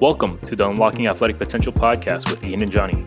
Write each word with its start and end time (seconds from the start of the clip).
Welcome 0.00 0.38
to 0.46 0.56
the 0.56 0.66
Unlocking 0.66 1.08
Athletic 1.08 1.36
Potential 1.36 1.74
podcast 1.74 2.30
with 2.30 2.42
Ian 2.46 2.62
and 2.62 2.72
Johnny. 2.72 3.04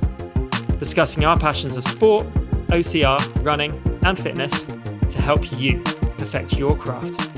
Discussing 0.77 1.25
our 1.25 1.35
passions 1.39 1.75
of 1.75 1.85
sport, 1.85 2.27
OCR, 2.67 3.43
running, 3.43 3.81
and 4.05 4.19
fitness 4.19 4.65
to 4.65 5.17
help 5.19 5.59
you 5.59 5.81
perfect 6.19 6.53
your 6.53 6.77
craft. 6.77 7.31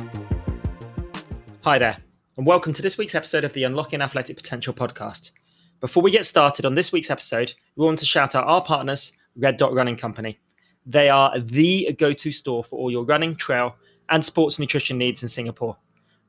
Hi 1.61 1.79
there, 1.79 1.95
and 2.35 2.45
welcome 2.45 2.73
to 2.73 2.81
this 2.81 2.97
week's 2.97 3.15
episode 3.15 3.45
of 3.45 3.53
the 3.53 3.63
Unlocking 3.63 4.01
Athletic 4.01 4.35
Potential 4.35 4.73
podcast. 4.73 5.31
Before 5.79 6.03
we 6.03 6.11
get 6.11 6.25
started 6.25 6.65
on 6.65 6.75
this 6.75 6.91
week's 6.91 7.09
episode, 7.09 7.53
we 7.77 7.85
want 7.85 7.99
to 7.99 8.05
shout 8.05 8.35
out 8.35 8.47
our 8.47 8.61
partners, 8.61 9.13
Red 9.37 9.55
Dot 9.55 9.73
Running 9.73 9.95
Company. 9.95 10.37
They 10.85 11.07
are 11.07 11.39
the 11.39 11.95
go 11.97 12.11
to 12.11 12.31
store 12.33 12.65
for 12.65 12.77
all 12.77 12.91
your 12.91 13.05
running, 13.05 13.37
trail, 13.37 13.77
and 14.09 14.25
sports 14.25 14.59
nutrition 14.59 14.97
needs 14.97 15.23
in 15.23 15.29
Singapore. 15.29 15.77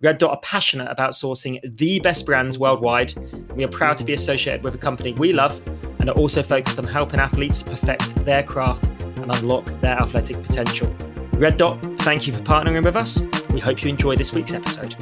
Red 0.02 0.18
Dot 0.18 0.30
are 0.30 0.40
passionate 0.42 0.90
about 0.90 1.12
sourcing 1.12 1.58
the 1.78 2.00
best 2.00 2.26
brands 2.26 2.58
worldwide. 2.58 3.14
We 3.54 3.64
are 3.64 3.68
proud 3.68 3.96
to 3.96 4.04
be 4.04 4.12
associated 4.12 4.62
with 4.62 4.74
a 4.74 4.78
company 4.78 5.14
we 5.14 5.32
love 5.32 5.58
and 6.00 6.10
are 6.10 6.16
also 6.16 6.42
focused 6.42 6.78
on 6.78 6.84
helping 6.84 7.18
athletes 7.18 7.62
perfect 7.62 8.14
their 8.26 8.42
craft 8.42 8.84
and 9.00 9.34
unlock 9.34 9.64
their 9.80 9.98
athletic 9.98 10.36
potential. 10.42 10.94
Red 11.32 11.56
Dot, 11.56 11.80
thank 12.00 12.26
you 12.26 12.34
for 12.34 12.42
partnering 12.42 12.84
with 12.84 12.94
us. 12.94 13.22
We 13.54 13.60
hope 13.60 13.82
you 13.82 13.88
enjoy 13.88 14.16
this 14.16 14.34
week's 14.34 14.52
episode. 14.52 14.94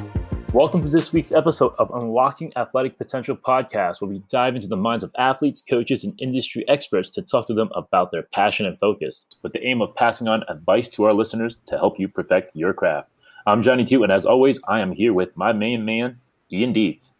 Welcome 0.53 0.81
to 0.83 0.89
this 0.89 1.11
week's 1.11 1.33
episode 1.33 1.73
of 1.77 1.91
Unlocking 1.93 2.53
Athletic 2.55 2.97
Potential 2.97 3.35
podcast, 3.35 3.99
where 3.99 4.09
we 4.09 4.23
dive 4.29 4.55
into 4.55 4.67
the 4.67 4.77
minds 4.77 5.03
of 5.03 5.11
athletes, 5.17 5.61
coaches, 5.61 6.05
and 6.05 6.17
industry 6.21 6.63
experts 6.69 7.09
to 7.09 7.21
talk 7.21 7.47
to 7.47 7.53
them 7.53 7.69
about 7.75 8.13
their 8.13 8.23
passion 8.23 8.65
and 8.65 8.79
focus, 8.79 9.25
with 9.43 9.51
the 9.51 9.67
aim 9.67 9.81
of 9.81 9.93
passing 9.95 10.29
on 10.29 10.45
advice 10.47 10.87
to 10.91 11.03
our 11.03 11.13
listeners 11.13 11.57
to 11.65 11.77
help 11.77 11.99
you 11.99 12.07
perfect 12.07 12.55
your 12.55 12.71
craft. 12.71 13.09
I'm 13.47 13.61
Johnny 13.61 13.85
Two, 13.85 14.01
and 14.01 14.11
as 14.11 14.25
always, 14.25 14.59
I 14.67 14.79
am 14.79 14.91
here 14.91 15.13
with 15.13 15.37
my 15.37 15.53
main 15.53 15.85
man, 15.85 16.19
Ian 16.51 16.73
Deeth. 16.73 17.11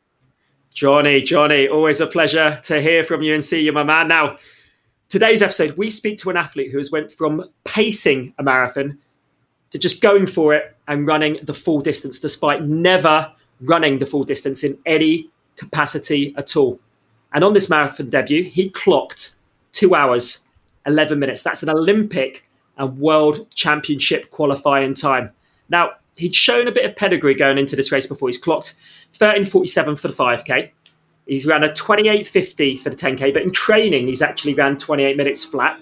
Johnny, 0.74 1.22
Johnny, 1.22 1.68
always 1.68 2.00
a 2.00 2.08
pleasure 2.08 2.60
to 2.64 2.82
hear 2.82 3.04
from 3.04 3.22
you 3.22 3.36
and 3.36 3.46
see 3.46 3.62
you, 3.62 3.72
my 3.72 3.84
man. 3.84 4.08
Now, 4.08 4.38
today's 5.08 5.44
episode, 5.44 5.78
we 5.78 5.92
speak 5.92 6.18
to 6.20 6.32
an 6.32 6.38
athlete 6.38 6.72
who 6.72 6.80
has 6.80 6.92
went 6.92 7.12
from 7.12 7.48
pacing 7.64 8.34
a 8.40 8.44
marathon 8.44 8.98
to 9.70 9.78
just 9.78 10.02
going 10.02 10.26
for 10.26 10.56
it 10.56 10.76
and 10.88 11.08
running 11.08 11.40
the 11.44 11.54
full 11.54 11.80
distance, 11.80 12.18
despite 12.18 12.64
never 12.64 13.32
running 13.62 14.00
the 14.00 14.06
full 14.08 14.24
distance 14.24 14.64
in 14.64 14.80
any 14.88 15.30
capacity 15.58 16.34
at 16.38 16.56
all. 16.58 16.80
And 17.34 17.44
on 17.44 17.54
this 17.54 17.70
marathon 17.70 18.10
debut, 18.10 18.44
he 18.44 18.72
clocked 18.72 19.36
two 19.74 19.94
hours, 19.94 20.46
11 20.88 21.20
minutes. 21.20 21.44
That's 21.44 21.62
an 21.62 21.70
Olympic 21.70 22.50
and 22.78 22.98
World 22.98 23.48
Championship 23.54 24.32
qualifying 24.32 24.96
time. 24.96 25.30
Now, 25.70 25.92
he'd 26.16 26.36
shown 26.36 26.68
a 26.68 26.72
bit 26.72 26.86
of 26.86 26.96
pedigree 26.96 27.36
going 27.36 27.58
into 27.58 27.76
this 27.76 27.92
race 27.92 28.06
before. 28.06 28.30
He's 28.30 28.38
clocked 28.38 28.76
13.47 29.20 30.00
for 30.00 30.08
the 30.08 30.14
5K. 30.14 30.72
He's 31.26 31.46
ran 31.46 31.64
a 31.64 31.70
28.50 31.70 32.82
for 32.82 32.90
the 32.90 32.96
10K, 32.96 33.34
but 33.34 33.44
in 33.44 33.52
training, 33.52 34.08
he's 34.08 34.22
actually 34.22 34.54
ran 34.54 34.78
28 34.78 35.18
minutes 35.18 35.44
flat. 35.44 35.80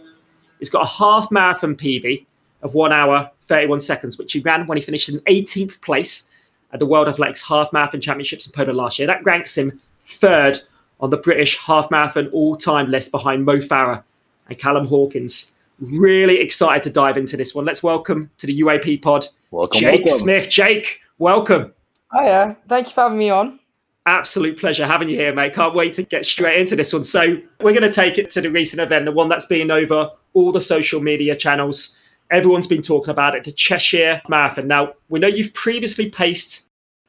He's 0.60 0.70
got 0.70 0.84
a 0.84 0.90
half 0.90 1.30
marathon 1.32 1.76
PB 1.76 2.26
of 2.62 2.74
one 2.74 2.94
hour, 2.94 3.30
31 3.48 3.82
seconds, 3.82 4.18
which 4.18 4.32
he 4.34 4.40
ran 4.40 4.66
when 4.68 4.78
he 4.78 4.84
finished 4.84 5.10
in 5.10 5.20
18th 5.22 5.82
place 5.82 6.30
at 6.72 6.80
the 6.80 6.86
World 6.86 7.08
Athletics 7.08 7.42
Half 7.42 7.72
Marathon 7.72 8.02
Championships 8.02 8.48
in 8.48 8.54
Poland 8.54 8.78
last 8.78 8.98
year. 8.98 9.08
That 9.08 9.24
ranks 9.24 9.58
him 9.58 9.80
third 10.06 10.60
on 11.00 11.10
the 11.10 11.18
British 11.18 11.58
half 11.58 11.92
marathon 11.92 12.30
all 12.30 12.56
time 12.56 12.90
list 12.90 13.12
behind 13.12 13.46
Mo 13.46 13.58
Farah 13.58 14.04
and 14.48 14.58
Callum 14.58 14.88
Hawkins. 14.88 15.53
Really 15.80 16.40
excited 16.40 16.84
to 16.84 16.90
dive 16.90 17.18
into 17.18 17.36
this 17.36 17.56
one. 17.56 17.66
Let's 17.66 17.84
welcome 17.84 18.30
to 18.38 18.48
the 18.48 18.62
UAP 18.62 19.02
pod 19.02 19.28
Welcome, 19.54 19.82
Jake 19.82 20.06
welcome. 20.06 20.20
Smith. 20.20 20.50
Jake, 20.50 21.02
welcome. 21.20 21.74
Hiya, 22.12 22.58
thank 22.68 22.88
you 22.88 22.94
for 22.94 23.02
having 23.02 23.20
me 23.20 23.30
on. 23.30 23.60
Absolute 24.08 24.60
pleasure 24.60 24.86
having 24.86 25.10
you 25.10 25.16
here, 25.16 25.34
mate. 25.34 25.54
Can't 25.54 25.76
wait 25.76 25.94
to 25.94 26.04
get 26.04 26.26
straight 26.26 26.60
into 26.60 26.76
this 26.76 26.92
one. 26.92 27.04
So, 27.04 27.38
we're 27.62 27.72
going 27.72 27.84
to 27.84 27.92
take 27.92 28.18
it 28.18 28.32
to 28.32 28.42
the 28.42 28.50
recent 28.50 28.82
event, 28.82 29.06
the 29.06 29.12
one 29.12 29.30
that's 29.30 29.46
been 29.46 29.70
over 29.70 30.10
all 30.34 30.52
the 30.52 30.60
social 30.60 31.02
media 31.02 31.36
channels. 31.36 31.96
Everyone's 32.32 32.66
been 32.66 32.82
talking 32.82 33.12
about 33.12 33.36
it, 33.36 33.44
the 33.44 33.52
Cheshire 33.52 34.22
Marathon. 34.28 34.68
Now, 34.68 34.94
we 35.10 35.20
know 35.20 35.28
you've 35.28 35.54
previously 35.54 36.10
paced 36.10 36.68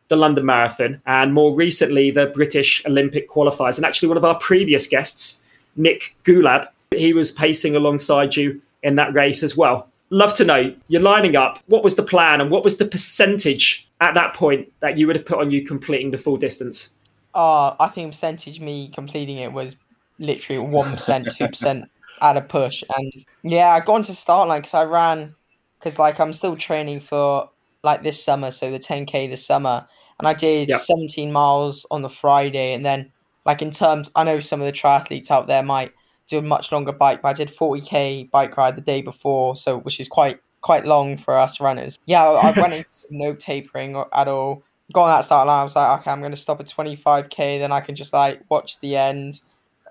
the 0.09 0.17
London 0.17 0.45
Marathon 0.45 1.01
and 1.07 1.33
more 1.33 1.55
recently 1.55 2.11
the 2.11 2.27
British 2.27 2.85
Olympic 2.85 3.29
qualifiers. 3.29 3.77
And 3.77 3.87
actually, 3.87 4.09
one 4.09 4.19
of 4.19 4.25
our 4.25 4.39
previous 4.39 4.87
guests, 4.87 5.43
Nick 5.77 6.15
Goolab, 6.25 6.69
he 6.99 7.13
was 7.13 7.33
pacing 7.33 7.77
alongside 7.77 8.37
you 8.37 8.61
in 8.83 8.97
that 8.97 9.15
race 9.15 9.43
as 9.43 9.57
well. 9.57 9.89
Love 10.11 10.35
to 10.35 10.45
know 10.45 10.75
you're 10.89 11.03
lining 11.03 11.37
up. 11.37 11.59
What 11.67 11.83
was 11.83 11.97
the 11.97 12.03
plan 12.03 12.41
and 12.41 12.51
what 12.51 12.63
was 12.63 12.77
the 12.77 12.85
percentage 12.85 13.89
at 14.01 14.15
that 14.15 14.35
point 14.35 14.73
that 14.81 14.99
you 14.99 15.07
would 15.07 15.17
have 15.17 15.25
put 15.25 15.41
on 15.41 15.51
you 15.51 15.65
completing 15.65 16.11
the 16.11 16.19
full 16.19 16.37
distance? 16.37 16.91
Uh, 17.35 17.75
I 17.81 17.89
think 17.89 18.13
percentage 18.13 18.61
me 18.61 18.89
completing 18.89 19.39
it 19.39 19.53
was 19.53 19.77
literally 20.19 20.65
1%, 20.65 20.97
2% 20.97 21.87
at 22.21 22.37
a 22.37 22.41
push. 22.43 22.85
And 22.97 23.13
yeah, 23.43 23.71
I 23.71 23.81
got 23.81 23.97
into 23.97 24.15
start 24.15 24.49
line 24.49 24.61
because 24.61 24.75
I 24.75 24.85
ran, 24.85 25.35
because 25.79 25.99
like 25.99 26.21
I'm 26.21 26.33
still 26.33 26.57
training 26.57 27.01
for 27.01 27.51
like 27.83 28.03
this 28.03 28.23
summer, 28.23 28.51
so 28.51 28.71
the 28.71 28.79
10K 28.79 29.29
this 29.31 29.45
summer. 29.45 29.87
And 30.19 30.29
I 30.29 30.35
did 30.35 30.69
Yep. 30.69 30.81
17 30.81 31.33
miles 31.33 31.87
on 31.91 32.03
the 32.03 32.09
Friday. 32.09 32.73
And 32.73 32.87
then, 32.87 33.11
like, 33.45 33.63
in 33.63 33.71
terms, 33.71 34.11
I 34.15 34.25
know 34.25 34.41
some 34.41 34.61
of 34.61 34.67
the 34.67 34.73
triathletes 34.73 35.31
out 35.31 35.49
there 35.49 35.63
might 35.63 35.93
do 36.27 36.39
a 36.39 36.43
much 36.43 36.73
longer 36.73 36.93
bike, 36.93 37.21
I 37.25 37.33
did 37.33 37.49
40K 37.49 38.31
bike 38.31 38.57
ride 38.57 38.77
the 38.77 38.81
day 38.81 39.03
before, 39.03 39.57
so 39.57 39.79
which 39.79 40.01
is 40.01 40.09
quite 40.09 40.41
quite 40.61 40.87
long 40.87 41.17
for 41.17 41.37
us 41.37 41.61
runners. 41.61 41.99
Yeah, 42.07 42.25
I, 42.25 42.51
I 42.51 42.61
went 42.61 42.73
into 42.73 43.07
no 43.11 43.35
tapering 43.35 44.03
at 44.15 44.29
all. 44.29 44.63
Got 44.93 45.05
on 45.05 45.19
that 45.19 45.25
start 45.25 45.47
line, 45.47 45.61
I 45.61 45.63
was 45.63 45.77
like, 45.77 46.01
okay, 46.01 46.11
I'm 46.11 46.21
going 46.21 46.33
to 46.33 46.37
stop 46.37 46.61
at 46.61 46.67
25k, 46.67 47.59
then 47.59 47.73
I 47.73 47.81
can 47.81 47.95
just 47.95 48.13
like 48.13 48.43
watch 48.49 48.81
the 48.81 48.97
end. 48.97 49.43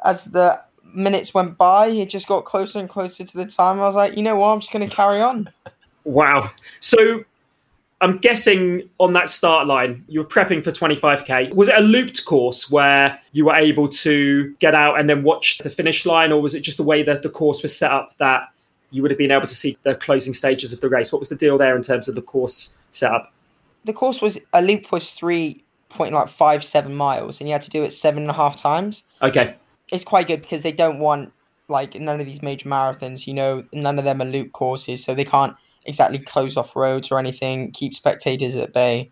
As 0.04 0.26
the 0.26 0.60
minutes 0.96 1.34
went 1.34 1.58
by, 1.58 1.88
it 1.88 2.10
just 2.10 2.28
got 2.28 2.46
closer 2.46 2.80
and 2.80 2.90
closer 2.90 3.24
to 3.24 3.38
the 3.38 3.46
time. 3.46 3.80
I 3.80 3.86
was 3.86 3.96
like, 3.96 4.18
you 4.18 4.24
know 4.24 4.36
what, 4.36 4.50
I'm 4.50 4.60
just 4.60 4.72
going 4.72 4.88
to 4.88 4.96
carry 4.96 5.22
on. 5.22 5.50
Wow. 6.06 6.52
So 6.80 7.24
I'm 8.02 8.18
guessing 8.18 8.90
on 9.00 9.14
that 9.14 9.30
start 9.30 9.66
line, 9.66 10.04
you 10.08 10.20
were 10.20 10.26
prepping 10.28 10.64
for 10.64 10.72
25k. 10.72 11.56
Was 11.56 11.70
it 11.70 11.76
a 11.78 11.82
looped 11.82 12.26
course 12.26 12.70
where 12.70 13.18
you 13.32 13.46
were 13.46 13.56
able 13.56 13.88
to 13.90 14.54
get 14.56 14.76
out 14.76 15.00
and 15.00 15.10
then 15.10 15.24
watch 15.24 15.60
the 15.60 15.70
finish 15.70 16.06
line, 16.06 16.32
or 16.32 16.42
was 16.42 16.54
it 16.54 16.62
just 16.62 16.78
the 16.78 16.84
way 16.84 17.02
that 17.04 17.24
the 17.24 17.30
course 17.30 17.64
was 17.64 17.78
set 17.78 17.92
up 17.92 18.18
that 18.18 18.50
you 18.92 19.02
would 19.02 19.10
have 19.10 19.18
been 19.18 19.32
able 19.32 19.48
to 19.48 19.56
see 19.56 19.78
the 19.84 19.96
closing 19.96 20.34
stages 20.34 20.74
of 20.74 20.82
the 20.82 20.90
race? 20.90 21.14
What 21.14 21.20
was 21.20 21.30
the 21.30 21.36
deal 21.36 21.58
there 21.58 21.76
in 21.76 21.82
terms 21.82 22.10
of 22.10 22.16
the 22.16 22.22
course 22.22 22.78
setup? 22.92 23.32
The 23.86 23.94
course 23.94 24.22
was 24.22 24.38
a 24.52 24.62
loop 24.62 24.92
was 24.92 25.12
three 25.12 25.64
point 25.90 26.14
like 26.14 26.28
five 26.28 26.64
seven 26.64 26.96
miles, 26.96 27.40
and 27.40 27.48
you 27.48 27.54
had 27.54 27.62
to 27.62 27.70
do 27.70 27.84
it 27.84 27.92
seven 27.92 28.24
and 28.24 28.30
a 28.30 28.34
half 28.34 28.56
times. 28.58 29.04
Okay. 29.22 29.56
it's 29.92 30.04
quite 30.04 30.28
good 30.28 30.42
because 30.42 30.64
they 30.64 30.72
don't 30.72 31.00
want 31.00 31.32
like 31.70 31.96
none 31.96 32.20
of 32.20 32.26
these 32.26 32.42
major 32.42 32.68
marathons. 32.68 33.28
You 33.28 33.34
know, 33.34 33.64
none 33.72 33.98
of 33.98 34.06
them 34.06 34.22
are 34.22 34.26
loop 34.26 34.52
courses, 34.52 35.04
so 35.04 35.16
they 35.16 35.26
can't 35.26 35.56
exactly 35.86 36.20
close 36.20 36.58
off 36.58 36.76
roads 36.76 37.12
or 37.12 37.20
anything, 37.20 37.72
keep 37.72 37.94
spectators 37.94 38.56
at 38.56 38.74
bay. 38.74 39.12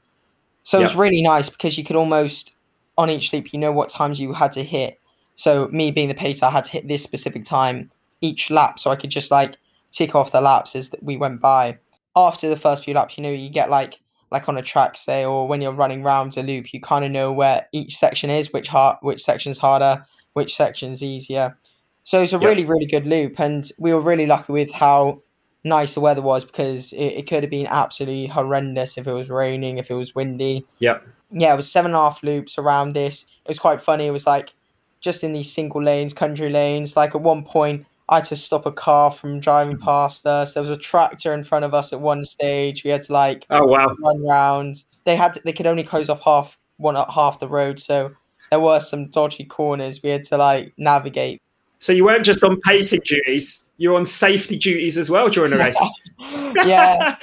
So 0.64 0.80
it 0.80 0.84
was 0.84 0.96
really 0.96 1.22
nice 1.22 1.50
because 1.50 1.78
you 1.78 1.84
could 1.84 1.96
almost 1.96 2.54
on 2.98 3.10
each 3.10 3.34
loop, 3.34 3.52
you 3.54 3.60
know 3.60 3.72
what 3.72 3.90
times 3.90 4.20
you 4.20 4.34
had 4.34 4.52
to 4.54 4.64
hit. 4.64 5.00
So 5.36 5.68
me 5.72 5.92
being 5.92 6.08
the 6.08 6.14
pacer, 6.14 6.46
I 6.46 6.52
had 6.52 6.66
to 6.66 6.72
hit 6.72 6.88
this 6.88 7.02
specific 7.04 7.46
time 7.46 7.90
each 8.22 8.52
lap, 8.52 8.80
so 8.80 8.92
I 8.92 8.96
could 8.96 9.10
just 9.10 9.32
like 9.32 9.58
tick 9.92 10.14
off 10.14 10.32
the 10.32 10.42
laps 10.42 10.76
as 10.76 10.92
we 11.02 11.18
went 11.18 11.42
by. 11.42 11.78
After 12.16 12.50
the 12.50 12.58
first 12.58 12.84
few 12.84 12.94
laps, 12.94 13.18
you 13.18 13.24
know, 13.24 13.32
you 13.32 13.50
get 13.50 13.70
like 13.70 13.98
like 14.32 14.48
on 14.48 14.58
a 14.58 14.62
track, 14.62 14.96
say, 14.96 15.26
or 15.26 15.48
when 15.48 15.62
you're 15.62 15.74
running 15.74 16.04
round 16.04 16.38
a 16.38 16.44
loop, 16.44 16.74
you 16.74 16.80
kind 16.80 17.04
of 17.04 17.12
know 17.12 17.34
where 17.34 17.68
each 17.74 17.98
section 17.98 18.30
is, 18.30 18.54
which 18.54 18.68
hard, 18.70 18.98
which 19.02 19.22
section's 19.22 19.58
harder, 19.58 20.06
which 20.34 20.56
section's 20.56 21.04
easier. 21.04 21.58
So 22.04 22.22
it's 22.22 22.34
a 22.34 22.40
Yeah. 22.40 22.48
really, 22.48 22.66
really 22.66 22.86
good 22.86 23.06
loop, 23.06 23.40
and 23.40 23.70
we 23.78 23.94
were 23.94 24.00
really 24.02 24.26
lucky 24.26 24.54
with 24.54 24.72
how 24.72 25.22
nice 25.64 25.94
the 25.94 26.00
weather 26.00 26.22
was 26.22 26.46
because 26.46 26.94
it, 26.94 27.06
it 27.06 27.28
could 27.28 27.44
have 27.44 27.50
been 27.50 27.68
absolutely 27.68 28.28
horrendous 28.28 28.98
if 28.98 29.08
it 29.08 29.14
was 29.14 29.30
raining, 29.30 29.78
if 29.78 29.92
it 29.92 29.96
was 29.96 30.16
windy. 30.16 30.66
Yep. 30.80 31.08
Yeah, 31.32 31.54
it 31.54 31.58
was 31.58 31.72
seven 31.72 31.92
and 31.92 31.98
a 31.98 32.00
half 32.00 32.24
loops 32.24 32.58
around 32.58 32.94
this. 32.94 33.24
It 33.46 33.50
was 33.50 33.60
quite 33.60 33.82
funny. 33.82 34.08
It 34.08 34.12
was 34.12 34.28
like 34.28 34.54
just 35.00 35.24
in 35.24 35.34
these 35.34 35.52
single 35.52 35.82
lanes, 35.82 36.14
country 36.14 36.50
lanes. 36.50 36.96
Like 36.96 37.16
at 37.16 37.22
one 37.22 37.44
point, 37.44 37.86
I 38.10 38.16
had 38.16 38.26
to 38.26 38.36
stop 38.36 38.66
a 38.66 38.72
car 38.72 39.12
from 39.12 39.40
driving 39.40 39.78
mm. 39.78 39.82
past 39.82 40.26
us. 40.28 40.54
There 40.54 40.62
was 40.62 40.70
a 40.70 40.78
tractor 40.78 41.34
in 41.34 41.44
front 41.44 41.66
of 41.66 41.74
us 41.74 41.94
at 41.94 42.02
one 42.02 42.26
stage. 42.26 42.84
We 42.84 42.92
had 42.92 43.04
to 43.04 43.14
like 43.14 43.46
Oh, 43.50 43.66
wow. 43.66 43.96
run 44.04 44.28
round. 44.28 44.84
They 45.06 45.16
had 45.16 45.34
to, 45.36 45.42
they 45.46 45.54
could 45.54 45.68
only 45.68 45.84
close 45.84 46.10
off 46.10 46.22
half 46.22 46.58
one 46.78 46.96
half 46.96 47.40
the 47.40 47.48
road, 47.48 47.80
so 47.80 48.12
there 48.50 48.60
were 48.60 48.80
some 48.80 49.08
dodgy 49.10 49.46
corners 49.46 50.02
we 50.04 50.10
had 50.10 50.24
to 50.24 50.38
like 50.38 50.74
navigate. 50.78 51.42
So 51.82 51.92
you 51.92 52.06
weren't 52.06 52.24
just 52.24 52.44
on 52.44 52.62
pacing 52.62 53.02
duties, 53.04 53.66
you 53.78 53.90
were 53.90 53.98
on 53.98 54.06
safety 54.06 54.56
duties 54.56 55.00
as 55.00 55.10
well 55.10 55.30
during 55.30 55.50
the 55.50 55.58
race. 55.58 55.84
yeah, 56.64 57.18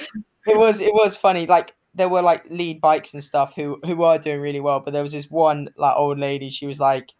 it 0.45 0.57
was 0.57 0.81
it 0.81 0.93
was 0.93 1.15
funny. 1.15 1.47
Like 1.47 1.73
there 1.95 2.09
were 2.09 2.21
like 2.21 2.45
lead 2.49 2.81
bikes 2.81 3.13
and 3.13 3.23
stuff 3.23 3.55
who 3.55 3.79
who 3.85 3.95
were 3.95 4.17
doing 4.17 4.41
really 4.41 4.59
well, 4.59 4.81
but 4.81 4.91
there 4.91 5.01
was 5.01 5.13
this 5.13 5.31
one 5.31 5.69
like 5.77 5.95
old 5.95 6.19
lady. 6.19 6.49
She 6.49 6.67
was 6.67 6.77
like, 6.77 7.13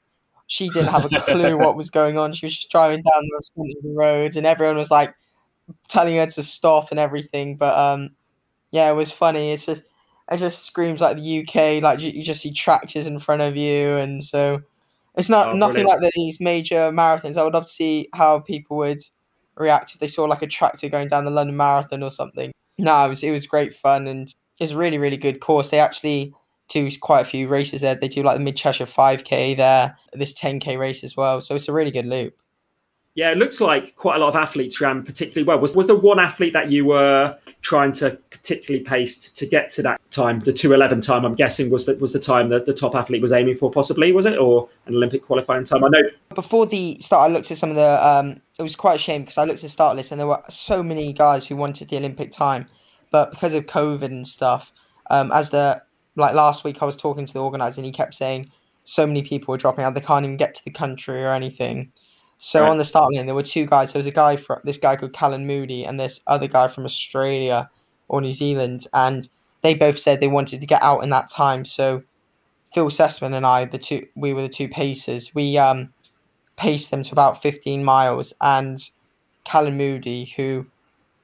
she 0.47 0.68
didn't 0.69 0.89
have 0.89 1.06
a 1.06 1.21
clue 1.21 1.57
what 1.57 1.77
was 1.77 1.89
going 1.89 2.18
on. 2.18 2.33
She 2.33 2.45
was 2.45 2.56
just 2.56 2.69
driving 2.69 3.01
down 3.01 3.30
the 3.56 3.94
roads, 3.95 4.36
and 4.36 4.45
everyone 4.45 4.75
was 4.75 4.91
like 4.91 5.15
telling 5.88 6.18
her 6.18 6.25
to 6.25 6.44
stop 6.44 6.91
and 6.91 7.00
everything. 7.00 7.56
But 7.56 7.77
um, 7.77 8.09
yeah, 8.71 8.89
it 8.91 8.95
was 8.95 9.13
funny. 9.13 9.51
It's 9.51 9.65
just 9.65 9.83
it 10.30 10.38
just 10.38 10.65
screams 10.65 11.00
like 11.00 11.15
the 11.15 11.39
UK. 11.47 11.81
Like 11.81 12.01
you, 12.01 12.12
you 12.12 12.25
just 12.25 12.41
see 12.41 12.51
tractors 12.51 13.07
in 13.07 13.21
front 13.21 13.41
of 13.41 13.56
you, 13.56 13.95
and 13.95 14.21
so 14.21 14.62
it's 15.18 15.30
not 15.30 15.50
Oh, 15.50 15.52
nothing 15.54 15.84
brilliant. 15.86 16.02
like 16.04 16.14
these 16.14 16.40
major 16.40 16.92
marathons. 16.92 17.38
I 17.38 17.44
would 17.44 17.54
love 17.54 17.66
to 17.66 17.72
see 17.72 18.08
how 18.14 18.40
people 18.40 18.78
would 18.78 19.02
react 19.56 19.94
if 19.94 20.00
they 20.00 20.08
saw 20.08 20.24
like 20.26 20.42
a 20.42 20.48
tractor 20.48 20.90
going 20.90 21.08
down 21.10 21.26
the 21.26 21.32
London 21.32 21.58
Marathon 21.58 22.04
or 22.04 22.12
something. 22.12 22.52
No, 22.78 23.06
it 23.06 23.10
was 23.10 23.24
it 23.24 23.32
was 23.32 23.46
great 23.46 23.74
fun 23.74 24.08
and 24.08 24.34
it's 24.60 24.74
really 24.74 24.98
really 24.98 25.18
good 25.18 25.40
course. 25.42 25.70
They 25.70 25.80
actually 25.80 26.34
do 26.70 26.90
quite 27.02 27.22
a 27.22 27.26
few 27.26 27.48
races 27.48 27.82
there. 27.82 27.96
They 27.96 28.08
do 28.08 28.24
like 28.24 28.38
the 28.38 28.44
Mid 28.44 28.56
Cheshire 28.56 28.86
5k 28.86 29.58
there, 29.58 29.98
this 30.14 30.34
10k 30.34 30.78
race 30.78 31.04
as 31.04 31.18
well. 31.18 31.42
So 31.42 31.56
it's 31.56 31.68
a 31.68 31.74
really 31.74 31.92
good 31.92 32.06
loop. 32.06 32.36
Yeah, 33.19 33.31
it 33.31 33.38
looks 33.38 33.60
like 33.60 33.98
quite 33.98 34.16
a 34.16 34.19
lot 34.19 34.30
of 34.30 34.38
athletes 34.38 34.80
ran 34.80 35.04
particularly 35.04 35.45
well. 35.45 35.60
Was 35.60 35.75
was 35.75 35.88
there 35.88 35.95
one 35.98 36.19
athlete 36.19 36.54
that 36.54 36.71
you 36.71 36.86
were 36.86 37.38
trying 37.62 37.92
to 38.00 38.12
particularly 38.31 38.81
pace 38.81 39.30
to 39.33 39.45
get 39.45 39.69
to 39.71 39.81
that 39.81 40.00
time? 40.10 40.39
The 40.39 40.54
two 40.54 40.71
eleven 40.71 41.01
time, 41.01 41.25
I'm 41.25 41.36
guessing, 41.36 41.69
was 41.69 41.86
that 41.88 42.00
was 42.00 42.13
the 42.13 42.19
time 42.19 42.48
that 42.48 42.66
the 42.66 42.74
top 42.74 42.95
athlete 42.95 43.21
was 43.21 43.33
aiming 43.33 43.57
for, 43.57 43.69
possibly, 43.69 44.13
was 44.13 44.25
it, 44.25 44.38
or 44.38 44.69
an 44.86 44.95
Olympic 44.95 45.21
qualifying 45.21 45.66
time? 45.66 45.83
I 45.83 45.89
know. 45.89 46.04
Before 46.33 46.66
the 46.66 46.98
start, 47.01 47.30
I 47.30 47.33
looked 47.33 47.51
at 47.51 47.57
some 47.57 47.69
of 47.69 47.75
the. 47.75 48.07
Um, 48.07 48.42
it 48.57 48.63
was 48.63 48.77
quite 48.77 48.95
a 48.95 48.98
shame 48.98 49.24
because 49.24 49.38
I 49.38 49.44
looked 49.44 49.60
at 49.60 49.63
the 49.63 49.69
start 49.69 49.98
list 49.98 50.12
and 50.12 50.19
there 50.22 50.27
were 50.27 50.42
so 50.48 50.81
many 50.81 51.12
guys 51.12 51.45
who 51.45 51.57
wanted 51.57 51.89
the 51.89 51.98
Olympic 51.98 52.31
time, 52.31 52.68
but 53.12 53.31
because 53.31 53.54
of 53.54 53.65
COVID 53.65 54.06
and 54.06 54.25
stuff, 54.25 54.72
um, 55.10 55.30
as 55.33 55.50
the 55.50 55.83
like 56.15 56.36
last 56.36 56.63
week 56.63 56.81
I 56.81 56.86
was 56.86 56.95
talking 56.95 57.25
to 57.25 57.33
the 57.33 57.42
organizer 57.42 57.81
and 57.81 57.86
he 57.86 57.92
kept 57.92 58.15
saying 58.15 58.50
so 58.86 59.06
many 59.06 59.24
people 59.24 59.51
were 59.51 59.57
dropping 59.57 59.83
out. 59.83 59.94
They 59.94 60.00
can't 60.00 60.24
even 60.24 60.38
get 60.38 60.56
to 60.56 60.63
the 60.63 60.72
country 60.72 61.22
or 61.22 61.33
anything. 61.33 61.92
So 62.39 62.62
Right. 62.62 62.69
on 62.69 62.77
the 62.77 62.86
start 62.86 63.13
line, 63.13 63.25
there 63.25 63.36
were 63.36 63.44
two 63.44 63.65
guys. 63.65 63.91
There 63.91 64.00
was 64.00 64.07
a 64.07 64.12
guy 64.12 64.38
from 64.38 64.62
this 64.63 64.77
guy 64.77 64.95
called 64.95 65.13
Callan 65.13 65.45
Moody 65.45 65.83
and 65.86 66.00
this 66.00 66.21
other 66.25 66.47
guy 66.47 66.69
from 66.69 66.86
Australia 66.86 67.69
or 68.07 68.21
New 68.21 68.33
Zealand, 68.33 68.88
and 68.94 69.27
they 69.62 69.74
both 69.75 70.00
said 70.00 70.19
they 70.19 70.27
wanted 70.30 70.62
to 70.62 70.68
get 70.68 70.81
out 70.81 71.03
in 71.03 71.09
that 71.09 71.30
time. 71.30 71.65
So 71.65 72.01
Phil 72.74 72.89
Sesemann 72.89 73.36
and 73.36 73.45
I, 73.45 73.65
the 73.65 73.77
two, 73.77 74.07
we 74.15 74.33
were 74.33 74.41
the 74.41 74.50
two 74.50 74.69
pacers. 74.69 75.36
We 75.36 75.57
um, 75.57 75.94
paced 76.56 76.91
them 76.91 77.03
to 77.03 77.12
about 77.12 77.41
15 77.41 77.83
miles, 77.83 78.33
and 78.39 78.80
Callan 79.44 79.77
Moody, 79.77 80.33
who 80.38 80.65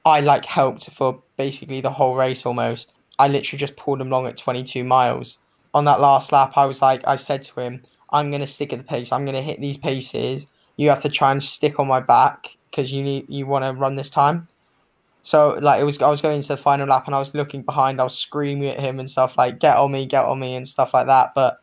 I 0.04 0.20
like 0.20 0.44
helped 0.44 0.90
for 0.90 1.22
basically 1.38 1.80
the 1.80 1.90
whole 1.90 2.14
race 2.14 2.44
almost. 2.44 2.92
I 3.18 3.28
literally 3.28 3.58
just 3.58 3.76
pulled 3.76 4.02
him 4.02 4.08
along 4.08 4.26
at 4.26 4.36
22 4.36 4.84
miles. 4.84 5.38
On 5.72 5.86
that 5.86 6.00
last 6.00 6.30
lap, 6.30 6.52
I 6.56 6.66
was 6.66 6.82
like, 6.82 7.02
I 7.06 7.16
said 7.16 7.42
to 7.44 7.60
him, 7.60 7.82
I'm 8.10 8.30
going 8.30 8.42
to 8.42 8.46
stick 8.46 8.72
at 8.74 8.78
the 8.78 8.84
pace. 8.84 9.12
I'm 9.12 9.24
going 9.24 9.34
to 9.34 9.42
hit 9.42 9.60
these 9.60 9.78
paces. 9.78 10.46
You 10.76 10.90
have 10.90 11.02
to 11.02 11.08
try 11.08 11.32
and 11.32 11.42
stick 11.42 11.78
on 11.80 11.86
my 11.88 12.00
back 12.00 12.56
because 12.70 12.92
you 12.92 13.02
need 13.02 13.26
you 13.28 13.46
want 13.46 13.64
to 13.64 13.80
run 13.80 13.96
this 13.96 14.10
time. 14.10 14.48
So 15.22 15.58
like 15.60 15.80
it 15.80 15.84
was, 15.84 16.00
I 16.00 16.08
was 16.08 16.20
going 16.20 16.40
to 16.40 16.48
the 16.48 16.56
final 16.56 16.86
lap 16.86 17.06
and 17.06 17.14
I 17.14 17.18
was 17.18 17.34
looking 17.34 17.62
behind. 17.62 18.00
I 18.00 18.04
was 18.04 18.16
screaming 18.16 18.68
at 18.70 18.78
him 18.80 19.00
and 19.00 19.10
stuff 19.10 19.36
like, 19.36 19.58
"Get 19.58 19.76
on 19.76 19.90
me, 19.92 20.06
get 20.06 20.24
on 20.24 20.38
me," 20.38 20.54
and 20.54 20.68
stuff 20.68 20.94
like 20.94 21.06
that. 21.06 21.32
But 21.34 21.58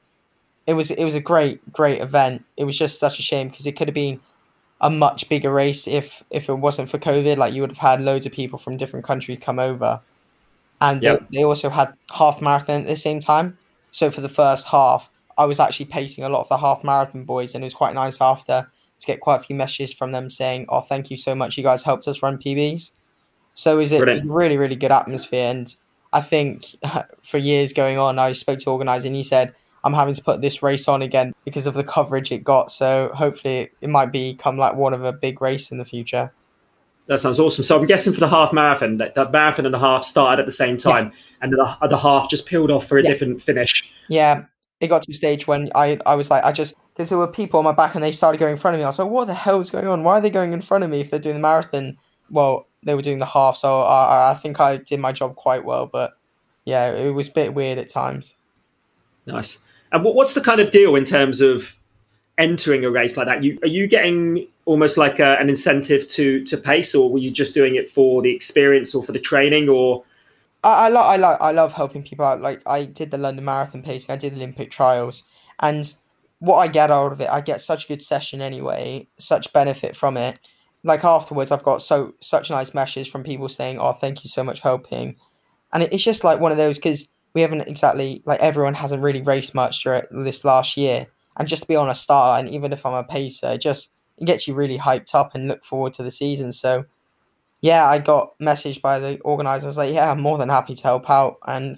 it 0.68 0.74
was 0.74 0.92
it 0.92 1.04
was 1.06 1.16
a 1.16 1.22
great 1.22 1.62
great 1.72 2.02
event. 2.02 2.44
It 2.58 2.66
was 2.66 2.78
just 2.78 3.00
such 3.00 3.20
a 3.20 3.22
shame 3.22 3.50
because 3.50 3.66
it 3.66 3.74
could 3.78 3.88
have 3.88 3.96
been 3.96 4.20
a 4.82 4.90
much 4.90 5.30
bigger 5.30 5.54
race 5.54 5.88
if 5.88 6.24
if 6.30 6.50
it 6.50 6.56
wasn't 6.56 6.90
for 6.90 6.98
COVID. 7.00 7.38
Like 7.38 7.54
you 7.54 7.62
would 7.62 7.72
have 7.72 7.78
had 7.78 8.02
loads 8.02 8.26
of 8.26 8.34
people 8.34 8.60
from 8.60 8.78
different 8.78 9.06
countries 9.06 9.40
come 9.42 9.60
over, 9.60 10.02
and 10.82 11.02
Yep. 11.02 11.24
they, 11.32 11.40
they 11.40 11.44
also 11.44 11.70
had 11.70 11.94
half 12.14 12.42
marathon 12.42 12.82
at 12.82 12.88
the 12.88 12.96
same 12.96 13.20
time. 13.20 13.58
So 13.92 14.12
for 14.12 14.22
the 14.22 14.30
first 14.30 14.68
half, 14.68 15.10
I 15.38 15.46
was 15.46 15.60
actually 15.60 15.86
pacing 15.86 16.24
a 16.24 16.30
lot 16.30 16.42
of 16.42 16.50
the 16.50 16.58
half 16.58 16.84
marathon 16.84 17.24
boys, 17.26 17.56
and 17.56 17.64
it 17.64 17.68
was 17.68 17.74
quite 17.74 17.96
nice 17.96 18.20
after 18.22 18.68
to 19.04 19.08
get 19.08 19.20
quite 19.20 19.38
a 19.38 19.44
few 19.44 19.56
messages 19.56 19.94
from 19.94 20.12
them 20.12 20.30
saying, 20.30 20.66
"Oh, 20.70 20.82
thank 20.82 21.12
you 21.12 21.18
so 21.18 21.36
much. 21.36 21.58
You 21.58 21.64
guys 21.64 21.84
helped 21.84 22.08
us 22.08 22.24
run 22.24 22.38
PBs." 22.38 22.92
So 23.54 23.74
it 23.74 23.78
was, 23.78 23.92
it 23.92 24.24
really 24.26 24.58
really 24.58 24.76
good 24.76 24.92
atmosphere, 24.92 25.50
and 25.50 25.76
I 26.12 26.22
think 26.22 26.66
for 27.22 27.38
years 27.38 27.74
going 27.74 27.98
on, 27.98 28.20
I 28.20 28.32
spoke 28.32 28.60
to 28.60 28.72
organizer, 28.72 29.08
and 29.08 29.16
he 29.16 29.24
said. 29.24 29.54
I'm 29.86 29.94
having 29.94 30.14
to 30.14 30.24
put 30.24 30.40
this 30.40 30.64
race 30.64 30.88
on 30.88 31.02
again 31.02 31.34
because 31.44 31.66
of 31.66 31.74
the 31.74 31.84
coverage 31.84 32.32
it 32.32 32.46
got. 32.46 32.72
So 32.72 33.12
hopefully 33.14 33.70
it, 33.82 33.90
might 33.90 34.14
become 34.14 34.58
like 34.58 34.76
one 34.76 34.94
of 34.94 35.04
a 35.04 35.12
big 35.12 35.42
race 35.42 35.74
in 35.74 35.78
the 35.78 35.84
future. 35.84 36.32
That 37.08 37.20
sounds 37.20 37.38
awesome. 37.38 37.66
So 37.66 37.78
I'm 37.78 37.86
guessing 37.86 38.14
for 38.14 38.22
the 38.22 38.30
half 38.30 38.54
marathon, 38.54 38.96
that, 38.98 39.14
that 39.16 39.34
marathon 39.34 39.66
and 39.66 39.74
the 39.74 39.80
half 39.80 40.06
started 40.06 40.40
at 40.40 40.46
the 40.46 40.54
same 40.54 40.78
time, 40.78 41.12
and 41.42 41.52
the, 41.52 41.88
the 41.90 41.98
half 41.98 42.30
just 42.30 42.46
peeled 42.46 42.72
off 42.72 42.88
for 42.88 42.98
a 42.98 43.04
Yeah. 43.04 43.10
different 43.10 43.42
finish. 43.42 43.84
Yeah, 44.08 44.46
it 44.80 44.88
got 44.88 45.04
to 45.04 45.12
a 45.12 45.16
stage 45.16 45.48
when 45.48 45.70
I 45.76 46.00
I 46.06 46.16
was 46.16 46.32
like 46.32 46.44
I 46.46 46.52
just 46.52 46.76
because 46.94 47.10
there 47.10 47.18
were 47.18 47.28
people 47.28 47.58
on 47.58 47.64
my 47.64 47.72
back 47.72 47.96
and 47.96 48.04
they 48.04 48.12
started 48.12 48.38
going 48.38 48.54
in 48.54 48.58
front 48.58 48.76
of 48.76 48.80
me. 48.80 48.84
I 48.84 48.88
was 48.88 49.00
like, 49.00 49.10
what 49.10 49.26
the 49.26 49.34
hell 49.34 49.60
is 49.60 49.72
going 49.72 49.88
on? 49.88 50.04
Why 50.04 50.18
are 50.18 50.22
they 50.22 50.30
going 50.30 50.54
in 50.54 50.62
front 50.62 50.84
of 50.84 50.90
me 50.90 51.02
if 51.02 51.10
they're 51.10 51.20
doing 51.20 51.36
the 51.36 51.42
marathon? 51.42 51.98
Well, 52.30 52.68
they 52.84 52.96
were 52.96 53.02
doing 53.02 53.20
the 53.20 53.26
half, 53.26 53.58
so 53.58 53.82
I 53.82 54.32
I 54.32 54.34
think 54.36 54.60
I 54.60 54.78
did 54.78 55.00
my 55.00 55.12
job 55.12 55.36
quite 55.36 55.66
well. 55.66 55.86
But 55.86 56.14
yeah, 56.66 56.92
it 56.92 57.12
was 57.12 57.28
a 57.28 57.32
bit 57.32 57.54
weird 57.54 57.78
at 57.78 57.90
times. 57.90 58.36
Nice. 59.26 59.60
And 59.92 60.04
what, 60.04 60.16
what's 60.16 60.34
the 60.34 60.42
kind 60.42 60.60
of 60.60 60.72
deal 60.72 60.96
in 60.96 61.06
terms 61.06 61.42
of 61.42 61.78
entering 62.38 62.84
a 62.84 62.92
race 62.92 63.18
like 63.18 63.28
that? 63.28 63.44
You 63.44 63.60
are 63.64 63.68
you 63.68 63.88
getting 63.88 64.48
almost 64.66 64.98
like 64.98 65.20
a, 65.20 65.38
an 65.40 65.50
incentive 65.50 66.08
to 66.10 66.44
to 66.46 66.58
pace, 66.58 66.94
or 66.96 67.10
were 67.12 67.20
you 67.20 67.32
just 67.32 67.54
doing 67.54 67.76
it 67.76 67.90
for 67.90 68.22
the 68.22 68.34
experience 68.34 68.94
or 68.94 69.04
for 69.04 69.12
the 69.12 69.20
training, 69.20 69.70
or 69.70 70.04
I, 70.64 70.86
I 70.86 70.90
like 70.90 71.06
I 71.06 71.16
like 71.18 71.42
I 71.42 71.52
love 71.52 71.74
helping 71.74 72.04
people 72.04 72.26
out. 72.26 72.42
Like 72.42 72.62
I 72.66 72.86
did 72.86 73.12
the 73.12 73.18
London 73.18 73.46
Marathon 73.46 73.84
pacing, 73.84 74.14
I 74.14 74.18
did 74.18 74.34
Olympic 74.34 74.72
trials, 74.72 75.24
and 75.60 75.94
what 76.44 76.58
I 76.58 76.68
get 76.68 76.92
out 76.92 77.14
of 77.14 77.22
it, 77.22 77.30
I 77.30 77.40
get 77.40 77.62
such 77.62 77.86
a 77.86 77.88
good 77.88 78.02
session 78.02 78.42
anyway, 78.42 79.08
such 79.18 79.54
benefit 79.54 79.96
from 79.96 80.18
it. 80.18 80.40
Like 80.84 81.06
afterwards, 81.06 81.52
I've 81.52 81.64
got 81.64 81.82
so 81.82 82.14
such 82.20 82.50
nice 82.50 82.74
messages 82.74 83.08
from 83.08 83.24
people 83.24 83.48
saying, 83.48 83.80
"Oh, 83.80 83.94
thank 83.94 84.26
you 84.26 84.30
so 84.30 84.44
much 84.44 84.60
for 84.60 84.68
helping," 84.68 85.16
and 85.72 85.84
it, 85.84 85.94
it's 85.94 86.04
just 86.04 86.26
like 86.26 86.42
one 86.42 86.52
of 86.52 86.58
those 86.58 86.78
because 86.78 87.08
we 87.34 87.40
haven't 87.40 87.62
exactly 87.62 88.22
like 88.26 88.42
everyone 88.42 88.74
hasn't 88.74 89.02
really 89.02 89.22
raced 89.22 89.56
much 89.56 89.84
during 89.84 90.04
this 90.12 90.44
last 90.44 90.76
year, 90.76 91.08
and 91.38 91.48
just 91.48 91.62
to 91.62 91.68
be 91.70 91.78
on 91.78 91.90
a 91.90 91.96
start 91.96 92.46
line, 92.46 92.54
even 92.54 92.74
if 92.74 92.86
I'm 92.86 92.94
a 92.94 93.06
pacer, 93.06 93.54
it 93.54 93.62
just 93.62 93.92
it 94.18 94.26
gets 94.26 94.46
you 94.46 94.54
really 94.54 94.78
hyped 94.78 95.16
up 95.16 95.36
and 95.36 95.48
look 95.48 95.64
forward 95.64 95.94
to 95.94 96.04
the 96.04 96.12
season. 96.12 96.52
So 96.52 96.84
yeah, 97.62 97.88
I 97.88 98.00
got 98.00 98.38
messaged 98.40 98.82
by 98.82 99.00
the 99.00 99.18
organizer. 99.22 99.66
I 99.66 99.68
was 99.68 99.78
like, 99.78 99.94
yeah, 99.94 100.12
I'm 100.12 100.20
more 100.20 100.38
than 100.38 100.50
happy 100.50 100.76
to 100.76 100.84
help 100.84 101.10
out, 101.10 101.38
and 101.48 101.78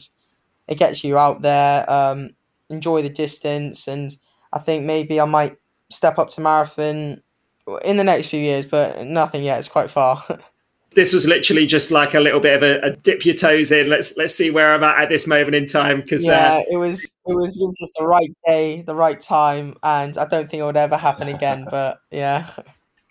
it 0.68 0.80
gets 0.80 1.04
you 1.04 1.20
out 1.20 1.44
there, 1.44 1.88
um, 1.88 2.32
enjoy 2.72 3.04
the 3.04 3.10
distance, 3.10 3.88
and 3.88 4.18
I 4.56 4.60
think 4.60 4.86
maybe 4.86 5.20
I 5.20 5.26
might 5.26 5.58
step 5.90 6.18
up 6.18 6.30
to 6.32 6.42
marathon 6.42 7.22
in 7.84 7.98
the 7.98 8.04
next 8.04 8.28
few 8.28 8.40
years, 8.40 8.66
but 8.66 9.06
nothing 9.06 9.44
yet. 9.44 9.60
It's 9.60 9.68
quite 9.68 9.92
far. 9.92 10.24
this 10.96 11.14
was 11.14 11.28
literally 11.28 11.66
just 11.66 11.92
like 11.92 12.14
a 12.14 12.20
little 12.20 12.40
bit 12.40 12.56
of 12.56 12.64
a, 12.64 12.80
a 12.88 12.96
dip 12.96 13.26
your 13.26 13.36
toes 13.36 13.72
in. 13.72 13.90
Let's 13.90 14.18
let's 14.18 14.34
see 14.34 14.50
where 14.50 14.74
I'm 14.74 14.84
at 14.84 15.04
at 15.04 15.10
this 15.10 15.28
moment 15.28 15.56
in 15.56 15.66
time 15.66 16.02
because 16.02 16.26
yeah, 16.26 16.54
uh, 16.54 16.64
it 16.72 16.78
was 16.78 17.04
it 17.04 17.36
was 17.36 17.56
just 17.80 17.94
the 17.98 18.06
right 18.06 18.32
day, 18.48 18.82
the 18.82 18.96
right 18.96 19.20
time, 19.20 19.76
and 19.84 20.18
I 20.18 20.26
don't 20.26 20.50
think 20.50 20.62
it 20.62 20.66
would 20.66 20.78
ever 20.78 20.98
happen 20.98 21.28
again. 21.28 21.68
But 21.76 22.00
yeah. 22.12 22.50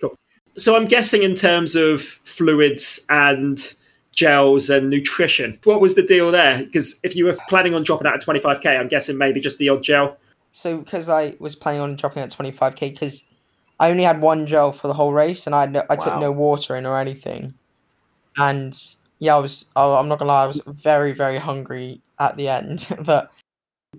Cool. 0.01 0.17
so 0.57 0.77
I'm 0.77 0.87
guessing 0.87 1.23
in 1.23 1.35
terms 1.35 1.77
of 1.77 2.03
fluids 2.03 3.05
and 3.11 3.75
gels 4.13 4.71
and 4.71 4.89
nutrition, 4.89 5.59
what 5.65 5.81
was 5.81 5.97
the 5.97 6.03
deal 6.03 6.31
there? 6.31 6.65
Because 6.65 7.01
if 7.05 7.15
you 7.15 7.27
were 7.27 7.37
planning 7.49 7.75
on 7.75 7.83
dropping 7.83 8.07
out 8.07 8.15
at 8.15 8.23
25k, 8.23 8.79
I'm 8.79 8.89
guessing 8.89 9.19
maybe 9.19 9.41
just 9.41 9.59
the 9.59 9.69
odd 9.69 9.83
gel. 9.83 10.17
So 10.55 10.79
because 10.79 11.09
I 11.09 11.35
was 11.41 11.57
planning 11.57 11.81
on 11.81 11.97
dropping 11.97 12.23
at 12.23 12.31
25k 12.31 12.93
because 12.93 13.25
I 13.81 13.91
only 13.91 14.05
had 14.05 14.21
one 14.21 14.47
gel 14.47 14.71
for 14.71 14.87
the 14.87 14.95
whole 14.95 15.13
race 15.13 15.47
and 15.47 15.55
I 15.55 15.63
had 15.63 15.73
no, 15.73 15.83
I 15.91 15.97
took 15.97 16.19
no 16.21 16.31
water 16.31 16.77
in 16.77 16.87
or 16.87 16.99
anything, 16.99 17.53
and 18.39 18.81
yeah, 19.19 19.35
I 19.35 19.39
was 19.41 19.67
oh, 19.75 19.95
I'm 19.95 20.09
not 20.09 20.21
gonna 20.21 20.31
lie, 20.31 20.45
I 20.45 20.47
was 20.47 20.63
very 20.67 21.13
very 21.13 21.39
hungry 21.39 22.01
at 22.21 22.37
the 22.37 22.49
end, 22.49 22.87
but 23.01 23.33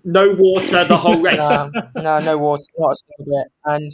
No 0.06 0.34
water 0.34 0.86
the 0.86 0.96
whole 0.98 1.22
race. 1.22 1.38
no, 1.40 1.70
no, 1.98 2.20
no 2.20 2.38
water, 2.38 2.64
not 2.78 2.92
a 2.92 2.96
single 2.96 3.44
bit, 3.44 3.52
and 3.66 3.92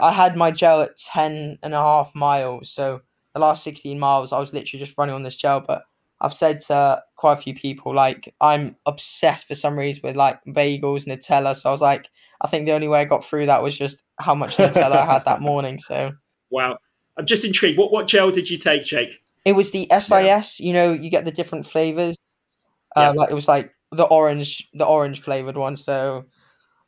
I 0.00 0.10
had 0.10 0.36
my 0.36 0.50
gel 0.50 0.80
at 0.80 0.96
10 0.96 1.58
and 1.62 1.74
a 1.74 1.78
half 1.78 2.14
miles, 2.14 2.70
so 2.70 3.02
the 3.34 3.40
last 3.40 3.62
16 3.62 3.98
miles 3.98 4.32
I 4.32 4.40
was 4.40 4.54
literally 4.54 4.82
just 4.82 4.96
running 4.96 5.14
on 5.14 5.22
this 5.22 5.36
gel, 5.36 5.60
but. 5.60 5.82
I've 6.24 6.34
said 6.34 6.60
to 6.60 7.02
quite 7.16 7.34
a 7.34 7.42
few 7.42 7.54
people, 7.54 7.94
like, 7.94 8.34
I'm 8.40 8.76
obsessed 8.86 9.46
for 9.46 9.54
some 9.54 9.78
reason 9.78 10.00
with 10.04 10.16
like 10.16 10.40
bagels, 10.48 11.06
Nutella. 11.06 11.54
So 11.56 11.68
I 11.68 11.72
was 11.72 11.80
like, 11.80 12.08
I 12.40 12.48
think 12.48 12.66
the 12.66 12.72
only 12.72 12.88
way 12.88 13.00
I 13.00 13.04
got 13.04 13.24
through 13.24 13.46
that 13.46 13.62
was 13.62 13.76
just 13.76 14.02
how 14.18 14.34
much 14.34 14.56
Nutella 14.56 14.96
I 14.96 15.06
had 15.06 15.24
that 15.26 15.40
morning. 15.50 15.78
So 15.78 16.12
Wow. 16.50 16.78
I'm 17.16 17.26
just 17.26 17.44
intrigued. 17.44 17.78
What 17.78 17.92
what 17.92 18.08
gel 18.08 18.30
did 18.30 18.50
you 18.50 18.58
take, 18.58 18.84
Jake? 18.84 19.20
it 19.44 19.52
was 19.52 19.70
the 19.70 19.88
SIS. 19.98 20.60
You 20.60 20.72
know, 20.72 20.92
you 20.92 21.10
get 21.10 21.24
the 21.24 21.30
different 21.30 21.66
flavors. 21.66 22.16
Yeah. 22.96 23.10
Uh, 23.10 23.14
like 23.14 23.30
it 23.30 23.34
was 23.34 23.48
like 23.48 23.74
the 23.92 24.04
orange, 24.04 24.68
the 24.72 24.84
orange 24.86 25.20
flavored 25.20 25.56
one. 25.56 25.76
So 25.76 26.24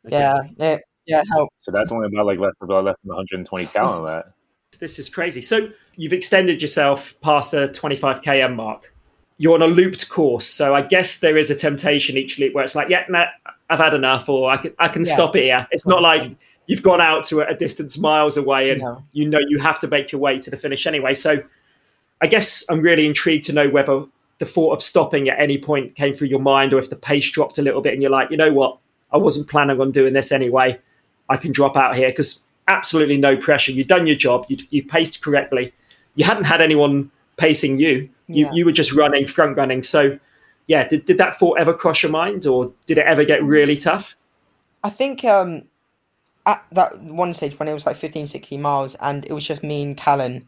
yeah, 0.05 0.39
it 0.59 0.83
yeah 1.07 1.21
it 1.21 1.27
helped. 1.33 1.55
So 1.59 1.71
that's 1.71 1.93
only 1.93 2.07
about 2.07 2.27
like 2.27 2.39
less 2.39 2.55
about 2.61 2.85
less 2.85 2.99
than 3.01 3.09
120 3.09 3.67
cal 3.67 3.89
on 3.89 4.05
that. 4.07 4.27
This 4.79 4.99
is 4.99 5.09
crazy. 5.09 5.41
So 5.41 5.71
you've 5.95 6.13
extended 6.13 6.61
yourself 6.61 7.15
past 7.23 7.51
the 7.51 7.69
25 7.69 8.21
km 8.21 8.57
mark. 8.57 8.93
You're 9.39 9.55
on 9.55 9.63
a 9.63 9.67
looped 9.67 10.09
course, 10.09 10.47
so 10.47 10.75
I 10.75 10.81
guess 10.83 11.19
there 11.19 11.37
is 11.37 11.51
a 11.51 11.55
temptation 11.55 12.17
each 12.17 12.39
loop 12.39 12.55
where 12.55 12.65
it's 12.65 12.75
like, 12.75 12.89
yeah, 12.89 13.05
nah, 13.09 13.27
I've 13.69 13.79
had 13.79 13.93
enough, 13.93 14.29
or 14.29 14.51
I 14.51 14.57
can 14.57 14.73
I 14.79 14.89
can 14.89 15.05
Yeah. 15.05 15.15
stop 15.15 15.37
it 15.37 15.43
here. 15.45 15.67
It's 15.71 15.87
not 15.87 16.01
like 16.03 16.31
you've 16.67 16.83
gone 16.83 17.01
out 17.03 17.25
to 17.25 17.41
a, 17.41 17.49
a 17.49 17.55
distance 17.55 17.99
miles 17.99 18.37
away 18.37 18.71
and 18.71 18.81
No. 18.81 19.03
you 19.13 19.29
know 19.29 19.39
you 19.49 19.59
have 19.59 19.79
to 19.81 19.89
make 19.89 20.11
your 20.11 20.21
way 20.21 20.39
to 20.39 20.51
the 20.51 20.57
finish 20.57 20.87
anyway. 20.87 21.13
So 21.15 21.43
I 22.23 22.27
guess 22.29 22.65
I'm 22.71 22.81
really 22.81 23.07
intrigued 23.07 23.45
to 23.47 23.53
know 23.53 23.69
whether 23.69 24.05
the 24.39 24.47
thought 24.47 24.73
of 24.73 24.83
stopping 24.83 25.29
at 25.29 25.39
any 25.39 25.59
point 25.59 25.95
came 25.97 26.15
through 26.15 26.29
your 26.29 26.41
mind, 26.41 26.73
or 26.73 26.79
if 26.79 26.89
the 26.91 26.97
pace 26.97 27.31
dropped 27.31 27.59
a 27.59 27.63
little 27.63 27.83
bit 27.83 27.93
and 27.93 28.01
you're 28.03 28.11
like, 28.11 28.31
you 28.31 28.37
know 28.39 28.53
what, 28.53 28.79
I 29.13 29.19
wasn't 29.19 29.49
planning 29.49 29.81
on 29.81 29.91
doing 29.93 30.13
this 30.15 30.33
anyway. 30.33 30.79
I 31.29 31.37
can 31.37 31.53
drop 31.53 31.77
out 31.77 31.95
here 31.97 32.09
because 32.09 32.43
absolutely 32.69 33.17
no 33.19 33.37
pressure. 33.37 33.73
You've 33.73 33.87
done 33.87 34.07
your 34.07 34.17
job. 34.17 34.47
You, 34.49 34.57
you 34.71 34.83
paced 34.85 35.23
correctly. 35.23 35.73
You 36.15 36.25
hadn't 36.25 36.45
had 36.45 36.61
anyone 36.63 37.11
pacing 37.37 37.79
you. 37.79 38.09
You, 38.29 38.47
yeah. 38.47 38.51
you 38.53 38.65
were 38.65 38.73
just 38.73 38.93
running, 38.93 39.27
front 39.27 39.57
running. 39.57 39.83
So, 39.83 40.19
yeah, 40.67 40.89
did, 40.89 41.05
did 41.05 41.19
that 41.19 41.39
thought 41.39 41.59
ever 41.59 41.73
cross 41.73 42.03
your 42.03 42.11
mind 42.11 42.47
or 42.47 42.73
did 42.87 42.99
it 42.99 43.07
ever 43.07 43.25
get 43.25 43.43
really 43.45 43.77
tough? 43.77 44.17
I 44.83 44.91
think 44.91 45.25
um, 45.25 45.65
at 46.47 46.65
that 46.73 47.01
one 47.01 47.35
stage 47.35 47.59
when 47.59 47.69
it 47.69 47.75
was 47.75 47.87
like 47.87 47.97
15, 47.97 48.27
16 48.27 48.61
miles 48.61 48.95
and 48.97 49.25
it 49.27 49.33
was 49.33 49.47
just 49.47 49.63
me 49.63 49.83
and 49.83 49.97
Callan. 49.97 50.47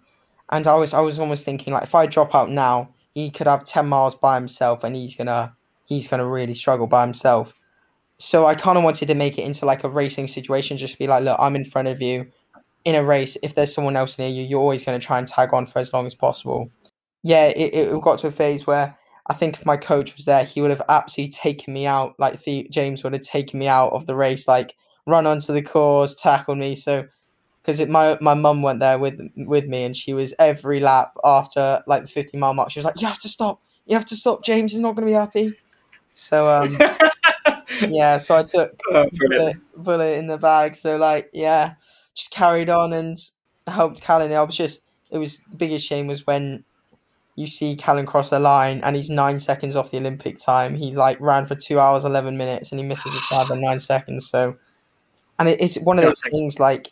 And 0.51 0.67
I 0.67 0.75
was 0.75 0.95
I 0.95 1.01
was 1.01 1.19
almost 1.19 1.45
thinking 1.45 1.73
like 1.75 1.83
if 1.83 1.95
I 1.95 2.07
drop 2.07 2.35
out 2.35 2.51
now, 2.51 2.89
he 3.15 3.31
could 3.31 3.47
have 3.47 3.65
10 3.65 3.87
miles 3.87 4.15
by 4.15 4.35
himself 4.37 4.83
and 4.83 4.97
he's 4.97 5.15
gonna 5.15 5.55
he's 5.85 6.09
gonna 6.09 6.27
really 6.27 6.55
struggle 6.55 6.87
by 6.87 7.03
himself. 7.03 7.55
So 8.19 8.47
I 8.47 8.55
kind 8.55 8.79
of 8.79 8.85
wanted 8.85 9.07
to 9.09 9.15
make 9.15 9.39
it 9.39 9.43
into 9.43 9.67
like 9.67 9.85
a 9.85 9.89
racing 9.89 10.27
situation, 10.27 10.77
just 10.77 10.99
be 10.99 11.07
like, 11.07 11.23
look, 11.23 11.37
I'm 11.39 11.55
in 11.55 11.65
front 11.65 11.89
of 11.89 12.01
you 12.01 12.27
in 12.89 12.95
a 12.95 13.05
race. 13.05 13.37
If 13.43 13.55
there's 13.55 13.75
someone 13.75 13.97
else 13.97 14.19
near 14.19 14.31
you, 14.31 14.45
you're 14.45 14.61
always 14.61 14.83
going 14.83 14.99
to 14.99 15.07
try 15.07 15.19
and 15.19 15.29
tag 15.29 15.53
on 15.53 15.67
for 15.67 15.79
as 15.79 15.93
long 15.93 16.07
as 16.07 16.15
possible. 16.15 16.71
Yeah, 17.23 17.49
it, 17.49 17.75
it 17.75 18.01
got 18.01 18.19
to 18.21 18.29
a 18.29 18.31
phase 18.31 18.67
where 18.67 18.97
I 19.27 19.35
think 19.35 19.59
if 19.59 19.67
my 19.67 19.77
coach 19.77 20.17
was 20.17 20.25
there, 20.25 20.43
he 20.45 20.63
would 20.63 20.71
have 20.71 20.83
absolutely 20.89 21.33
taken 21.33 21.75
me 21.75 21.85
out. 21.85 22.15
Like 22.19 22.43
the, 22.43 22.67
James 22.71 23.05
would 23.05 23.13
have 23.13 23.21
taken 23.21 23.59
me 23.59 23.69
out 23.69 23.93
of 23.93 24.07
the 24.07 24.15
race, 24.15 24.49
like 24.49 24.75
run 25.07 25.27
onto 25.27 25.53
the 25.53 25.61
course, 25.61 26.15
tackle 26.15 26.55
me. 26.55 26.77
So 26.77 27.07
because 27.63 27.87
my 27.89 28.17
my 28.23 28.33
mum 28.33 28.63
went 28.63 28.81
there 28.81 28.99
with 28.99 29.21
with 29.37 29.67
me, 29.67 29.85
and 29.85 29.95
she 29.95 30.15
was 30.15 30.33
every 30.39 30.81
lap 30.81 31.13
after 31.25 31.83
like 31.87 32.05
the 32.05 32.09
50 32.09 32.39
mile 32.39 32.55
mark, 32.55 32.71
she 32.71 32.79
was 32.79 32.87
like, 32.87 33.03
"You 33.03 33.07
have 33.07 33.19
to 33.19 33.29
stop, 33.29 33.61
you 33.85 33.97
have 33.97 34.07
to 34.07 34.17
stop. 34.17 34.43
James 34.43 34.73
is 34.73 34.81
not 34.81 34.97
going 34.97 35.07
to 35.07 35.11
be 35.11 35.13
happy." 35.13 35.53
So 36.15 36.49
um, 36.49 36.79
yeah, 37.91 38.17
so 38.17 38.39
I 38.39 38.45
took 38.45 38.81
oh, 38.93 39.05
the 39.13 39.61
bullet 39.77 40.17
in 40.17 40.27
the 40.27 40.39
bag. 40.39 40.75
So 40.75 40.97
like, 40.97 41.29
yeah, 41.35 41.75
just 42.19 42.33
carried 42.33 42.69
on 42.69 42.93
and 42.93 43.17
helped 43.69 44.03
Callan. 44.03 44.33
I 44.33 44.43
was 44.43 44.57
just, 44.57 44.83
it 45.11 45.19
was 45.19 45.39
the 45.51 45.57
biggest 45.57 45.87
shame 45.87 46.09
was 46.09 46.27
when 46.27 46.65
you 47.37 47.47
see 47.47 47.77
Callan 47.77 48.07
cross 48.07 48.31
the 48.31 48.41
line 48.41 48.81
and 48.83 48.97
he's 48.97 49.11
nine 49.11 49.41
seconds 49.41 49.77
off 49.77 49.93
the 49.93 49.99
Olympic 49.99 50.39
time. 50.39 50.75
He 50.75 50.93
like 50.93 51.21
ran 51.21 51.47
for 51.47 51.55
two 51.55 51.81
hours 51.81 52.05
eleven 52.05 52.37
minutes 52.37 52.73
and 52.73 52.81
he 52.81 52.87
misses 52.87 53.13
the 53.15 53.21
time 53.31 53.49
by 53.49 53.57
nine 53.57 53.81
seconds. 53.81 54.29
So, 54.29 54.57
and 55.39 55.49
it, 55.49 55.61
it's 55.61 55.79
one 55.79 55.99
of 55.99 56.05
those 56.05 56.23
things 56.31 56.59
like 56.61 56.91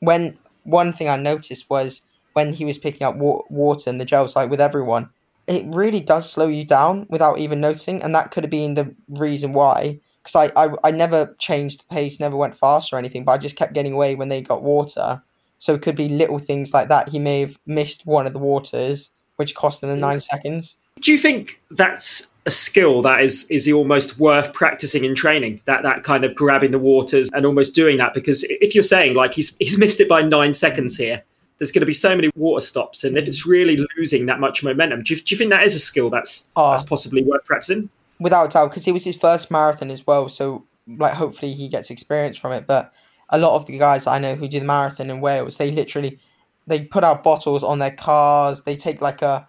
when 0.00 0.38
one 0.64 0.92
thing 0.92 1.08
I 1.08 1.16
noticed 1.16 1.68
was 1.70 2.02
when 2.34 2.52
he 2.52 2.64
was 2.64 2.78
picking 2.78 3.04
up 3.06 3.16
wa- 3.16 3.42
water 3.50 3.90
and 3.90 4.00
the 4.00 4.04
gels 4.04 4.36
like 4.36 4.50
with 4.50 4.60
everyone 4.60 5.10
it 5.48 5.64
really 5.68 6.00
does 6.00 6.30
slow 6.30 6.46
you 6.46 6.64
down 6.64 7.06
without 7.08 7.38
even 7.38 7.60
noticing, 7.60 8.02
and 8.02 8.14
that 8.14 8.30
could 8.30 8.44
have 8.44 8.50
been 8.50 8.74
the 8.74 8.94
reason 9.08 9.54
why. 9.54 9.98
Because 10.28 10.50
I, 10.54 10.66
I, 10.66 10.74
I 10.84 10.90
never 10.90 11.34
changed 11.38 11.80
the 11.80 11.94
pace, 11.94 12.20
never 12.20 12.36
went 12.36 12.54
fast 12.54 12.92
or 12.92 12.98
anything, 12.98 13.24
but 13.24 13.32
I 13.32 13.38
just 13.38 13.56
kept 13.56 13.72
getting 13.72 13.94
away 13.94 14.14
when 14.14 14.28
they 14.28 14.42
got 14.42 14.62
water. 14.62 15.22
So 15.56 15.74
it 15.74 15.80
could 15.80 15.96
be 15.96 16.08
little 16.08 16.38
things 16.38 16.74
like 16.74 16.88
that. 16.88 17.08
He 17.08 17.18
may 17.18 17.40
have 17.40 17.58
missed 17.66 18.04
one 18.04 18.26
of 18.26 18.34
the 18.34 18.38
waters, 18.38 19.10
which 19.36 19.54
cost 19.54 19.82
him 19.82 19.88
the 19.88 19.96
nine 19.96 20.18
mm. 20.18 20.22
seconds. 20.22 20.76
Do 21.00 21.12
you 21.12 21.18
think 21.18 21.62
that's 21.70 22.32
a 22.44 22.50
skill 22.50 23.02
that 23.02 23.22
is 23.22 23.50
is 23.50 23.70
almost 23.72 24.18
worth 24.18 24.52
practicing 24.52 25.04
in 25.04 25.14
training? 25.14 25.60
That 25.64 25.82
that 25.82 26.04
kind 26.04 26.24
of 26.24 26.34
grabbing 26.34 26.72
the 26.72 26.78
waters 26.78 27.30
and 27.32 27.46
almost 27.46 27.74
doing 27.74 27.96
that 27.96 28.12
because 28.12 28.44
if 28.44 28.74
you're 28.74 28.84
saying 28.84 29.14
like 29.14 29.32
he's 29.32 29.56
he's 29.58 29.78
missed 29.78 30.00
it 30.00 30.08
by 30.08 30.22
nine 30.22 30.54
seconds 30.54 30.96
here, 30.96 31.22
there's 31.58 31.72
going 31.72 31.80
to 31.80 31.86
be 31.86 31.94
so 31.94 32.14
many 32.14 32.30
water 32.36 32.64
stops, 32.64 33.02
and 33.02 33.16
if 33.16 33.26
it's 33.26 33.46
mm. 33.46 33.50
really 33.50 33.78
losing 33.96 34.26
that 34.26 34.40
much 34.40 34.62
momentum, 34.62 35.02
do 35.04 35.14
you, 35.14 35.20
do 35.20 35.34
you 35.34 35.38
think 35.38 35.50
that 35.50 35.62
is 35.62 35.74
a 35.74 35.80
skill 35.80 36.10
that's 36.10 36.48
oh, 36.54 36.70
that's 36.70 36.82
possibly 36.82 37.22
worth 37.22 37.44
practicing? 37.44 37.88
Without 38.20 38.50
doubt, 38.50 38.70
because 38.70 38.86
it 38.86 38.92
was 38.92 39.04
his 39.04 39.16
first 39.16 39.50
marathon 39.50 39.90
as 39.90 40.06
well, 40.06 40.28
so 40.28 40.66
like 40.86 41.14
hopefully 41.14 41.52
he 41.54 41.68
gets 41.68 41.90
experience 41.90 42.36
from 42.36 42.52
it. 42.52 42.66
But 42.66 42.92
a 43.30 43.38
lot 43.38 43.54
of 43.54 43.66
the 43.66 43.78
guys 43.78 44.06
I 44.06 44.18
know 44.18 44.34
who 44.34 44.48
do 44.48 44.58
the 44.58 44.66
marathon 44.66 45.10
in 45.10 45.20
Wales, 45.20 45.56
they 45.56 45.70
literally 45.70 46.18
they 46.66 46.80
put 46.80 47.04
out 47.04 47.24
bottles 47.24 47.62
on 47.62 47.78
their 47.78 47.94
cars. 47.94 48.62
They 48.62 48.76
take 48.76 49.00
like 49.00 49.22
a 49.22 49.46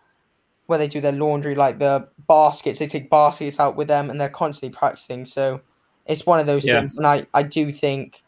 where 0.68 0.78
they 0.78 0.88
do 0.88 1.02
their 1.02 1.12
laundry, 1.12 1.56
like 1.56 1.80
the 1.80 2.08
baskets. 2.28 2.80
They 2.80 2.88
take 2.88 3.10
baskets 3.10 3.60
out 3.60 3.76
with 3.76 3.88
them, 3.88 4.10
and 4.10 4.22
they're 4.22 4.30
constantly 4.30 4.76
practicing. 4.78 5.26
So 5.26 5.62
it's 6.06 6.26
one 6.26 6.40
of 6.40 6.46
those 6.46 6.66
yeah. 6.66 6.80
things, 6.80 6.96
and 6.96 7.08
I 7.08 7.26
I 7.34 7.44
do 7.44 7.72
think 7.72 8.22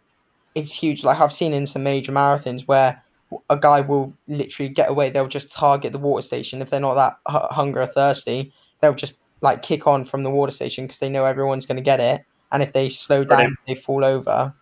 it's 0.56 0.74
huge. 0.74 1.04
Like 1.04 1.20
I've 1.20 1.34
seen 1.34 1.54
in 1.54 1.68
some 1.68 1.84
major 1.84 2.12
marathons 2.12 2.68
where 2.68 3.02
a 3.50 3.58
guy 3.58 3.82
will 3.82 4.14
literally 4.28 4.70
get 4.70 4.90
away. 4.90 5.10
They'll 5.10 5.28
just 5.28 5.52
target 5.52 5.94
the 5.94 6.00
water 6.00 6.22
station 6.22 6.62
if 6.62 6.70
they're 6.70 6.80
not 6.80 6.96
that 6.96 7.18
hungry 7.26 7.82
or 7.84 7.86
thirsty. 7.86 8.52
They'll 8.82 8.94
just 8.94 9.14
like 9.42 9.62
kick 9.62 9.88
on 9.88 10.06
from 10.06 10.24
the 10.24 10.30
water 10.30 10.52
station 10.52 10.86
because 10.86 11.00
they 11.00 11.10
know 11.10 11.26
everyone's 11.26 11.66
going 11.66 11.78
to 11.78 11.84
get 11.84 12.00
it. 12.00 12.24
And 12.52 12.62
if 12.62 12.74
they 12.74 12.90
slow 12.90 13.24
down, 13.24 13.56
they 13.68 13.76
fall 13.76 14.04
over. 14.04 14.54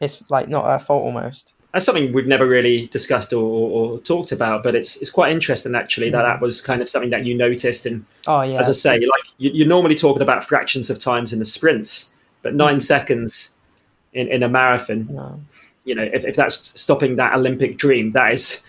It's 0.00 0.28
like 0.30 0.48
not 0.48 0.66
their 0.66 0.78
fault 0.78 1.04
almost. 1.04 1.52
That's 1.72 1.84
something 1.84 2.12
we've 2.12 2.26
never 2.26 2.46
really 2.46 2.86
discussed 2.88 3.32
or, 3.32 3.42
or, 3.42 3.70
or 3.70 3.98
talked 4.00 4.32
about, 4.32 4.62
but 4.62 4.74
it's 4.74 4.96
it's 4.96 5.10
quite 5.10 5.32
interesting 5.32 5.74
actually 5.74 6.10
that 6.10 6.22
that 6.22 6.40
was 6.40 6.60
kind 6.60 6.80
of 6.80 6.88
something 6.88 7.10
that 7.10 7.26
you 7.26 7.36
noticed. 7.36 7.86
And 7.86 8.04
oh 8.26 8.40
yeah, 8.42 8.58
as 8.58 8.68
I 8.68 8.72
say, 8.72 8.98
like 8.98 9.24
you, 9.36 9.64
are 9.64 9.68
normally 9.68 9.94
talking 9.94 10.22
about 10.22 10.44
fractions 10.44 10.88
of 10.90 10.98
times 10.98 11.32
in 11.32 11.38
the 11.38 11.44
sprints, 11.44 12.12
but 12.42 12.54
9 12.54 12.74
mm-hmm. 12.74 12.80
seconds 12.80 13.54
in, 14.14 14.28
in 14.28 14.42
a 14.42 14.48
marathon. 14.48 15.08
No 15.10 15.40
you 15.88 15.94
know, 15.94 16.02
if, 16.02 16.24
if 16.24 16.36
that's 16.36 16.78
stopping 16.78 17.16
that 17.16 17.34
Olympic 17.34 17.78
dream, 17.78 18.12
that 18.12 18.32
is 18.34 18.62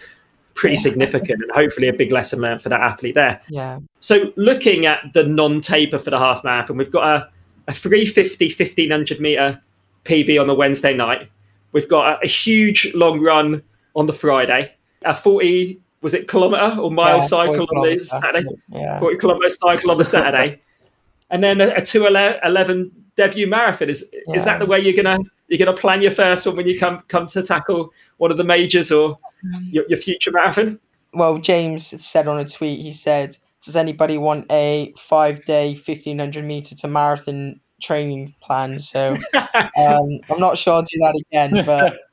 pretty 0.59 0.75
yeah. 0.75 0.81
significant 0.81 1.41
and 1.41 1.49
hopefully 1.53 1.87
a 1.87 1.93
big 1.93 2.11
lesson 2.11 2.41
learned 2.41 2.61
for 2.61 2.67
that 2.67 2.81
athlete 2.81 3.15
there. 3.15 3.41
Yeah. 3.47 3.79
So 4.01 4.33
looking 4.35 4.85
at 4.85 5.13
the 5.13 5.23
non-taper 5.23 5.97
for 5.97 6.09
the 6.09 6.19
half 6.19 6.43
marathon, 6.43 6.75
we've 6.75 6.91
got 6.91 7.21
a, 7.21 7.29
a 7.69 7.73
350, 7.73 8.47
1500 8.47 9.21
meter 9.21 9.61
PB 10.03 10.39
on 10.39 10.47
the 10.47 10.53
Wednesday 10.53 10.93
night. 10.93 11.29
We've 11.71 11.87
got 11.87 12.17
a, 12.21 12.25
a 12.25 12.27
huge 12.27 12.93
long 12.93 13.21
run 13.21 13.63
on 13.95 14.05
the 14.05 14.11
Friday, 14.11 14.73
a 15.03 15.15
40, 15.15 15.79
was 16.01 16.13
it 16.13 16.27
kilometer 16.27 16.77
or 16.77 16.91
mile 16.91 17.17
yeah, 17.17 17.21
cycle 17.21 17.65
on 17.73 17.87
the 17.87 17.97
Saturday? 17.99 18.45
Yeah. 18.67 18.99
40 18.99 19.17
kilometer 19.17 19.49
cycle 19.49 19.91
on 19.91 19.97
the 19.97 20.03
Saturday. 20.03 20.61
and 21.29 21.41
then 21.41 21.61
a, 21.61 21.67
a 21.69 21.81
211 21.81 22.91
debut 23.15 23.47
marathon. 23.47 23.89
Is, 23.89 24.09
yeah. 24.11 24.35
is 24.35 24.43
that 24.43 24.59
the 24.59 24.65
way 24.65 24.81
you're 24.81 25.01
going 25.01 25.23
to 25.23 25.29
you're 25.47 25.65
to 25.65 25.73
plan 25.73 26.01
your 26.01 26.11
first 26.11 26.45
one 26.45 26.55
when 26.55 26.67
you 26.67 26.77
come 26.77 27.01
come 27.07 27.25
to 27.27 27.41
tackle 27.41 27.91
one 28.17 28.29
of 28.29 28.37
the 28.37 28.43
majors 28.43 28.91
or 28.91 29.17
your, 29.43 29.85
your 29.87 29.97
future 29.97 30.31
marathon? 30.31 30.79
Well, 31.13 31.37
James 31.37 31.87
said 32.05 32.27
on 32.27 32.39
a 32.39 32.45
tweet, 32.45 32.79
he 32.79 32.91
said, 32.91 33.37
"Does 33.63 33.75
anybody 33.75 34.17
want 34.17 34.51
a 34.51 34.93
five 34.97 35.43
day, 35.45 35.75
fifteen 35.75 36.19
hundred 36.19 36.45
meter 36.45 36.75
to 36.75 36.87
marathon 36.87 37.59
training 37.81 38.35
plan?" 38.41 38.79
So 38.79 39.15
um, 39.33 40.19
I'm 40.29 40.39
not 40.39 40.57
sure 40.57 40.73
I'll 40.73 40.81
do 40.83 40.99
that 40.99 41.21
again, 41.31 41.65
but. 41.65 41.93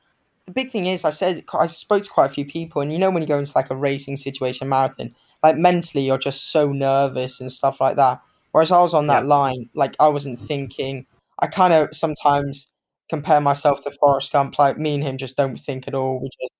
the 0.47 0.53
big 0.53 0.71
thing 0.71 0.85
is, 0.85 1.03
I 1.03 1.09
said 1.09 1.43
I 1.53 1.67
spoke 1.67 2.03
to 2.03 2.09
quite 2.09 2.31
a 2.31 2.33
few 2.33 2.45
people, 2.45 2.81
and 2.81 2.91
you 2.91 2.97
know 2.97 3.11
when 3.11 3.21
you 3.21 3.27
go 3.27 3.37
into 3.37 3.51
like 3.53 3.69
a 3.69 3.75
racing 3.75 4.15
situation, 4.15 4.69
marathon, 4.69 5.13
like 5.43 5.57
mentally 5.57 6.05
you're 6.05 6.17
just 6.17 6.51
so 6.51 6.71
nervous 6.71 7.39
and 7.39 7.51
stuff 7.51 7.79
like 7.81 7.97
that. 7.97 8.21
Whereas 8.51 8.71
I 8.71 8.81
was 8.81 8.93
on 8.93 9.07
that 9.07 9.23
yeah. 9.23 9.29
line, 9.29 9.69
like 9.75 9.95
I 9.99 10.07
wasn't 10.07 10.39
thinking. 10.39 11.05
I 11.39 11.47
kind 11.47 11.73
of 11.73 11.89
sometimes 11.95 12.71
compare 13.09 13.41
myself 13.41 13.81
to 13.81 13.91
Forrest 13.91 14.31
Gump. 14.31 14.57
Like 14.57 14.77
me 14.77 14.95
and 14.95 15.03
him 15.03 15.17
just 15.17 15.37
don't 15.37 15.59
think 15.59 15.87
at 15.87 15.93
all. 15.93 16.19
We 16.19 16.29
just 16.29 16.53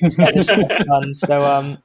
get 0.00 0.34
this 0.34 0.46
stuff 0.46 0.68
done. 0.68 1.14
So 1.14 1.44
um, 1.44 1.78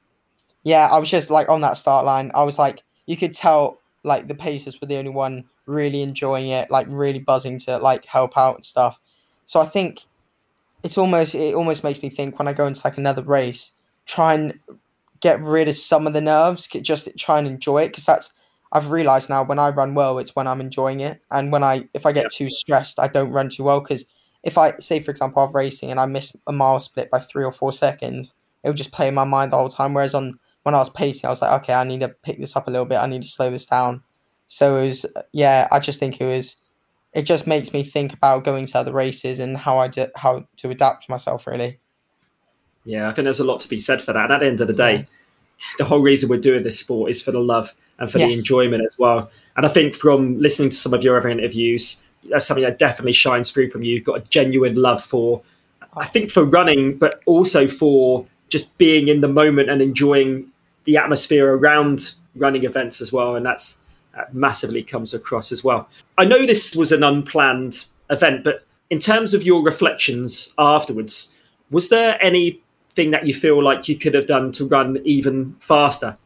yeah, 0.62 0.88
I 0.88 0.98
was 0.98 1.10
just 1.10 1.30
like 1.30 1.48
on 1.48 1.60
that 1.62 1.76
start 1.76 2.04
line. 2.04 2.30
I 2.34 2.42
was 2.42 2.58
like, 2.58 2.82
you 3.06 3.16
could 3.16 3.32
tell 3.32 3.80
like 4.04 4.28
the 4.28 4.34
Pacers 4.34 4.80
were 4.80 4.86
the 4.86 4.96
only 4.96 5.10
one 5.10 5.44
really 5.66 6.02
enjoying 6.02 6.48
it, 6.48 6.70
like 6.70 6.86
really 6.88 7.18
buzzing 7.18 7.58
to 7.60 7.78
like 7.78 8.04
help 8.04 8.36
out 8.36 8.56
and 8.56 8.64
stuff. 8.64 8.98
So 9.46 9.60
I 9.60 9.66
think 9.66 10.04
it's 10.82 10.98
almost 10.98 11.34
it 11.34 11.54
almost 11.54 11.84
makes 11.84 12.02
me 12.02 12.10
think 12.10 12.38
when 12.38 12.48
I 12.48 12.52
go 12.52 12.66
into 12.66 12.80
like 12.84 12.98
another 12.98 13.22
race, 13.22 13.72
try 14.06 14.34
and 14.34 14.58
get 15.20 15.40
rid 15.42 15.68
of 15.68 15.76
some 15.76 16.06
of 16.06 16.12
the 16.12 16.20
nerves, 16.20 16.66
just 16.66 17.08
try 17.18 17.38
and 17.38 17.46
enjoy 17.46 17.82
it 17.82 17.88
because 17.88 18.06
that's 18.06 18.32
I've 18.72 18.90
realized 18.90 19.28
now 19.28 19.42
when 19.42 19.58
I 19.58 19.70
run 19.70 19.94
well, 19.94 20.18
it's 20.18 20.36
when 20.36 20.46
I'm 20.46 20.60
enjoying 20.60 21.00
it, 21.00 21.20
and 21.30 21.50
when 21.52 21.64
I 21.64 21.88
if 21.94 22.06
I 22.06 22.12
get 22.12 22.24
yep. 22.24 22.32
too 22.32 22.50
stressed, 22.50 22.98
I 22.98 23.08
don't 23.08 23.32
run 23.32 23.48
too 23.48 23.64
well 23.64 23.80
because 23.80 24.04
if 24.42 24.56
I 24.58 24.76
say 24.78 25.00
for 25.00 25.10
example 25.10 25.42
I'm 25.42 25.54
racing 25.54 25.90
and 25.90 26.00
I 26.00 26.06
miss 26.06 26.34
a 26.46 26.52
mile 26.52 26.80
split 26.80 27.10
by 27.10 27.18
three 27.18 27.44
or 27.44 27.52
four 27.52 27.72
seconds, 27.72 28.34
it 28.62 28.68
would 28.68 28.76
just 28.76 28.92
play 28.92 29.08
in 29.08 29.14
my 29.14 29.24
mind 29.24 29.52
the 29.52 29.56
whole 29.56 29.68
time. 29.68 29.94
Whereas 29.94 30.14
on 30.14 30.38
when 30.62 30.74
I 30.74 30.78
was 30.78 30.90
pacing, 30.90 31.26
I 31.26 31.30
was 31.30 31.42
like, 31.42 31.62
okay, 31.62 31.72
I 31.72 31.84
need 31.84 32.00
to 32.00 32.08
pick 32.08 32.38
this 32.38 32.56
up 32.56 32.68
a 32.68 32.70
little 32.70 32.86
bit. 32.86 32.98
I 32.98 33.06
need 33.06 33.22
to 33.22 33.28
slow 33.28 33.50
this 33.50 33.66
down. 33.66 34.02
So 34.46 34.76
it 34.76 34.84
was, 34.84 35.06
yeah, 35.32 35.68
I 35.70 35.78
just 35.78 36.00
think 36.00 36.20
it 36.20 36.26
was, 36.26 36.56
it 37.12 37.22
just 37.22 37.46
makes 37.46 37.72
me 37.72 37.82
think 37.82 38.12
about 38.12 38.44
going 38.44 38.66
to 38.66 38.78
other 38.78 38.92
races 38.92 39.40
and 39.40 39.56
how 39.56 39.78
I 39.78 39.88
do, 39.88 40.06
how 40.16 40.46
to 40.56 40.70
adapt 40.70 41.08
myself 41.08 41.46
really. 41.46 41.78
Yeah, 42.84 43.08
I 43.08 43.14
think 43.14 43.24
there's 43.24 43.40
a 43.40 43.44
lot 43.44 43.60
to 43.60 43.68
be 43.68 43.78
said 43.78 44.00
for 44.02 44.12
that. 44.12 44.24
And 44.24 44.32
at 44.32 44.40
the 44.40 44.46
end 44.46 44.60
of 44.60 44.66
the 44.66 44.74
day, 44.74 45.06
the 45.78 45.84
whole 45.84 46.00
reason 46.00 46.28
we're 46.28 46.38
doing 46.38 46.62
this 46.62 46.78
sport 46.78 47.10
is 47.10 47.22
for 47.22 47.32
the 47.32 47.40
love 47.40 47.74
and 47.98 48.10
for 48.10 48.18
yes. 48.18 48.28
the 48.28 48.38
enjoyment 48.38 48.84
as 48.84 48.98
well. 48.98 49.30
And 49.56 49.66
I 49.66 49.68
think 49.68 49.94
from 49.94 50.38
listening 50.38 50.70
to 50.70 50.76
some 50.76 50.94
of 50.94 51.02
your 51.02 51.18
other 51.18 51.28
interviews, 51.28 52.04
that's 52.28 52.46
something 52.46 52.64
that 52.64 52.78
definitely 52.78 53.12
shines 53.12 53.50
through 53.50 53.70
from 53.70 53.82
you. 53.82 53.94
You've 53.94 54.04
got 54.04 54.18
a 54.18 54.24
genuine 54.28 54.74
love 54.74 55.02
for, 55.02 55.42
I 55.96 56.06
think, 56.06 56.30
for 56.30 56.44
running, 56.44 56.98
but 56.98 57.22
also 57.26 57.66
for 57.66 58.26
just 58.48 58.76
being 58.78 59.08
in 59.08 59.20
the 59.20 59.28
moment 59.28 59.70
and 59.70 59.80
enjoying 59.80 60.50
the 60.84 60.96
atmosphere 60.96 61.56
around 61.56 62.12
running 62.34 62.64
events 62.64 63.00
as 63.00 63.12
well. 63.12 63.36
And 63.36 63.46
that's 63.46 63.78
uh, 64.16 64.24
massively 64.32 64.82
comes 64.82 65.14
across 65.14 65.52
as 65.52 65.64
well. 65.64 65.88
I 66.18 66.24
know 66.24 66.44
this 66.46 66.74
was 66.74 66.92
an 66.92 67.02
unplanned 67.02 67.86
event, 68.10 68.44
but 68.44 68.66
in 68.90 68.98
terms 68.98 69.34
of 69.34 69.44
your 69.44 69.62
reflections 69.62 70.52
afterwards, 70.58 71.36
was 71.70 71.88
there 71.88 72.22
anything 72.22 73.12
that 73.12 73.26
you 73.26 73.34
feel 73.34 73.62
like 73.62 73.88
you 73.88 73.96
could 73.96 74.14
have 74.14 74.26
done 74.26 74.50
to 74.52 74.66
run 74.66 74.98
even 75.04 75.56
faster? 75.60 76.16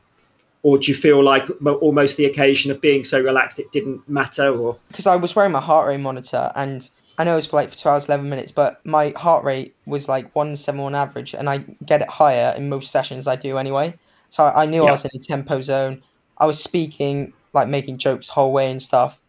Or 0.64 0.78
do 0.78 0.90
you 0.90 0.94
feel 0.96 1.22
like 1.22 1.46
almost 1.80 2.16
the 2.16 2.24
occasion 2.24 2.72
of 2.72 2.80
being 2.80 3.04
so 3.04 3.22
relaxed 3.22 3.60
it 3.60 3.70
didn't 3.70 4.08
matter? 4.08 4.52
Or 4.52 4.76
because 4.88 5.06
I 5.06 5.14
was 5.14 5.36
wearing 5.36 5.52
my 5.52 5.60
heart 5.60 5.86
rate 5.86 6.00
monitor 6.00 6.50
and 6.56 6.88
I 7.18 7.24
know 7.24 7.34
it 7.34 7.36
was 7.36 7.46
for 7.46 7.56
like 7.56 7.70
for 7.70 7.78
two 7.78 7.88
hours, 7.88 8.06
eleven 8.06 8.28
minutes, 8.28 8.50
but 8.50 8.84
my 8.84 9.10
heart 9.10 9.44
rate 9.44 9.76
was 9.86 10.08
like 10.08 10.34
one 10.34 10.56
seven 10.56 10.80
on 10.80 10.96
average, 10.96 11.32
and 11.34 11.48
I 11.48 11.58
get 11.86 12.02
it 12.02 12.08
higher 12.08 12.52
in 12.56 12.68
most 12.68 12.90
sessions 12.90 13.28
I 13.28 13.36
do 13.36 13.56
anyway. 13.56 13.94
So 14.30 14.44
I 14.44 14.66
knew 14.66 14.82
yeah. 14.82 14.88
I 14.88 14.92
was 14.92 15.04
in 15.04 15.10
a 15.14 15.18
tempo 15.18 15.60
zone. 15.60 16.02
I 16.38 16.46
was 16.46 16.60
speaking, 16.60 17.32
like 17.52 17.68
making 17.68 17.98
jokes 17.98 18.26
the 18.26 18.32
whole 18.32 18.52
way 18.52 18.68
and 18.70 18.82
stuff 18.82 19.20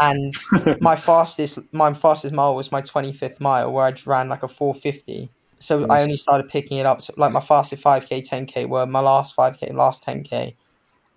and 0.00 0.32
my 0.80 0.96
fastest 0.96 1.58
my 1.72 1.92
fastest 1.92 2.34
mile 2.34 2.54
was 2.54 2.72
my 2.72 2.82
25th 2.82 3.40
mile 3.40 3.72
where 3.72 3.84
I 3.84 3.94
ran 4.06 4.28
like 4.28 4.42
a 4.42 4.48
450 4.48 5.30
so 5.64 5.80
nice. 5.80 6.00
I 6.00 6.02
only 6.02 6.16
started 6.16 6.48
picking 6.48 6.78
it 6.78 6.86
up 6.86 7.02
so, 7.02 7.14
like 7.16 7.32
my 7.32 7.40
fastest 7.40 7.82
5k 7.82 8.28
10k 8.28 8.68
were 8.68 8.86
my 8.86 9.00
last 9.00 9.36
5k 9.36 9.72
last 9.74 10.04
10k 10.04 10.54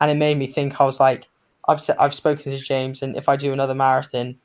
and 0.02 0.12
it 0.12 0.16
made 0.16 0.38
me 0.38 0.48
think 0.48 0.80
I 0.80 0.86
was 0.86 1.00
like 1.00 1.28
I've 1.68 1.82
said 1.82 1.98
I've 2.00 2.14
spoken 2.14 2.52
to 2.52 2.58
James 2.60 3.02
and 3.02 3.16
if 3.16 3.30
I 3.30 3.36
do 3.36 3.54
another 3.54 3.76
marathon 3.76 4.38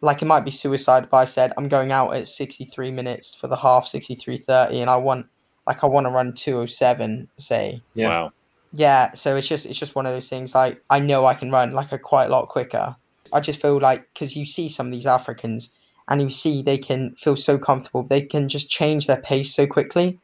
like 0.00 0.22
it 0.22 0.26
might 0.26 0.44
be 0.44 0.50
suicide 0.50 1.08
but 1.10 1.18
I 1.18 1.24
said 1.24 1.52
I'm 1.56 1.68
going 1.68 1.92
out 1.92 2.14
at 2.14 2.28
63 2.28 2.90
minutes 2.90 3.34
for 3.34 3.48
the 3.48 3.56
half 3.56 3.86
63.30 3.86 4.80
and 4.80 4.90
I 4.90 4.96
want 4.96 5.26
like 5.66 5.82
I 5.84 5.86
want 5.86 6.06
to 6.06 6.10
run 6.10 6.32
207 6.32 7.28
say 7.36 7.82
yeah. 7.94 8.08
wow 8.08 8.32
yeah 8.72 9.12
so 9.12 9.36
it's 9.36 9.48
just 9.48 9.66
it's 9.66 9.78
just 9.78 9.94
one 9.94 10.06
of 10.06 10.12
those 10.12 10.28
things 10.28 10.54
like 10.54 10.82
I 10.90 10.98
know 10.98 11.26
I 11.26 11.34
can 11.34 11.50
run 11.50 11.72
like 11.72 11.92
a 11.92 11.98
quite 11.98 12.26
a 12.26 12.28
lot 12.28 12.48
quicker 12.48 12.94
I 13.32 13.40
just 13.40 13.60
feel 13.60 13.78
like 13.78 14.08
because 14.12 14.36
you 14.36 14.46
see 14.46 14.68
some 14.68 14.86
of 14.86 14.92
these 14.92 15.06
Africans 15.06 15.70
and 16.08 16.22
you 16.22 16.30
see 16.30 16.62
they 16.62 16.78
can 16.78 17.14
feel 17.16 17.36
so 17.36 17.58
comfortable, 17.58 18.02
they 18.02 18.22
can 18.22 18.48
just 18.48 18.70
change 18.70 19.06
their 19.06 19.20
pace 19.20 19.54
so 19.54 19.66
quickly. 19.66 20.18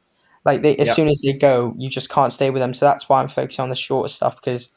Like 0.45 0.63
they, 0.63 0.77
as 0.77 0.89
yep. 0.89 0.97
soon 0.97 1.09
as 1.09 1.21
they 1.25 1.33
go, 1.33 1.75
you 1.79 1.89
just 1.89 2.11
can't 2.11 2.33
stay 2.33 2.51
with 2.51 2.61
them. 2.61 2.75
So 2.75 2.85
that's 2.85 3.09
why 3.09 3.21
I'm 3.21 3.29
focusing 3.29 3.63
on 3.63 3.71
the 3.71 3.77
shorter 3.77 4.09
stuff 4.09 4.37
because 4.37 4.71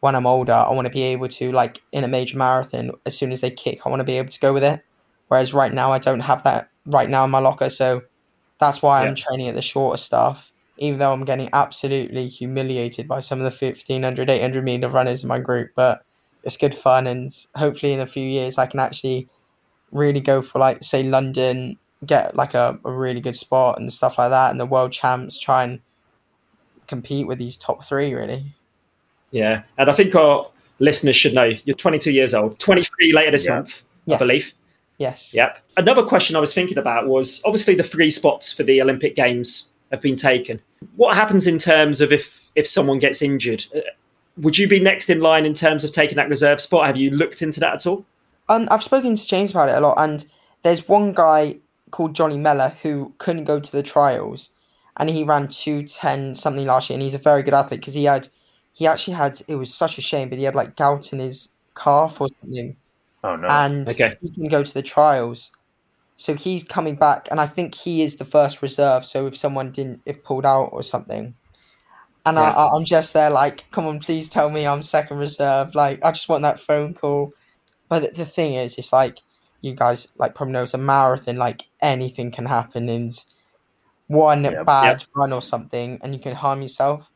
when 0.00 0.14
I'm 0.14 0.26
older, 0.26 0.52
I 0.52 0.70
want 0.72 0.86
to 0.86 0.92
be 0.92 1.02
able 1.02 1.28
to 1.28 1.52
like 1.52 1.80
in 1.92 2.04
a 2.04 2.08
major 2.08 2.36
marathon, 2.36 2.90
as 3.06 3.16
soon 3.16 3.32
as 3.32 3.40
they 3.40 3.50
kick, 3.50 3.80
I 3.86 3.88
want 3.88 4.00
to 4.00 4.04
be 4.04 4.18
able 4.18 4.28
to 4.28 4.40
go 4.40 4.52
with 4.52 4.64
it. 4.64 4.84
Whereas 5.28 5.54
right 5.54 5.72
now, 5.72 5.92
I 5.92 5.98
don't 5.98 6.20
have 6.20 6.42
that 6.42 6.68
right 6.86 7.08
now 7.08 7.24
in 7.24 7.30
my 7.30 7.38
locker, 7.38 7.70
so 7.70 8.02
that's 8.60 8.82
why 8.82 9.00
yep. 9.00 9.08
I'm 9.08 9.14
training 9.14 9.48
at 9.48 9.54
the 9.54 9.62
shorter 9.62 9.96
stuff. 9.96 10.52
Even 10.76 10.98
though 10.98 11.12
I'm 11.12 11.24
getting 11.24 11.48
absolutely 11.52 12.26
humiliated 12.26 13.06
by 13.06 13.20
some 13.20 13.40
of 13.40 13.44
the 13.44 13.66
1500, 13.66 14.28
800 14.28 14.64
meter 14.64 14.88
runners 14.88 15.22
in 15.22 15.28
my 15.28 15.38
group, 15.38 15.70
but 15.74 16.04
it's 16.42 16.56
good 16.56 16.74
fun, 16.74 17.06
and 17.06 17.32
hopefully 17.54 17.92
in 17.92 18.00
a 18.00 18.06
few 18.06 18.26
years 18.26 18.58
I 18.58 18.66
can 18.66 18.80
actually 18.80 19.28
really 19.94 20.20
go 20.20 20.42
for 20.42 20.58
like 20.58 20.84
say 20.84 21.02
London, 21.02 21.78
get 22.04 22.36
like 22.36 22.52
a, 22.52 22.78
a 22.84 22.92
really 22.92 23.20
good 23.20 23.36
spot 23.36 23.78
and 23.78 23.90
stuff 23.90 24.18
like 24.18 24.30
that, 24.30 24.50
and 24.50 24.60
the 24.60 24.66
world 24.66 24.92
champs 24.92 25.38
try 25.38 25.64
and 25.64 25.80
compete 26.86 27.26
with 27.26 27.38
these 27.38 27.56
top 27.56 27.82
three 27.84 28.12
really. 28.12 28.44
Yeah, 29.30 29.62
and 29.78 29.88
I 29.88 29.94
think 29.94 30.14
our 30.14 30.50
listeners 30.78 31.16
should 31.16 31.34
know 31.34 31.50
you're 31.64 31.76
22 31.76 32.10
years 32.10 32.34
old, 32.34 32.58
23 32.58 33.12
later 33.12 33.30
this 33.30 33.46
yeah. 33.46 33.54
month, 33.54 33.82
yes. 34.04 34.16
I 34.16 34.18
believe. 34.18 34.52
Yes. 34.98 35.34
Yep. 35.34 35.58
Another 35.76 36.04
question 36.04 36.36
I 36.36 36.40
was 36.40 36.54
thinking 36.54 36.78
about 36.78 37.08
was 37.08 37.42
obviously 37.44 37.74
the 37.74 37.82
three 37.82 38.10
spots 38.10 38.52
for 38.52 38.62
the 38.62 38.80
Olympic 38.80 39.16
Games 39.16 39.70
have 39.90 40.00
been 40.00 40.16
taken. 40.16 40.60
What 40.96 41.16
happens 41.16 41.46
in 41.46 41.58
terms 41.58 42.00
of 42.00 42.12
if 42.12 42.48
if 42.54 42.68
someone 42.68 42.98
gets 42.98 43.22
injured? 43.22 43.64
Uh, 43.74 43.80
would 44.36 44.58
you 44.58 44.68
be 44.68 44.80
next 44.80 45.10
in 45.10 45.20
line 45.20 45.46
in 45.46 45.54
terms 45.54 45.84
of 45.84 45.90
taking 45.90 46.16
that 46.16 46.28
reserve 46.28 46.60
spot? 46.60 46.86
Have 46.86 46.96
you 46.96 47.10
looked 47.10 47.42
into 47.42 47.60
that 47.60 47.74
at 47.74 47.86
all? 47.86 48.04
Um, 48.48 48.68
I've 48.70 48.82
spoken 48.82 49.16
to 49.16 49.26
James 49.26 49.50
about 49.50 49.68
it 49.68 49.76
a 49.76 49.80
lot, 49.80 49.98
and 49.98 50.26
there's 50.62 50.86
one 50.86 51.12
guy 51.12 51.56
called 51.90 52.14
Johnny 52.14 52.36
Mellor 52.36 52.76
who 52.82 53.12
couldn't 53.18 53.44
go 53.44 53.60
to 53.60 53.72
the 53.72 53.82
trials, 53.82 54.50
and 54.96 55.08
he 55.08 55.24
ran 55.24 55.48
two 55.48 55.82
ten 55.84 56.34
something 56.34 56.66
last 56.66 56.90
year, 56.90 56.94
and 56.94 57.02
he's 57.02 57.14
a 57.14 57.18
very 57.18 57.42
good 57.42 57.54
athlete 57.54 57.80
because 57.80 57.94
he 57.94 58.04
had, 58.04 58.28
he 58.72 58.86
actually 58.86 59.14
had. 59.14 59.40
It 59.48 59.56
was 59.56 59.72
such 59.72 59.96
a 59.98 60.02
shame, 60.02 60.28
but 60.28 60.38
he 60.38 60.44
had 60.44 60.54
like 60.54 60.76
gout 60.76 61.12
in 61.12 61.20
his 61.20 61.48
calf 61.74 62.20
or 62.20 62.28
something. 62.42 62.76
Oh 63.22 63.36
no! 63.36 63.46
And 63.48 63.88
okay. 63.88 64.14
he 64.20 64.30
can 64.30 64.48
go 64.48 64.62
to 64.62 64.74
the 64.74 64.82
trials, 64.82 65.50
so 66.16 66.34
he's 66.34 66.62
coming 66.62 66.96
back, 66.96 67.28
and 67.30 67.40
I 67.40 67.46
think 67.46 67.74
he 67.74 68.02
is 68.02 68.16
the 68.16 68.26
first 68.26 68.60
reserve. 68.60 69.06
So 69.06 69.26
if 69.26 69.36
someone 69.36 69.72
didn't, 69.72 70.02
if 70.04 70.22
pulled 70.22 70.44
out 70.44 70.70
or 70.72 70.82
something, 70.82 71.34
and 72.26 72.36
yeah. 72.36 72.42
I, 72.42 72.76
I'm 72.76 72.84
just 72.84 73.14
there 73.14 73.30
like, 73.30 73.64
come 73.70 73.86
on, 73.86 74.00
please 74.00 74.28
tell 74.28 74.50
me 74.50 74.66
I'm 74.66 74.82
second 74.82 75.18
reserve. 75.18 75.74
Like, 75.74 76.04
I 76.04 76.10
just 76.10 76.28
want 76.28 76.42
that 76.42 76.58
phone 76.60 76.92
call. 76.92 77.32
But 78.00 78.16
the 78.16 78.24
thing 78.24 78.54
is, 78.54 78.76
it's 78.76 78.92
like 78.92 79.20
you 79.60 79.72
guys 79.72 80.08
like 80.16 80.34
probably 80.34 80.52
know 80.52 80.64
it's 80.64 80.74
a 80.74 80.78
marathon. 80.78 81.36
Like 81.36 81.62
anything 81.80 82.32
can 82.32 82.44
happen 82.44 82.88
in 82.88 83.12
one 84.08 84.42
yep. 84.42 84.66
bad 84.66 85.02
yep. 85.02 85.08
run 85.14 85.32
or 85.32 85.40
something, 85.40 86.00
and 86.02 86.12
you 86.12 86.20
can 86.20 86.34
harm 86.34 86.60
yourself. 86.60 87.08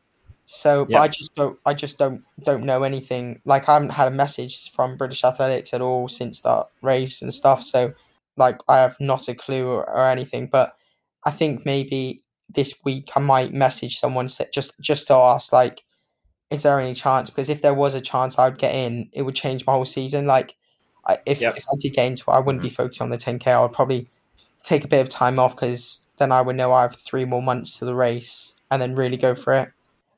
So, 0.45 0.85
but 0.85 0.95
I 0.95 1.09
just 1.09 1.35
don't, 1.35 1.59
I 1.65 1.73
just 1.73 1.97
don't, 1.97 2.23
don't 2.43 2.63
know 2.63 2.83
anything. 2.83 3.41
Like 3.43 3.67
I 3.67 3.73
haven't 3.73 3.89
had 3.89 4.07
a 4.07 4.11
message 4.11 4.71
from 4.71 4.95
British 4.95 5.25
Athletics 5.25 5.73
at 5.73 5.81
all 5.81 6.07
since 6.07 6.39
that 6.41 6.67
race 6.81 7.21
and 7.21 7.33
stuff. 7.33 7.61
So, 7.61 7.93
like 8.37 8.57
I 8.69 8.77
have 8.77 8.95
not 9.01 9.27
a 9.27 9.35
clue 9.35 9.67
or, 9.67 9.83
or 9.89 10.07
anything. 10.07 10.47
But 10.47 10.77
I 11.25 11.31
think 11.31 11.65
maybe 11.65 12.23
this 12.47 12.73
week 12.85 13.11
I 13.17 13.19
might 13.19 13.53
message 13.53 13.99
someone 13.99 14.29
just 14.53 14.79
just 14.79 15.07
to 15.07 15.13
ask 15.13 15.51
like, 15.51 15.83
is 16.49 16.63
there 16.63 16.79
any 16.79 16.93
chance? 16.93 17.29
Because 17.29 17.49
if 17.49 17.61
there 17.61 17.73
was 17.73 17.93
a 17.93 18.01
chance 18.01 18.39
I'd 18.39 18.57
get 18.57 18.73
in, 18.73 19.09
it 19.11 19.23
would 19.23 19.35
change 19.35 19.65
my 19.65 19.73
whole 19.73 19.85
season. 19.85 20.25
Like, 20.25 20.55
if, 21.25 21.41
yep. 21.41 21.57
if 21.57 21.63
I 21.71 21.75
did 21.79 21.93
get 21.93 22.05
into 22.05 22.23
it, 22.29 22.33
I 22.33 22.39
wouldn't 22.39 22.61
mm-hmm. 22.61 22.69
be 22.69 22.73
focusing 22.73 23.05
on 23.05 23.09
the 23.09 23.17
10k. 23.17 23.47
I 23.47 23.61
would 23.61 23.73
probably 23.73 24.07
take 24.63 24.83
a 24.83 24.87
bit 24.87 25.01
of 25.01 25.09
time 25.09 25.39
off 25.39 25.55
because 25.55 26.01
then 26.17 26.31
I 26.31 26.41
would 26.41 26.55
know 26.55 26.73
I 26.73 26.83
have 26.83 26.95
three 26.95 27.25
more 27.25 27.41
months 27.41 27.79
to 27.79 27.85
the 27.85 27.95
race 27.95 28.53
and 28.71 28.81
then 28.81 28.95
really 28.95 29.17
go 29.17 29.35
for 29.35 29.53
it. 29.53 29.71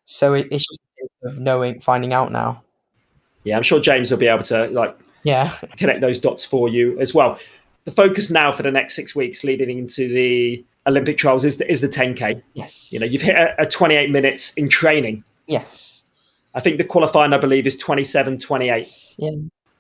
So 0.06 0.34
it, 0.34 0.47
it's 0.51 0.65
just 0.67 0.80
of 1.23 1.39
knowing, 1.39 1.80
finding 1.80 2.13
out 2.13 2.32
now. 2.32 2.63
Yeah, 3.43 3.58
I'm 3.58 3.63
sure 3.63 3.80
James 3.80 4.12
will 4.12 4.17
be 4.17 4.27
able 4.27 4.43
to 4.43 4.67
like 4.67 4.97
yeah 5.23 5.56
connect 5.77 6.01
those 6.01 6.19
dots 6.19 6.45
for 6.45 6.69
you 6.69 6.99
as 6.99 7.13
well. 7.13 7.39
The 7.86 7.91
focus 7.91 8.30
now 8.30 8.51
for 8.51 8.63
the 8.63 8.71
next 8.71 8.95
six 8.95 9.15
weeks 9.15 9.43
leading 9.43 9.80
into 9.80 10.08
the 10.08 10.63
Olympic 10.88 11.17
trials 11.17 11.45
is 11.45 11.58
the, 11.58 11.69
is 11.69 11.82
the 11.82 11.89
10k. 11.89 12.41
Yes. 12.54 12.91
You 12.91 12.99
know, 12.99 13.06
you've 13.06 13.21
hit 13.21 13.36
a, 13.36 13.62
a 13.62 13.65
28 13.65 14.12
minutes 14.12 14.54
in 14.54 14.69
training. 14.69 15.23
Yes. 15.47 16.04
I 16.54 16.60
think 16.60 16.77
the 16.77 16.84
qualifying, 16.84 17.34
I 17.34 17.38
believe, 17.38 17.65
is 17.65 17.77
27, 17.77 18.38
28. 18.38 18.88
Yeah. 19.17 19.30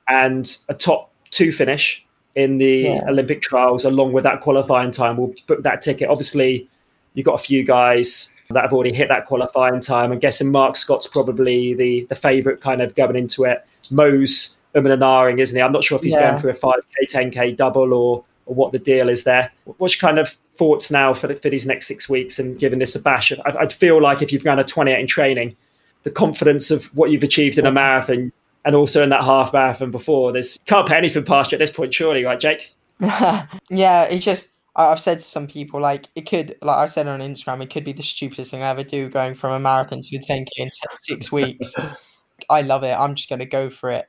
And 0.07 0.55
a 0.69 0.73
top 0.73 1.11
two 1.29 1.51
finish 1.51 2.05
in 2.35 2.57
the 2.57 2.81
yeah. 2.81 3.01
Olympic 3.07 3.41
trials, 3.41 3.85
along 3.85 4.13
with 4.13 4.23
that 4.23 4.41
qualifying 4.41 4.91
time, 4.91 5.17
will 5.17 5.33
book 5.47 5.63
that 5.63 5.81
ticket. 5.81 6.09
Obviously, 6.09 6.67
you've 7.13 7.25
got 7.25 7.35
a 7.35 7.43
few 7.43 7.63
guys 7.63 8.35
that 8.49 8.61
have 8.61 8.73
already 8.73 8.93
hit 8.93 9.07
that 9.07 9.25
qualifying 9.25 9.79
time. 9.79 10.11
I'm 10.11 10.19
guessing 10.19 10.51
Mark 10.51 10.75
Scott's 10.75 11.07
probably 11.07 11.73
the, 11.73 12.05
the 12.05 12.15
favourite 12.15 12.61
kind 12.61 12.81
of 12.81 12.95
going 12.95 13.15
into 13.15 13.45
it. 13.45 13.65
Mo's 13.89 14.57
Umanaring, 14.75 15.39
isn't 15.39 15.55
he? 15.55 15.61
I'm 15.61 15.71
not 15.71 15.83
sure 15.83 15.97
if 15.97 16.03
he's 16.03 16.13
yeah. 16.13 16.31
going 16.31 16.41
for 16.41 16.49
a 16.49 16.55
5K, 16.55 17.33
10K 17.33 17.55
double 17.55 17.93
or 17.93 18.23
or 18.45 18.55
what 18.55 18.71
the 18.71 18.79
deal 18.79 19.09
is 19.09 19.23
there. 19.23 19.51
What's 19.77 19.99
your 19.99 20.07
kind 20.07 20.19
of 20.19 20.29
thoughts 20.55 20.91
now 20.91 21.13
for, 21.13 21.27
the, 21.27 21.35
for 21.35 21.49
these 21.49 21.65
next 21.65 21.87
six 21.87 22.09
weeks 22.09 22.39
and 22.39 22.59
giving 22.59 22.79
this 22.79 22.95
a 22.95 23.01
bash? 23.01 23.31
I, 23.31 23.61
would 23.61 23.73
feel 23.73 24.01
like 24.01 24.21
if 24.21 24.31
you've 24.31 24.45
run 24.45 24.59
a 24.59 24.63
28 24.63 24.99
in 24.99 25.07
training, 25.07 25.55
the 26.03 26.11
confidence 26.11 26.71
of 26.71 26.85
what 26.95 27.11
you've 27.11 27.23
achieved 27.23 27.57
in 27.57 27.65
a 27.65 27.71
marathon 27.71 28.31
and 28.65 28.75
also 28.75 29.03
in 29.03 29.09
that 29.09 29.23
half 29.23 29.53
marathon 29.53 29.91
before, 29.91 30.31
there's 30.31 30.57
can't 30.65 30.87
put 30.87 30.97
anything 30.97 31.23
past 31.23 31.51
you 31.51 31.55
at 31.55 31.59
this 31.59 31.71
point, 31.71 31.93
surely, 31.93 32.23
right, 32.23 32.39
Jake? 32.39 32.73
yeah, 32.99 34.03
it's 34.03 34.25
just 34.25 34.49
I've 34.75 34.99
said 34.99 35.19
to 35.19 35.25
some 35.25 35.47
people 35.47 35.81
like 35.81 36.07
it 36.15 36.29
could, 36.29 36.55
like 36.61 36.77
I 36.77 36.85
said 36.85 37.07
on 37.07 37.19
Instagram, 37.19 37.61
it 37.61 37.69
could 37.69 37.83
be 37.83 37.93
the 37.93 38.03
stupidest 38.03 38.51
thing 38.51 38.63
I 38.63 38.69
ever 38.69 38.83
do, 38.83 39.09
going 39.09 39.33
from 39.33 39.51
a 39.51 39.59
marathon 39.59 40.01
to 40.01 40.15
a 40.15 40.19
10k 40.19 40.47
in 40.57 40.69
six 41.01 41.31
weeks. 41.31 41.73
I 42.49 42.61
love 42.61 42.83
it. 42.83 42.97
I'm 42.97 43.15
just 43.15 43.29
going 43.29 43.39
to 43.39 43.45
go 43.45 43.69
for 43.69 43.91
it, 43.91 44.07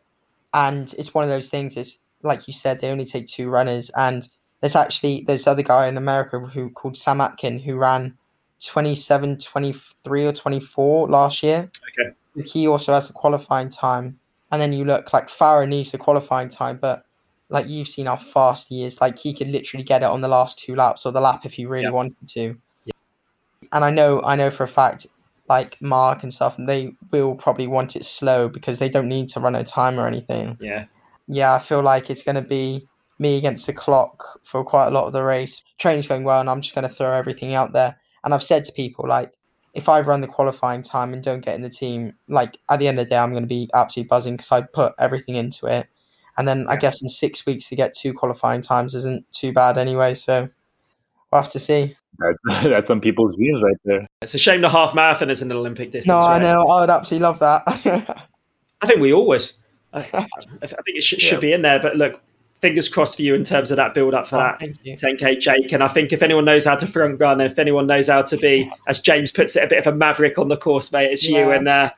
and 0.54 0.92
it's 0.98 1.14
one 1.14 1.24
of 1.24 1.30
those 1.30 1.48
things. 1.48 1.76
It's 1.76 1.98
like 2.22 2.46
you 2.46 2.54
said, 2.54 2.80
they 2.80 2.90
only 2.90 3.04
take 3.04 3.26
two 3.26 3.48
runners, 3.48 3.90
and 3.96 4.28
there's 4.60 4.76
actually 4.76 5.24
there's 5.26 5.46
other 5.46 5.62
guy 5.62 5.88
in 5.88 5.96
America 5.96 6.38
who 6.38 6.70
called 6.70 6.96
Sam 6.96 7.20
Atkin 7.20 7.58
who 7.58 7.76
ran 7.76 8.16
27, 8.64 9.38
23 9.38 10.26
or 10.26 10.32
24 10.32 11.08
last 11.08 11.42
year. 11.42 11.70
Okay. 11.98 12.48
He 12.48 12.66
also 12.66 12.92
has 12.92 13.10
a 13.10 13.12
qualifying 13.12 13.68
time. 13.68 14.18
And 14.52 14.62
then 14.62 14.72
you 14.72 14.84
look 14.84 15.12
like 15.12 15.28
Farah 15.28 15.68
needs 15.68 15.90
the 15.90 15.98
qualifying 15.98 16.48
time, 16.48 16.78
but 16.80 17.04
like 17.48 17.68
you've 17.68 17.88
seen 17.88 18.06
how 18.06 18.16
fast 18.16 18.68
he 18.68 18.84
is. 18.84 19.00
Like 19.00 19.18
he 19.18 19.34
could 19.34 19.48
literally 19.48 19.82
get 19.82 20.02
it 20.02 20.06
on 20.06 20.20
the 20.20 20.28
last 20.28 20.58
two 20.58 20.76
laps 20.76 21.04
or 21.04 21.10
the 21.12 21.20
lap 21.20 21.44
if 21.44 21.54
he 21.54 21.66
really 21.66 21.84
yep. 21.84 21.92
wanted 21.92 22.28
to. 22.28 22.56
Yep. 22.84 22.96
And 23.72 23.84
I 23.84 23.90
know 23.90 24.22
I 24.22 24.36
know 24.36 24.50
for 24.50 24.64
a 24.64 24.68
fact 24.68 25.06
like 25.48 25.80
Mark 25.82 26.22
and 26.22 26.32
stuff, 26.32 26.54
they 26.58 26.94
will 27.10 27.34
probably 27.34 27.66
want 27.66 27.96
it 27.96 28.04
slow 28.04 28.48
because 28.48 28.78
they 28.78 28.88
don't 28.88 29.08
need 29.08 29.28
to 29.30 29.40
run 29.40 29.56
a 29.56 29.64
time 29.64 29.98
or 29.98 30.06
anything. 30.06 30.56
Yeah 30.60 30.86
yeah, 31.28 31.54
I 31.54 31.58
feel 31.58 31.82
like 31.82 32.10
it's 32.10 32.22
going 32.22 32.36
to 32.36 32.42
be 32.42 32.86
me 33.18 33.38
against 33.38 33.66
the 33.66 33.72
clock 33.72 34.40
for 34.42 34.64
quite 34.64 34.88
a 34.88 34.90
lot 34.90 35.06
of 35.06 35.12
the 35.12 35.22
race. 35.22 35.62
Training's 35.78 36.06
going 36.06 36.24
well, 36.24 36.40
and 36.40 36.50
I'm 36.50 36.60
just 36.60 36.74
going 36.74 36.88
to 36.88 36.94
throw 36.94 37.12
everything 37.12 37.54
out 37.54 37.72
there. 37.72 37.96
And 38.24 38.34
I've 38.34 38.42
said 38.42 38.64
to 38.64 38.72
people, 38.72 39.08
like, 39.08 39.32
if 39.74 39.88
I 39.88 40.00
run 40.00 40.20
the 40.20 40.26
qualifying 40.26 40.82
time 40.82 41.12
and 41.12 41.22
don't 41.22 41.44
get 41.44 41.54
in 41.54 41.62
the 41.62 41.70
team, 41.70 42.14
like 42.28 42.58
at 42.68 42.78
the 42.78 42.88
end 42.88 42.98
of 42.98 43.06
the 43.06 43.10
day, 43.10 43.16
I'm 43.16 43.30
going 43.30 43.42
to 43.42 43.48
be 43.48 43.70
absolutely 43.74 44.08
buzzing 44.08 44.36
because 44.36 44.52
I 44.52 44.62
put 44.62 44.94
everything 44.98 45.36
into 45.36 45.66
it. 45.66 45.86
And 46.36 46.46
then 46.46 46.66
I 46.68 46.76
guess 46.76 47.02
in 47.02 47.08
six 47.08 47.44
weeks 47.46 47.68
to 47.68 47.76
get 47.76 47.94
two 47.94 48.12
qualifying 48.12 48.62
times 48.62 48.94
isn't 48.94 49.30
too 49.32 49.52
bad 49.52 49.78
anyway. 49.78 50.14
So 50.14 50.48
we'll 51.30 51.42
have 51.42 51.50
to 51.52 51.58
see. 51.58 51.96
That's, 52.18 52.38
that's 52.64 52.86
some 52.86 53.00
people's 53.00 53.34
views 53.34 53.62
right 53.62 53.76
there. 53.84 54.06
It's 54.22 54.34
a 54.34 54.38
shame 54.38 54.60
the 54.60 54.68
half 54.68 54.94
marathon 54.94 55.30
isn't 55.30 55.50
an 55.50 55.56
Olympic 55.56 55.90
distance. 55.90 56.06
No, 56.06 56.18
I 56.18 56.38
right? 56.38 56.42
know. 56.42 56.66
I 56.66 56.80
would 56.80 56.90
absolutely 56.90 57.24
love 57.24 57.38
that. 57.40 57.62
I 58.82 58.86
think 58.86 59.00
we 59.00 59.12
always. 59.12 59.54
I, 59.92 60.00
I 60.00 60.66
think 60.66 60.96
it 60.96 61.02
should, 61.02 61.20
should 61.20 61.40
be 61.40 61.52
in 61.52 61.62
there. 61.62 61.80
But 61.80 61.96
look, 61.96 62.20
fingers 62.62 62.88
crossed 62.88 63.16
for 63.16 63.22
you 63.22 63.34
in 63.34 63.44
terms 63.44 63.70
of 63.70 63.76
that 63.76 63.92
build 63.92 64.14
up 64.14 64.26
for 64.26 64.36
Oh, 64.36 64.56
that 64.58 64.60
10k 64.60 65.40
Jake. 65.40 65.72
And 65.72 65.82
I 65.82 65.88
think 65.88 66.12
if 66.12 66.22
anyone 66.22 66.44
knows 66.44 66.64
how 66.64 66.76
to 66.76 66.86
front 66.86 67.20
run, 67.20 67.40
and 67.40 67.50
if 67.50 67.58
anyone 67.58 67.86
knows 67.86 68.08
how 68.08 68.22
to 68.22 68.36
be, 68.36 68.70
as 68.86 69.00
James 69.00 69.32
puts 69.32 69.56
it, 69.56 69.64
a 69.64 69.66
bit 69.66 69.78
of 69.84 69.92
a 69.92 69.96
maverick 69.96 70.38
on 70.38 70.48
the 70.48 70.56
course, 70.56 70.90
mate, 70.92 71.10
it's 71.12 71.24
you. 71.24 71.50
And 71.50 71.68
uh, 71.68 71.90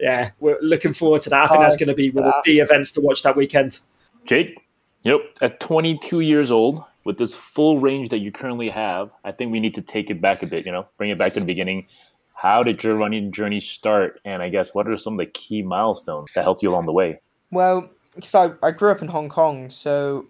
yeah, 0.00 0.30
we're 0.40 0.58
looking 0.62 0.94
forward 0.94 1.20
to 1.22 1.30
that. 1.30 1.42
I 1.42 1.48
think 1.48 1.58
Oh, 1.58 1.62
that's 1.62 1.76
going 1.76 1.88
to 1.88 1.94
be 1.94 2.10
one 2.10 2.24
of 2.24 2.34
the 2.44 2.60
events 2.60 2.92
to 2.92 3.00
watch 3.00 3.22
that 3.24 3.36
weekend. 3.36 3.80
Jake, 4.24 4.56
yep, 5.02 5.20
at 5.42 5.58
22 5.60 6.20
years 6.20 6.50
old, 6.50 6.82
with 7.04 7.18
this 7.18 7.34
full 7.34 7.80
range 7.80 8.10
that 8.10 8.18
you 8.18 8.30
currently 8.30 8.68
have, 8.68 9.10
I 9.24 9.32
think 9.32 9.50
we 9.50 9.58
need 9.58 9.74
to 9.74 9.82
take 9.82 10.08
it 10.08 10.20
back 10.20 10.44
a 10.44 10.46
bit, 10.46 10.64
you 10.64 10.70
know, 10.72 10.86
bring 10.98 11.10
it 11.10 11.18
back 11.18 11.32
to 11.32 11.40
the 11.40 11.46
beginning. 11.46 11.88
How 12.34 12.62
did 12.62 12.82
your 12.84 12.94
running 12.94 13.32
journey 13.32 13.60
start? 13.60 14.20
And 14.24 14.40
I 14.40 14.48
guess 14.48 14.72
what 14.72 14.88
are 14.88 14.96
some 14.96 15.14
of 15.14 15.18
the 15.18 15.26
key 15.26 15.62
milestones 15.62 16.30
that 16.34 16.44
helped 16.44 16.62
you 16.62 16.70
along 16.70 16.86
the 16.86 16.92
way? 16.92 17.20
Well, 17.50 17.90
because 18.14 18.34
I, 18.34 18.52
I 18.62 18.70
grew 18.70 18.90
up 18.90 19.02
in 19.02 19.08
Hong 19.08 19.28
Kong, 19.28 19.70
so 19.70 20.26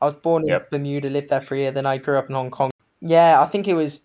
I 0.00 0.06
was 0.06 0.14
born 0.14 0.42
in 0.42 0.48
Yep. 0.48 0.70
Bermuda, 0.70 1.10
lived 1.10 1.30
there 1.30 1.40
for 1.40 1.54
a 1.54 1.58
year, 1.58 1.72
then 1.72 1.86
I 1.86 1.98
grew 1.98 2.16
up 2.16 2.28
in 2.28 2.34
Hong 2.34 2.50
Kong. 2.50 2.70
Yeah, 3.00 3.40
I 3.40 3.46
think 3.46 3.68
it 3.68 3.74
was 3.74 4.00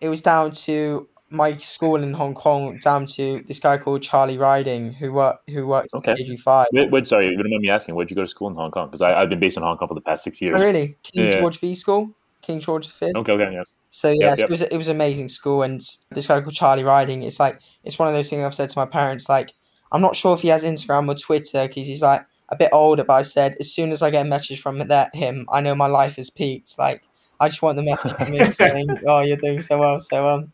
it 0.00 0.08
was 0.08 0.22
down 0.22 0.50
to 0.52 1.08
my 1.30 1.56
school 1.58 1.96
in 2.02 2.12
Hong 2.12 2.34
Kong, 2.34 2.78
down 2.82 3.06
to 3.06 3.44
this 3.46 3.60
guy 3.60 3.78
called 3.78 4.02
Charlie 4.02 4.38
Riding, 4.38 4.92
who 4.92 5.12
work 5.12 5.40
who 5.48 5.66
works 5.66 5.94
Okay. 5.94 6.12
at 6.12 6.18
KG 6.18 6.38
Five. 6.40 6.66
Wait, 6.72 6.90
wait, 6.90 7.08
sorry, 7.08 7.28
you 7.28 7.36
don't 7.36 7.50
mind 7.50 7.62
me 7.62 7.70
asking, 7.70 7.94
where'd 7.94 8.10
you 8.10 8.16
go 8.16 8.22
to 8.22 8.28
school 8.28 8.48
in 8.48 8.54
Hong 8.54 8.70
Kong? 8.70 8.88
Because 8.88 9.02
I've 9.02 9.28
been 9.28 9.40
based 9.40 9.56
in 9.56 9.62
Hong 9.62 9.76
Kong 9.76 9.88
for 9.88 9.94
the 9.94 10.00
past 10.00 10.24
six 10.24 10.38
oh, 10.42 10.46
years. 10.46 10.62
Oh, 10.62 10.64
really? 10.64 10.96
King 11.02 11.26
Yeah. 11.26 11.40
George 11.40 11.60
V 11.60 11.74
School, 11.74 12.10
King 12.42 12.60
George 12.60 12.88
V. 12.92 13.12
Okay, 13.14 13.32
okay, 13.32 13.52
yeah. 13.52 13.62
So 13.90 14.10
yeah, 14.10 14.34
so 14.34 14.40
yep. 14.40 14.44
it 14.44 14.50
was 14.50 14.60
it 14.62 14.76
was 14.76 14.88
amazing 14.88 15.28
school, 15.28 15.62
and 15.62 15.80
this 16.10 16.28
guy 16.28 16.40
called 16.40 16.54
Charlie 16.54 16.84
Riding. 16.84 17.22
It's 17.24 17.40
like 17.40 17.60
it's 17.84 17.98
one 17.98 18.08
of 18.08 18.14
those 18.14 18.30
things 18.30 18.42
I've 18.42 18.54
said 18.54 18.70
to 18.70 18.78
my 18.78 18.86
parents. 18.86 19.28
Like 19.28 19.52
I'm 19.92 20.00
not 20.00 20.16
sure 20.16 20.34
if 20.34 20.42
he 20.42 20.48
has 20.48 20.62
Instagram 20.62 21.08
or 21.08 21.16
Twitter 21.16 21.66
because 21.66 21.86
he's 21.86 22.02
like 22.02 22.24
a 22.50 22.56
bit 22.56 22.70
older. 22.72 23.04
But 23.04 23.14
I 23.14 23.22
said 23.22 23.56
as 23.60 23.72
soon 23.72 23.92
as 23.92 24.02
I 24.02 24.10
get 24.10 24.26
a 24.26 24.28
message 24.28 24.60
from 24.60 24.78
that 24.78 25.14
him, 25.14 25.46
I 25.50 25.60
know 25.60 25.74
my 25.74 25.86
life 25.86 26.16
has 26.16 26.30
peaked. 26.30 26.78
Like 26.78 27.02
I 27.40 27.48
just 27.48 27.62
want 27.62 27.76
the 27.76 27.82
message 27.82 28.16
from 28.16 28.32
him 28.32 28.52
saying, 28.52 28.88
"Oh, 29.06 29.20
you're 29.20 29.36
doing 29.36 29.60
so 29.60 29.78
well." 29.78 29.98
So 29.98 30.28
um, 30.28 30.52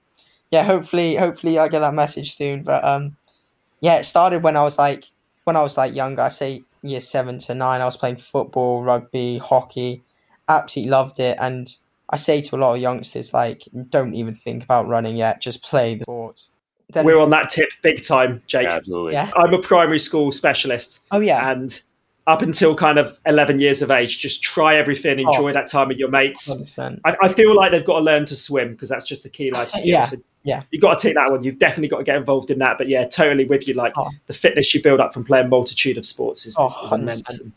yeah, 0.51 0.63
hopefully, 0.63 1.17
hopefully 1.17 1.59
I 1.59 1.69
get 1.69 1.81
that 1.81 1.95
message 1.95 2.35
soon. 2.35 2.63
But 2.63 2.85
um, 2.85 3.17
yeah, 3.81 3.97
it 3.97 4.05
started 4.05 4.43
when 4.43 4.57
I 4.57 4.63
was 4.63 4.79
like 4.79 5.05
when 5.45 5.57
I 5.57 5.63
was 5.63 5.77
like 5.77 5.95
younger. 5.95 6.23
I 6.23 6.29
say 6.29 6.65
year 6.83 7.01
seven 7.01 7.39
to 7.41 7.55
nine. 7.55 7.81
I 7.81 7.85
was 7.85 7.97
playing 7.97 8.17
football, 8.17 8.83
rugby, 8.83 9.39
hockey. 9.39 10.03
Absolutely 10.49 10.91
loved 10.91 11.19
it, 11.19 11.37
and 11.41 11.77
I 12.11 12.17
say 12.17 12.41
to 12.41 12.57
a 12.57 12.59
lot 12.59 12.75
of 12.75 12.81
youngsters, 12.81 13.35
like, 13.35 13.65
don't 13.91 14.15
even 14.15 14.35
think 14.35 14.63
about 14.63 14.87
running 14.87 15.17
yet. 15.17 15.41
Just 15.41 15.63
play 15.63 15.97
the 15.97 16.05
sports. 16.05 16.51
Then, 16.93 17.05
We're 17.05 17.19
on 17.19 17.31
that 17.31 17.51
tip 17.51 17.69
big 17.83 18.05
time, 18.05 18.43
Jake. 18.47 18.63
Yeah, 18.63 18.75
absolutely. 18.75 19.15
Yeah. 19.15 19.31
I'm 19.37 19.53
a 19.53 19.59
primary 19.59 19.99
school 19.99 20.31
specialist. 20.31 21.01
oh 21.11 21.19
yeah, 21.19 21.51
and 21.51 21.83
up 22.29 22.43
until 22.43 22.75
kind 22.75 22.99
of 22.99 23.19
11 23.27 23.61
years 23.61 23.83
of 23.83 23.91
age 23.91 24.19
just 24.19 24.43
try 24.43 24.75
everything 24.77 25.25
Oh. 25.27 25.33
enjoy 25.33 25.53
that 25.53 25.69
time 25.69 25.89
with 25.89 25.99
your 25.99 26.09
mates 26.11 26.51
I, 26.79 27.17
I 27.23 27.29
feel 27.29 27.55
like 27.55 27.71
they've 27.71 27.85
got 27.85 27.99
to 27.99 28.05
learn 28.05 28.25
to 28.27 28.37
swim 28.37 28.73
because 28.73 28.89
that's 28.89 29.05
just 29.07 29.25
a 29.25 29.29
key 29.29 29.51
life 29.51 29.71
skill 29.71 29.87
Yeah, 29.87 30.05
so 30.05 30.17
yeah. 30.43 30.63
you've 30.71 30.83
got 30.83 30.99
to 30.99 31.07
take 31.09 31.15
that 31.15 31.31
one 31.31 31.45
you've 31.45 31.59
definitely 31.59 31.89
got 31.89 31.99
to 31.99 32.05
get 32.05 32.17
involved 32.17 32.51
in 32.51 32.59
that 32.59 32.79
but 32.79 32.89
yeah 32.89 33.07
totally 33.07 33.45
with 33.45 33.69
you 33.69 33.75
like 33.75 33.93
Oh. 33.97 34.11
the 34.27 34.35
fitness 34.35 34.75
you 34.75 34.83
build 34.83 35.01
up 35.01 35.15
from 35.15 35.25
playing 35.25 35.47
a 35.47 35.49
multitude 35.49 35.99
of 35.99 36.05
sports 36.07 36.47
is, 36.47 36.57
Oh, 36.59 36.67
is, 36.67 36.73
is 36.75 36.91
100%. 36.91 36.95
immense 37.01 37.41
And 37.41 37.53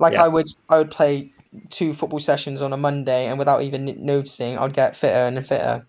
Like 0.00 0.14
Yeah. 0.14 0.24
I 0.24 0.28
would, 0.28 0.48
I 0.68 0.78
would 0.78 0.90
play 0.90 1.32
two 1.68 1.92
football 1.94 2.20
sessions 2.20 2.62
on 2.62 2.72
a 2.72 2.76
Monday, 2.76 3.26
and 3.26 3.36
without 3.38 3.60
even 3.62 3.92
noticing, 4.04 4.56
I'd 4.56 4.72
get 4.72 4.94
fitter 4.94 5.14
and 5.14 5.44
fitter. 5.46 5.84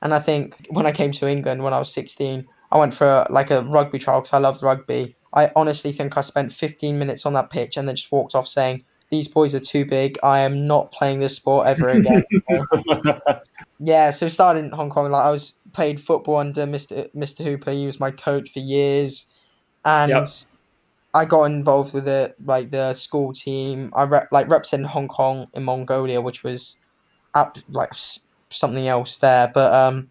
And 0.00 0.14
I 0.14 0.20
think 0.20 0.54
when 0.70 0.86
I 0.86 0.92
came 0.92 1.10
to 1.12 1.26
England 1.28 1.62
when 1.64 1.72
I 1.74 1.78
was 1.80 1.92
sixteen, 1.92 2.46
I 2.70 2.78
went 2.78 2.94
for 2.94 3.06
a, 3.06 3.26
like 3.28 3.50
a 3.50 3.62
rugby 3.64 3.98
trial 3.98 4.20
because 4.20 4.32
I 4.32 4.38
loved 4.38 4.62
rugby. 4.62 5.14
I 5.34 5.50
honestly 5.56 5.92
think 5.92 6.16
I 6.16 6.20
spent 6.20 6.52
fifteen 6.52 6.98
minutes 6.98 7.26
on 7.26 7.32
that 7.34 7.50
pitch 7.50 7.76
and 7.76 7.88
then 7.88 7.96
just 7.96 8.12
walked 8.12 8.34
off 8.34 8.46
saying, 8.46 8.84
"These 9.10 9.28
boys 9.28 9.54
are 9.54 9.60
too 9.60 9.84
big. 9.84 10.18
I 10.22 10.40
am 10.40 10.66
not 10.66 10.92
playing 10.92 11.20
this 11.20 11.36
sport 11.36 11.66
ever 11.66 11.88
again." 11.88 12.24
Yeah, 13.84 14.10
so 14.12 14.28
started 14.28 14.64
in 14.64 14.70
Hong 14.70 14.90
Kong. 14.90 15.10
Like 15.10 15.24
I 15.24 15.30
was 15.30 15.54
played 15.72 16.00
football 16.00 16.36
under 16.36 16.66
Mr. 16.66 17.10
Mr. 17.16 17.44
Hooper. 17.44 17.72
He 17.72 17.84
was 17.84 17.98
my 17.98 18.12
coach 18.12 18.52
for 18.52 18.60
years, 18.60 19.26
and 19.84 20.10
Yep. 20.10 20.28
I 21.14 21.24
got 21.24 21.44
involved 21.44 21.92
with 21.92 22.06
it, 22.06 22.36
like 22.44 22.70
the 22.70 22.94
school 22.94 23.32
team. 23.32 23.92
I 23.94 24.04
rep, 24.04 24.28
like 24.30 24.48
represented 24.48 24.86
Hong 24.86 25.08
Kong 25.08 25.48
in 25.54 25.64
Mongolia, 25.64 26.20
which 26.20 26.44
was 26.44 26.76
up 27.34 27.58
like 27.68 27.90
something 28.50 28.86
else 28.86 29.16
there. 29.16 29.50
But 29.52 29.74
um, 29.74 30.10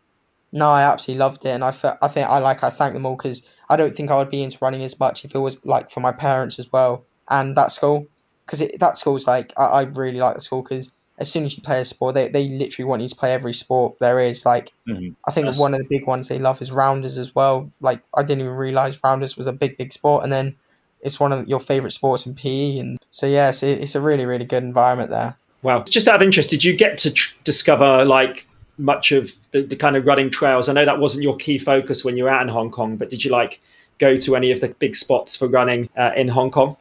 no, 0.52 0.70
I 0.70 0.84
absolutely 0.84 1.20
loved 1.20 1.46
it, 1.46 1.50
and 1.50 1.64
I 1.64 1.72
fe- 1.72 1.98
I 2.02 2.10
think 2.10 2.28
I 2.28 2.40
like 2.40 2.64
I 2.66 2.70
thank 2.70 2.94
them 2.94 3.06
all 3.06 3.16
because 3.16 3.42
I 3.72 3.76
don't 3.78 3.96
think 3.96 4.12
I 4.12 4.18
would 4.18 4.30
be 4.30 4.44
into 4.44 4.58
running 4.62 4.84
as 4.84 5.00
much 5.00 5.24
if 5.26 5.34
it 5.34 5.40
was 5.40 5.64
like 5.66 5.90
for 5.90 6.02
my 6.02 6.12
parents 6.12 6.60
as 6.60 6.72
well 6.72 7.06
and 7.30 7.56
that 7.58 7.72
school 7.72 8.06
because 8.46 8.60
that 8.80 8.98
school's 8.98 9.26
like 9.28 9.54
I, 9.58 9.66
I 9.66 9.82
really 9.84 10.20
like 10.20 10.36
the 10.36 10.42
school 10.42 10.62
because 10.62 10.92
as 11.18 11.32
soon 11.32 11.46
as 11.46 11.56
you 11.56 11.62
play 11.62 11.80
a 11.80 11.86
sport, 11.86 12.16
they, 12.16 12.30
they 12.30 12.48
literally 12.48 12.88
want 12.90 13.02
you 13.04 13.08
to 13.08 13.16
play 13.16 13.32
every 13.32 13.54
sport 13.54 13.96
there 14.00 14.20
is. 14.20 14.44
Like, 14.44 14.72
Mhm. 14.90 15.14
I 15.28 15.32
think 15.32 15.46
Yes. 15.46 15.60
one 15.60 15.74
of 15.76 15.80
the 15.80 15.86
big 15.88 16.08
ones 16.08 16.28
they 16.28 16.40
love 16.40 16.60
is 16.64 16.72
rounders 16.72 17.20
as 17.20 17.36
well. 17.36 17.70
Like, 17.80 18.02
I 18.18 18.24
didn't 18.24 18.42
even 18.42 18.56
realize 18.56 18.98
rounders 19.04 19.38
was 19.38 19.46
a 19.46 19.54
big, 19.54 19.78
big 19.78 19.94
sport, 19.94 20.24
and 20.24 20.34
then 20.34 20.56
it's 21.02 21.20
one 21.20 21.32
of 21.32 21.48
your 21.48 21.60
favorite 21.60 21.92
sports 21.92 22.26
in 22.26 22.34
PE. 22.34 22.80
And 22.80 22.98
so, 23.12 23.28
yeah, 23.28 23.52
so 23.52 23.68
it's 23.68 23.94
a 23.94 24.02
really, 24.02 24.26
really 24.26 24.46
good 24.46 24.64
environment 24.64 25.12
there. 25.12 25.36
Wow. 25.62 25.84
Just 25.84 26.08
out 26.08 26.16
of 26.16 26.22
interest, 26.24 26.50
did 26.50 26.64
you 26.64 26.76
get 26.76 26.98
to 27.00 27.12
tr- 27.12 27.36
discover 27.44 28.04
like 28.04 28.48
much 28.78 29.12
of 29.12 29.32
the, 29.52 29.62
the 29.64 29.76
kind 29.76 29.96
of 29.96 30.06
running 30.06 30.30
trails? 30.30 30.70
I 30.70 30.74
know 30.74 30.86
that 30.86 31.00
wasn't 31.00 31.24
your 31.24 31.38
key 31.38 31.58
focus 31.58 32.04
when 32.06 32.18
you 32.18 32.24
were 32.26 32.30
out 32.30 32.42
in 32.42 32.48
Hong 32.48 32.72
Kong, 32.72 32.98
but 32.98 33.10
did 33.10 33.24
you 33.24 33.32
like 33.32 33.60
go 34.00 34.18
to 34.18 34.36
any 34.36 34.52
of 34.52 34.62
the 34.62 34.70
big 34.70 34.96
spots 34.96 35.36
for 35.36 35.48
running 35.48 35.90
uh, 35.98 36.12
in 36.16 36.28
Hong 36.28 36.52
Kong? 36.52 36.76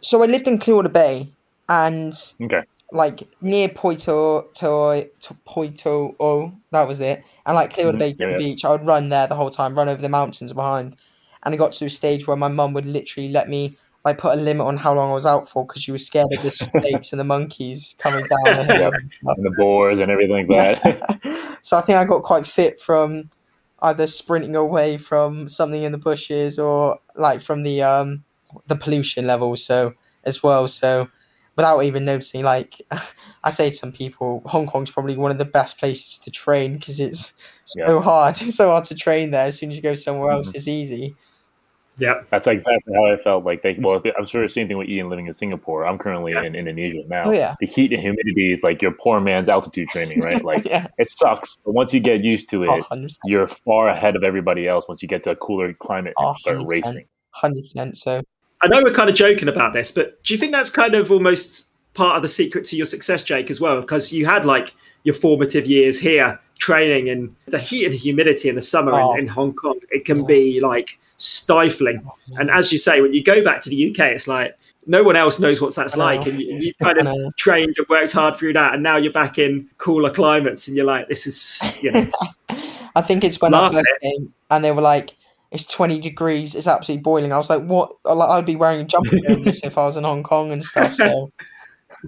So 0.00 0.22
I 0.22 0.26
lived 0.26 0.46
in 0.48 0.58
Clearwater 0.58 0.88
Bay, 0.90 1.32
and 1.68 2.14
Okay. 2.42 2.62
like 2.92 3.28
near 3.40 3.68
Poito 3.68 4.42
to, 4.56 5.08
to 5.20 5.34
Po 5.46 5.66
Toi 5.68 6.14
O, 6.20 6.52
that 6.72 6.86
was 6.86 7.00
it. 7.00 7.22
And 7.46 7.54
like 7.54 7.72
Clearwater 7.72 7.98
Mhm, 7.98 8.00
Bay 8.00 8.16
yeah, 8.18 8.30
yeah. 8.30 8.36
Beach, 8.36 8.64
I 8.64 8.70
would 8.70 8.86
run 8.86 9.08
there 9.08 9.26
the 9.26 9.34
whole 9.34 9.50
time, 9.50 9.74
run 9.74 9.88
over 9.88 10.00
the 10.02 10.08
mountains 10.08 10.52
behind. 10.52 10.96
And 11.44 11.54
I 11.54 11.56
got 11.58 11.72
to 11.74 11.86
a 11.86 11.90
stage 11.90 12.26
where 12.26 12.36
my 12.36 12.48
mum 12.48 12.72
would 12.74 12.86
literally 12.86 13.30
let 13.30 13.48
me 13.48 13.76
like 14.04 14.18
put 14.18 14.38
a 14.38 14.40
limit 14.40 14.66
on 14.66 14.76
how 14.76 14.92
long 14.94 15.10
I 15.10 15.14
was 15.14 15.26
out 15.26 15.48
for 15.48 15.66
because 15.66 15.82
she 15.82 15.92
was 15.92 16.06
scared 16.06 16.28
of 16.30 16.42
the 16.42 16.50
snakes 16.82 17.12
and 17.12 17.20
the 17.20 17.24
monkeys 17.24 17.94
coming 17.98 18.26
down 18.26 18.56
the 18.56 18.64
hill. 18.64 18.90
and. 18.92 19.10
And 19.26 19.44
the 19.46 19.50
boars 19.56 20.00
and 20.00 20.10
everything 20.10 20.46
like 20.46 20.80
that. 20.82 21.20
Yeah. 21.64 21.70
so 21.70 21.76
I 21.78 21.80
think 21.82 21.98
I 21.98 22.04
got 22.04 22.22
quite 22.22 22.46
fit 22.46 22.80
from 22.80 23.30
either 23.82 24.06
sprinting 24.06 24.56
away 24.56 24.96
from 24.96 25.48
something 25.48 25.82
in 25.82 25.92
the 25.92 25.98
bushes 25.98 26.58
or 26.58 26.98
like 27.16 27.40
from 27.42 27.62
the 27.64 27.82
um 27.82 28.24
the 28.66 28.76
pollution 28.76 29.26
levels 29.26 29.64
so 29.64 29.94
as 30.24 30.42
well 30.42 30.68
so 30.68 31.08
without 31.56 31.80
even 31.84 32.04
noticing 32.04 32.44
like 32.44 32.80
I 33.44 33.50
say 33.50 33.70
to 33.70 33.76
some 33.76 33.92
people 33.92 34.42
Hong 34.46 34.66
Kong's 34.66 34.90
probably 34.90 35.16
one 35.16 35.30
of 35.30 35.38
the 35.38 35.44
best 35.44 35.78
places 35.78 36.18
to 36.18 36.30
train 36.30 36.74
because 36.78 37.00
it's 37.00 37.32
so 37.64 38.00
hard 38.00 38.40
it's 38.40 38.56
so 38.62 38.68
hard 38.70 38.84
to 38.84 38.94
train 38.94 39.32
there 39.32 39.46
as 39.46 39.58
soon 39.58 39.70
as 39.70 39.76
you 39.76 39.82
go 39.82 39.94
somewhere 39.94 40.30
else 40.30 40.52
Mhm. 40.52 40.56
it's 40.56 40.68
easy 40.68 41.16
Yeah. 41.98 42.22
That's 42.30 42.46
exactly 42.46 42.92
how 42.94 43.06
I 43.12 43.16
felt. 43.16 43.44
Like, 43.44 43.62
they, 43.62 43.74
well, 43.78 44.02
I'm 44.18 44.24
sure 44.26 44.42
the 44.42 44.48
same 44.52 44.66
thing 44.66 44.76
with 44.78 44.88
Ian 44.88 45.08
living 45.08 45.26
in 45.28 45.32
Singapore. 45.32 45.86
I'm 45.86 45.96
currently 45.98 46.32
Yeah. 46.32 46.42
in 46.42 46.54
Indonesia 46.54 47.02
now. 47.06 47.24
Oh, 47.26 47.30
yeah. 47.30 47.54
The 47.60 47.66
heat 47.66 47.92
and 47.92 48.02
humidity 48.02 48.52
is 48.52 48.62
like 48.64 48.82
your 48.82 48.90
poor 48.92 49.20
man's 49.20 49.48
altitude 49.48 49.88
training, 49.88 50.20
right? 50.20 50.42
Like, 50.44 50.66
yeah 50.66 50.88
it 50.98 51.10
sucks. 51.10 51.56
But 51.64 51.72
once 51.72 51.94
you 51.94 52.00
get 52.00 52.22
used 52.24 52.48
to 52.50 52.64
it, 52.64 52.68
oh, 52.68 52.82
100%, 52.90 53.16
you're 53.26 53.46
far 53.46 53.88
ahead 53.88 54.16
of 54.16 54.24
everybody 54.24 54.66
else 54.66 54.88
once 54.88 55.02
you 55.02 55.08
get 55.08 55.22
to 55.24 55.30
a 55.30 55.36
cooler 55.36 55.72
climate 55.74 56.14
and 56.18 56.26
Oh, 56.28 56.34
start 56.34 56.56
100%. 56.58 56.70
racing. 56.72 57.06
100% 57.42 57.96
so 57.96 58.22
I 58.62 58.66
know 58.68 58.82
we're 58.82 58.92
kind 58.92 59.10
of 59.10 59.16
joking 59.16 59.48
about 59.48 59.72
this, 59.74 59.90
but 59.92 60.22
do 60.22 60.32
you 60.34 60.38
think 60.38 60.52
that's 60.52 60.70
kind 60.70 60.94
of 60.94 61.10
almost 61.12 61.66
part 61.94 62.16
of 62.16 62.22
the 62.22 62.28
secret 62.28 62.64
to 62.66 62.76
your 62.76 62.86
success, 62.86 63.22
Jake, 63.22 63.50
as 63.50 63.60
well? 63.60 63.80
Because 63.80 64.12
you 64.12 64.24
had 64.26 64.44
like 64.44 64.74
your 65.04 65.14
formative 65.14 65.66
years 65.66 65.98
here 65.98 66.40
training 66.58 67.08
and 67.10 67.34
the 67.46 67.58
heat 67.58 67.84
and 67.84 67.94
humidity 67.94 68.48
in 68.48 68.54
the 68.54 68.62
summer 68.62 68.92
Oh. 68.94 69.12
in, 69.14 69.20
in 69.20 69.26
Hong 69.28 69.52
Kong, 69.54 69.78
it 69.90 70.04
can 70.04 70.20
Yeah. 70.20 70.26
be 70.26 70.60
like 70.60 70.98
stifling. 71.16 72.08
And 72.36 72.50
as 72.50 72.72
you 72.72 72.78
say, 72.78 73.00
when 73.00 73.12
you 73.12 73.22
go 73.22 73.42
back 73.42 73.60
to 73.62 73.70
the 73.70 73.90
UK, 73.90 74.00
it's 74.10 74.26
like 74.26 74.56
no 74.86 75.02
one 75.02 75.16
else 75.16 75.38
knows 75.38 75.60
what 75.60 75.74
that's 75.74 75.96
like. 75.96 76.26
And 76.26 76.40
you, 76.40 76.58
you've 76.58 76.78
kind 76.78 76.98
of 76.98 77.36
trained 77.36 77.74
and 77.76 77.86
worked 77.88 78.12
hard 78.12 78.36
through 78.36 78.54
that. 78.54 78.74
And 78.74 78.82
now 78.82 78.96
you're 78.96 79.12
back 79.12 79.38
in 79.38 79.68
cooler 79.78 80.10
climates 80.10 80.68
and 80.68 80.76
you're 80.76 80.86
like, 80.86 81.08
this 81.08 81.26
is, 81.26 81.78
you 81.82 81.92
know, 81.92 82.10
I 82.96 83.00
think 83.00 83.24
it's 83.24 83.40
when 83.40 83.54
I 83.54 83.72
first 83.72 83.90
came 84.02 84.32
and 84.50 84.64
they 84.64 84.72
were 84.72 84.82
like, 84.82 85.14
it's 85.50 85.64
20 85.66 86.00
degrees, 86.00 86.54
it's 86.54 86.66
absolutely 86.66 87.02
boiling. 87.02 87.32
I 87.32 87.38
was 87.38 87.48
like, 87.48 87.62
what? 87.62 87.94
I'd 88.04 88.44
be 88.44 88.56
wearing 88.56 88.80
a 88.80 88.84
jumper 88.84 89.10
if 89.12 89.78
I 89.78 89.84
was 89.84 89.96
in 89.96 90.04
Hong 90.04 90.24
Kong 90.24 90.50
and 90.50 90.64
stuff. 90.64 90.94
So, 90.94 91.30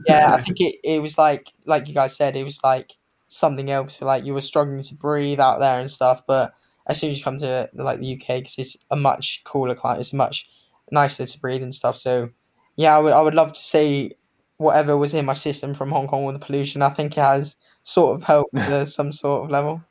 yeah, 0.06 0.34
I 0.34 0.42
think 0.42 0.60
it, 0.60 0.76
it 0.82 1.00
was 1.00 1.16
like, 1.16 1.52
like 1.64 1.86
you 1.86 1.94
guys 1.94 2.16
said, 2.16 2.36
it 2.36 2.42
was 2.42 2.58
like 2.64 2.92
something 3.28 3.70
else. 3.70 4.02
Like, 4.02 4.24
you 4.24 4.34
were 4.34 4.40
struggling 4.40 4.82
to 4.82 4.94
breathe 4.94 5.38
out 5.38 5.60
there 5.60 5.78
and 5.78 5.88
stuff. 5.88 6.22
But 6.26 6.54
as 6.86 7.00
soon 7.00 7.10
as 7.10 7.18
you 7.18 7.24
come 7.24 7.38
to 7.38 7.68
like 7.74 8.00
the 8.00 8.14
UK 8.14 8.38
because 8.38 8.58
it's 8.58 8.76
a 8.90 8.96
much 8.96 9.42
cooler 9.44 9.74
climate. 9.74 10.00
It's 10.00 10.12
much 10.12 10.48
nicer 10.90 11.26
to 11.26 11.40
breathe 11.40 11.62
and 11.62 11.74
stuff. 11.74 11.96
So 11.96 12.30
yeah, 12.76 12.96
I 12.96 13.00
would 13.00 13.12
I 13.12 13.20
would 13.20 13.34
love 13.34 13.52
to 13.52 13.60
see 13.60 14.14
whatever 14.58 14.96
was 14.96 15.14
in 15.14 15.26
my 15.26 15.34
system 15.34 15.74
from 15.74 15.90
Hong 15.90 16.06
Kong 16.06 16.24
with 16.24 16.38
the 16.38 16.44
pollution. 16.44 16.82
I 16.82 16.90
think 16.90 17.12
it 17.12 17.20
has 17.20 17.56
sort 17.82 18.14
of 18.14 18.24
helped 18.24 18.54
to 18.56 18.86
some 18.86 19.12
sort 19.12 19.44
of 19.44 19.50
level. 19.50 19.82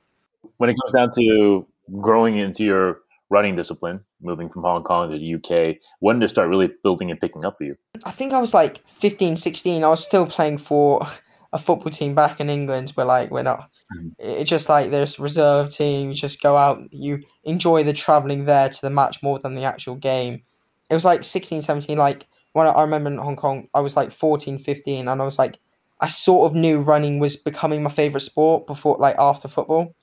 When 0.58 0.69
it 0.69 0.75
comes 0.81 0.93
down 0.93 1.10
to 1.15 1.65
growing 1.99 2.38
into 2.38 2.63
your 2.63 3.01
running 3.29 3.55
discipline, 3.55 3.99
moving 4.21 4.47
from 4.47 4.63
Hong 4.63 4.84
Kong 4.84 5.12
to 5.12 5.17
the 5.17 5.36
UK, 5.36 5.77
when 5.99 6.19
did 6.19 6.25
it 6.25 6.29
start 6.29 6.49
really 6.49 6.71
building 6.84 7.12
and 7.12 7.19
picking 7.19 7.43
up 7.43 7.58
for 7.58 7.65
you? 7.65 7.75
I 8.05 8.12
think 8.12 8.34
I 8.34 8.39
was 8.39 8.53
like 8.53 8.88
15, 8.88 9.36
16. 9.36 9.84
I 9.84 9.89
was 9.89 10.03
still 10.03 10.25
playing 10.25 10.60
for 10.60 11.05
a 11.53 11.60
football 11.60 11.91
team 11.91 12.15
back 12.15 12.39
in 12.39 12.49
England 12.49 12.93
We're 12.95 13.05
like 13.05 13.31
we're 13.31 13.43
not 13.43 13.69
mm-hmm. 13.95 14.10
it's 14.19 14.49
just 14.49 14.69
like 14.69 14.91
there's 14.91 15.19
reserve 15.19 15.69
team, 15.69 16.10
you 16.10 16.15
just 16.15 16.41
go 16.41 16.55
out, 16.58 16.81
you 16.91 17.23
enjoy 17.43 17.84
the 17.84 17.93
travelling 17.93 18.45
there 18.45 18.69
to 18.69 18.81
the 18.81 18.89
match 18.89 19.21
more 19.23 19.39
than 19.39 19.55
the 19.55 19.63
actual 19.63 19.95
game. 19.95 20.43
It 20.89 20.93
was 20.93 21.05
like 21.05 21.23
16, 21.23 21.63
17, 21.63 21.97
like 21.97 22.27
when 22.53 22.67
I, 22.67 22.81
remember 22.81 23.10
in 23.10 23.17
Hong 23.17 23.36
Kong, 23.36 23.67
I 23.73 23.81
was 23.81 23.97
like 23.97 24.12
14, 24.12 24.60
15, 24.60 25.08
and 25.10 25.21
I 25.21 25.25
was 25.25 25.38
like, 25.38 25.60
I 25.99 26.08
sort 26.08 26.49
of 26.49 26.55
knew 26.55 26.79
running 26.79 27.19
was 27.19 27.36
becoming 27.36 27.84
my 27.84 27.89
favourite 27.89 28.23
sport 28.23 28.65
before, 28.65 28.97
like 28.97 29.15
after 29.19 29.47
football. 29.47 29.93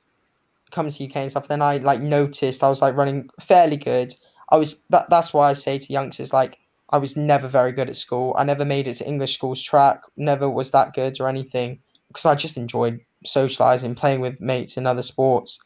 Come 0.71 0.89
to 0.89 1.05
UK 1.05 1.17
and 1.17 1.31
stuff, 1.31 1.49
then 1.49 1.63
I 1.63 1.79
like 1.79 2.01
noticed 2.01 2.63
I 2.63 2.69
was 2.69 2.83
like 2.83 2.97
running 2.97 3.29
fairly 3.41 3.77
good. 3.77 4.15
I 4.51 4.57
was 4.57 4.83
that. 4.91 5.09
That's 5.11 5.33
why 5.33 5.51
I 5.51 5.53
say 5.55 5.79
to 5.79 5.93
youngsters 5.93 6.33
like 6.33 6.59
I 6.93 6.99
was 6.99 7.17
never 7.17 7.49
very 7.49 7.73
good 7.73 7.89
at 7.89 7.97
school. 7.97 8.35
I 8.37 8.45
never 8.45 8.65
made 8.65 8.87
it 8.87 8.97
to 8.97 9.09
English 9.09 9.35
school's 9.35 9.63
track. 9.63 10.03
Never 10.17 10.49
was 10.49 10.71
that 10.73 10.95
good 10.95 11.19
or 11.21 11.29
anything 11.29 11.81
because 12.09 12.27
I 12.27 12.35
just 12.35 12.59
enjoyed 12.59 13.01
socializing, 13.25 13.95
playing 13.95 14.21
with 14.21 14.41
mates 14.41 14.77
in 14.77 14.87
other 14.87 15.03
sports. 15.03 15.59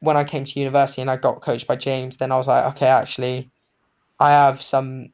When 0.00 0.16
I 0.16 0.24
came 0.24 0.44
to 0.44 0.58
university 0.58 1.02
and 1.02 1.10
I 1.10 1.16
got 1.16 1.42
coached 1.42 1.66
by 1.66 1.76
James, 1.76 2.16
then 2.16 2.32
I 2.32 2.38
was 2.38 2.48
like, 2.48 2.64
okay, 2.74 2.86
actually, 2.86 3.50
I 4.18 4.30
have 4.30 4.62
some 4.62 5.10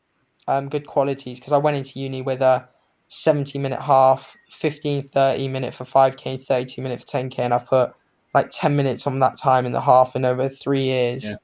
um, 0.47 0.69
good 0.69 0.87
qualities 0.87 1.41
because 1.41 1.53
I 1.53 1.59
went 1.59 1.77
into 1.77 1.99
uni 1.99 2.23
with 2.23 2.43
a 2.43 2.69
70 3.09 3.59
minute 3.59 3.81
half, 3.81 4.37
15, 4.51 5.09
30 5.09 5.49
minute 5.49 5.75
for 5.75 5.85
5k, 5.85 6.45
32 6.45 6.81
minute 6.81 7.01
for 7.01 7.07
10k, 7.07 7.41
and 7.41 7.55
I 7.55 7.59
put 7.59 7.93
like 8.35 8.51
10 8.53 8.77
minutes 8.77 9.07
on 9.07 9.19
that 9.19 9.37
time 9.37 9.67
in 9.67 9.73
the 9.73 9.81
half 9.81 10.15
in 10.15 10.25
over 10.25 10.49
three 10.49 10.85
years. 10.85 11.25
Yeah. 11.25 11.35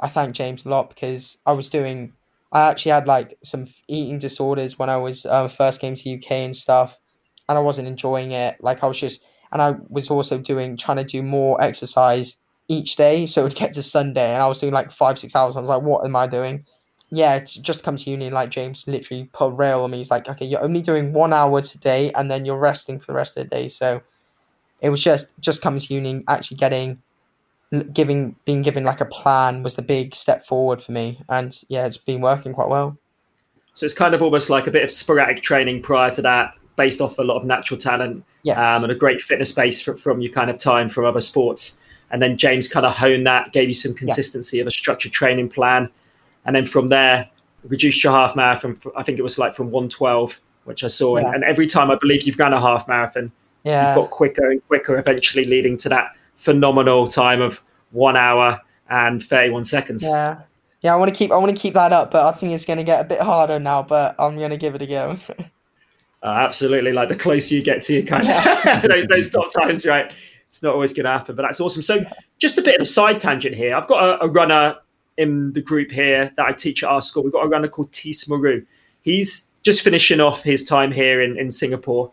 I 0.00 0.08
thank 0.08 0.34
James 0.34 0.66
a 0.66 0.68
lot 0.68 0.90
because 0.90 1.38
I 1.46 1.52
was 1.52 1.70
doing 1.70 2.12
I 2.52 2.70
actually 2.70 2.92
had 2.92 3.06
like 3.06 3.38
some 3.42 3.66
eating 3.88 4.18
disorders 4.18 4.78
when 4.78 4.90
I 4.90 4.96
was 4.98 5.24
uh, 5.26 5.48
first 5.48 5.80
came 5.80 5.94
to 5.94 6.14
UK 6.14 6.32
and 6.32 6.56
stuff, 6.56 6.98
and 7.48 7.56
I 7.56 7.60
wasn't 7.60 7.88
enjoying 7.88 8.32
it. 8.32 8.56
Like 8.60 8.84
I 8.84 8.86
was 8.86 8.98
just, 8.98 9.22
and 9.52 9.62
I 9.62 9.76
was 9.88 10.10
also 10.10 10.38
doing 10.38 10.76
trying 10.76 10.98
to 10.98 11.04
do 11.04 11.22
more 11.22 11.60
exercise 11.62 12.36
each 12.68 12.96
day, 12.96 13.26
so 13.26 13.40
it 13.40 13.44
would 13.44 13.54
get 13.54 13.72
to 13.74 13.82
Sunday, 13.82 14.32
and 14.32 14.42
I 14.42 14.48
was 14.48 14.60
doing 14.60 14.72
like 14.72 14.90
five 14.90 15.18
six 15.18 15.34
hours. 15.34 15.56
I 15.56 15.60
was 15.60 15.68
like, 15.68 15.82
what 15.82 16.04
am 16.04 16.14
I 16.16 16.26
doing? 16.26 16.66
Yeah, 17.10 17.40
just 17.40 17.82
come 17.84 17.96
to 17.96 18.10
uni. 18.10 18.30
Like 18.30 18.50
James 18.50 18.86
literally 18.86 19.28
put 19.32 19.52
rail 19.54 19.82
on 19.82 19.90
me. 19.90 19.98
He's 19.98 20.10
like, 20.10 20.28
okay, 20.28 20.46
you're 20.46 20.62
only 20.62 20.80
doing 20.82 21.12
one 21.12 21.32
hour 21.32 21.60
today, 21.62 22.12
and 22.12 22.30
then 22.30 22.44
you're 22.44 22.58
resting 22.58 23.00
for 23.00 23.06
the 23.12 23.16
rest 23.16 23.36
of 23.36 23.44
the 23.44 23.50
day. 23.50 23.68
So 23.68 24.02
it 24.80 24.90
was 24.90 25.02
just 25.02 25.32
just 25.40 25.62
coming 25.62 25.80
to 25.80 25.94
uni, 25.94 26.22
actually 26.28 26.58
getting 26.58 27.02
giving 27.80 28.36
being 28.44 28.60
given 28.60 28.84
like 28.84 29.00
a 29.00 29.06
plan 29.06 29.62
was 29.62 29.76
the 29.76 29.82
big 29.82 30.14
step 30.14 30.44
forward 30.44 30.82
for 30.82 30.92
me 30.92 31.22
and 31.30 31.62
yeah 31.68 31.86
it's 31.86 31.96
been 31.96 32.20
working 32.20 32.52
quite 32.52 32.68
well 32.68 32.96
so 33.74 33.86
it's 33.86 33.94
kind 33.94 34.14
of 34.14 34.20
almost 34.20 34.50
like 34.50 34.66
a 34.66 34.70
bit 34.70 34.82
of 34.82 34.90
sporadic 34.90 35.42
training 35.42 35.80
prior 35.80 36.10
to 36.10 36.20
that 36.20 36.52
based 36.76 37.00
off 37.00 37.18
a 37.18 37.22
lot 37.22 37.36
of 37.36 37.44
natural 37.44 37.78
talent 37.78 38.22
yes. 38.42 38.58
um, 38.58 38.82
and 38.82 38.92
a 38.92 38.94
great 38.94 39.20
fitness 39.20 39.52
base 39.52 39.80
from, 39.80 39.96
from 39.96 40.20
your 40.20 40.32
kind 40.32 40.50
of 40.50 40.58
time 40.58 40.88
from 40.88 41.06
other 41.06 41.20
sports 41.20 41.80
and 42.10 42.20
then 42.20 42.36
james 42.36 42.68
kind 42.68 42.84
of 42.84 42.94
honed 42.94 43.26
that 43.26 43.52
gave 43.52 43.68
you 43.68 43.74
some 43.74 43.94
consistency 43.94 44.58
yeah. 44.58 44.62
of 44.62 44.66
a 44.66 44.70
structured 44.70 45.12
training 45.12 45.48
plan 45.48 45.88
and 46.44 46.54
then 46.54 46.66
from 46.66 46.88
there 46.88 47.26
reduced 47.64 48.04
your 48.04 48.12
half 48.12 48.36
marathon 48.36 48.76
i 48.96 49.02
think 49.02 49.18
it 49.18 49.22
was 49.22 49.38
like 49.38 49.54
from 49.54 49.70
112 49.70 50.38
which 50.64 50.84
i 50.84 50.88
saw 50.88 51.16
yeah. 51.16 51.24
and, 51.24 51.36
and 51.36 51.44
every 51.44 51.66
time 51.66 51.90
i 51.90 51.96
believe 51.96 52.24
you've 52.24 52.38
run 52.38 52.52
a 52.52 52.60
half 52.60 52.86
marathon 52.86 53.32
yeah. 53.64 53.88
you've 53.88 53.96
got 53.96 54.10
quicker 54.10 54.50
and 54.50 54.66
quicker 54.66 54.98
eventually 54.98 55.46
leading 55.46 55.76
to 55.78 55.88
that 55.88 56.14
phenomenal 56.42 57.06
time 57.06 57.40
of 57.40 57.62
one 57.92 58.16
hour 58.16 58.60
and 58.90 59.22
31 59.22 59.64
seconds. 59.64 60.02
Yeah. 60.02 60.40
Yeah, 60.80 60.92
I 60.92 60.96
want 60.96 61.14
to 61.14 61.16
keep 61.16 61.30
I 61.30 61.36
want 61.36 61.54
to 61.54 61.60
keep 61.60 61.74
that 61.74 61.92
up, 61.92 62.10
but 62.10 62.26
I 62.26 62.36
think 62.36 62.52
it's 62.52 62.64
going 62.64 62.78
to 62.78 62.84
get 62.84 63.00
a 63.00 63.04
bit 63.04 63.20
harder 63.20 63.60
now. 63.60 63.84
But 63.84 64.16
I'm 64.18 64.36
going 64.36 64.50
to 64.50 64.56
give 64.56 64.74
it 64.74 64.82
a 64.82 64.86
go. 64.88 65.16
uh, 65.38 65.44
absolutely, 66.26 66.92
like 66.92 67.08
the 67.08 67.14
closer 67.14 67.54
you 67.54 67.62
get 67.62 67.82
to 67.82 67.94
your 67.94 68.02
kind 68.02 68.26
of 68.26 68.82
those, 68.90 69.06
those, 69.06 69.28
top 69.28 69.52
times, 69.52 69.86
right? 69.86 70.12
It's 70.48 70.60
not 70.60 70.74
always 70.74 70.92
going 70.92 71.04
to 71.04 71.12
happen, 71.12 71.36
but 71.36 71.42
that's 71.42 71.60
awesome. 71.60 71.82
So, 71.82 72.04
just 72.38 72.58
a 72.58 72.62
bit 72.62 72.74
of 72.74 72.80
a 72.80 72.84
side 72.84 73.20
tangent 73.20 73.54
here. 73.54 73.76
I've 73.76 73.86
got 73.86 74.02
a, 74.02 74.24
a 74.24 74.28
runner 74.28 74.76
in 75.18 75.52
the 75.52 75.62
group 75.62 75.92
here 75.92 76.32
that 76.36 76.44
I 76.44 76.52
teach 76.52 76.82
at 76.82 76.90
our 76.90 77.00
school. 77.00 77.22
We've 77.22 77.32
got 77.32 77.44
a 77.44 77.48
runner 77.48 77.68
called 77.68 77.92
Tis 77.92 78.28
Maru. 78.28 78.66
He's 79.02 79.46
just 79.62 79.82
finishing 79.82 80.20
off 80.20 80.42
his 80.42 80.64
time 80.64 80.90
here 80.90 81.22
in, 81.22 81.38
in 81.38 81.52
Singapore. 81.52 82.10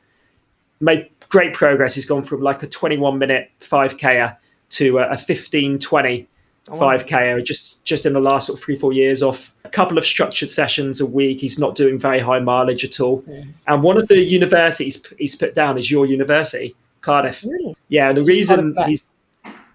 Made 0.80 1.10
great 1.30 1.54
progress. 1.54 1.96
He's 1.96 2.06
gone 2.06 2.24
from 2.24 2.42
like 2.42 2.62
a 2.63 2.68
21 2.68 3.18
minute 3.18 3.52
5K 3.62 4.26
er 4.26 4.38
to 4.70 5.00
a, 5.00 5.10
a 5.10 5.18
15, 5.18 5.80
20 5.80 6.28
5k 6.68 7.38
er, 7.38 7.42
just 7.42 7.84
just 7.84 8.06
in 8.06 8.13
the 8.13 8.20
last 8.20 8.48
sort 8.48 8.60
of 8.60 8.63
three 8.63 8.78
four 8.78 8.94
years 8.94 9.24
off 9.24 9.54
a 9.65 9.70
couple 9.70 9.98
of 9.98 10.06
structured 10.06 10.52
sessions 10.52 11.02
a 11.02 11.06
week 11.06 11.39
he's 11.39 11.58
not 11.58 11.76
doing 11.76 11.98
very 11.98 12.20
high 12.20 12.39
mileage 12.39 12.84
at 12.84 13.00
all 13.00 13.24
yeah. 13.28 13.44
and 13.68 13.82
one 13.82 13.98
of 13.98 14.08
the 14.08 14.20
universities 14.20 15.04
he's 15.18 15.36
put 15.36 15.56
down 15.56 15.78
is 15.78 15.89
your 15.89 16.06
university 16.06 16.76
cardiff 17.02 17.44
really? 17.44 17.76
yeah 17.88 18.10
and 18.10 18.18
the 18.18 18.24
reason 18.24 18.76
he's 18.86 19.08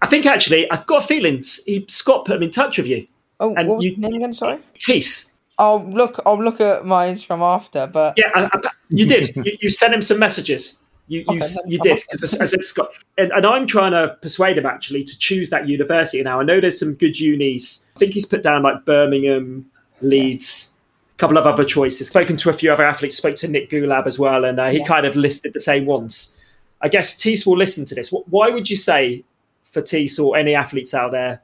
i 0.01 0.07
think 0.07 0.25
actually 0.25 0.69
i've 0.71 0.85
got 0.85 1.03
a 1.03 1.07
feeling 1.07 1.43
he, 1.65 1.83
scott 1.89 2.23
put 2.25 2.37
him 2.37 2.43
in 2.43 2.51
touch 2.51 2.77
with 2.77 2.87
you 2.87 3.05
oh 3.39 3.53
and 3.55 3.67
what 3.67 3.77
was 3.77 3.85
you, 3.85 3.97
name 3.97 4.13
again 4.15 4.33
sorry 4.33 4.59
Tees. 4.79 5.31
I'll 5.57 5.85
look. 5.85 6.19
I'll 6.25 6.43
look 6.43 6.59
at 6.59 6.85
mine 6.85 7.15
from 7.15 7.41
after, 7.41 7.87
but 7.87 8.15
yeah, 8.17 8.29
I, 8.35 8.49
I, 8.51 8.59
you 8.89 9.05
did. 9.05 9.33
you, 9.45 9.57
you 9.61 9.69
sent 9.69 9.93
him 9.93 10.01
some 10.01 10.19
messages. 10.19 10.79
You 11.07 11.19
you, 11.29 11.37
okay, 11.37 11.45
you 11.67 11.77
did 11.79 12.01
as, 12.13 12.33
as 12.33 12.53
it's 12.53 12.71
got, 12.71 12.89
and, 13.17 13.31
and, 13.31 13.45
I'm 13.45 13.67
trying 13.67 13.91
to 13.91 14.17
persuade 14.23 14.57
him 14.57 14.65
actually 14.65 15.03
to 15.03 15.17
choose 15.19 15.51
that 15.51 15.67
university 15.67 16.23
now. 16.23 16.39
I 16.39 16.43
know 16.43 16.59
there's 16.59 16.79
some 16.79 16.95
good 16.95 17.19
unis. 17.19 17.87
I 17.95 17.99
think 17.99 18.13
he's 18.13 18.25
put 18.25 18.41
down 18.41 18.63
like 18.63 18.85
Birmingham, 18.85 19.69
Leeds, 20.01 20.73
a 21.13 21.17
couple 21.17 21.37
of 21.37 21.45
other 21.45 21.63
choices. 21.63 22.07
Spoken 22.07 22.37
to 22.37 22.49
a 22.49 22.53
few 22.53 22.71
other 22.71 22.83
athletes. 22.83 23.17
Spoke 23.17 23.35
to 23.37 23.47
Nick 23.47 23.69
Goolab 23.69 24.07
as 24.07 24.17
well, 24.17 24.45
and 24.45 24.59
uh, 24.59 24.71
he 24.71 24.79
yeah. 24.79 24.85
kind 24.85 25.05
of 25.05 25.15
listed 25.15 25.53
the 25.53 25.59
same 25.59 25.85
ones. 25.85 26.35
I 26.81 26.87
guess 26.87 27.15
Tees 27.15 27.45
will 27.45 27.57
listen 27.57 27.85
to 27.85 27.95
this. 27.95 28.11
Why 28.11 28.49
would 28.49 28.67
you 28.69 28.77
say 28.77 29.23
for 29.71 29.81
Tees 29.81 30.17
or 30.17 30.37
any 30.37 30.55
athletes 30.55 30.93
out 30.93 31.11
there, 31.11 31.41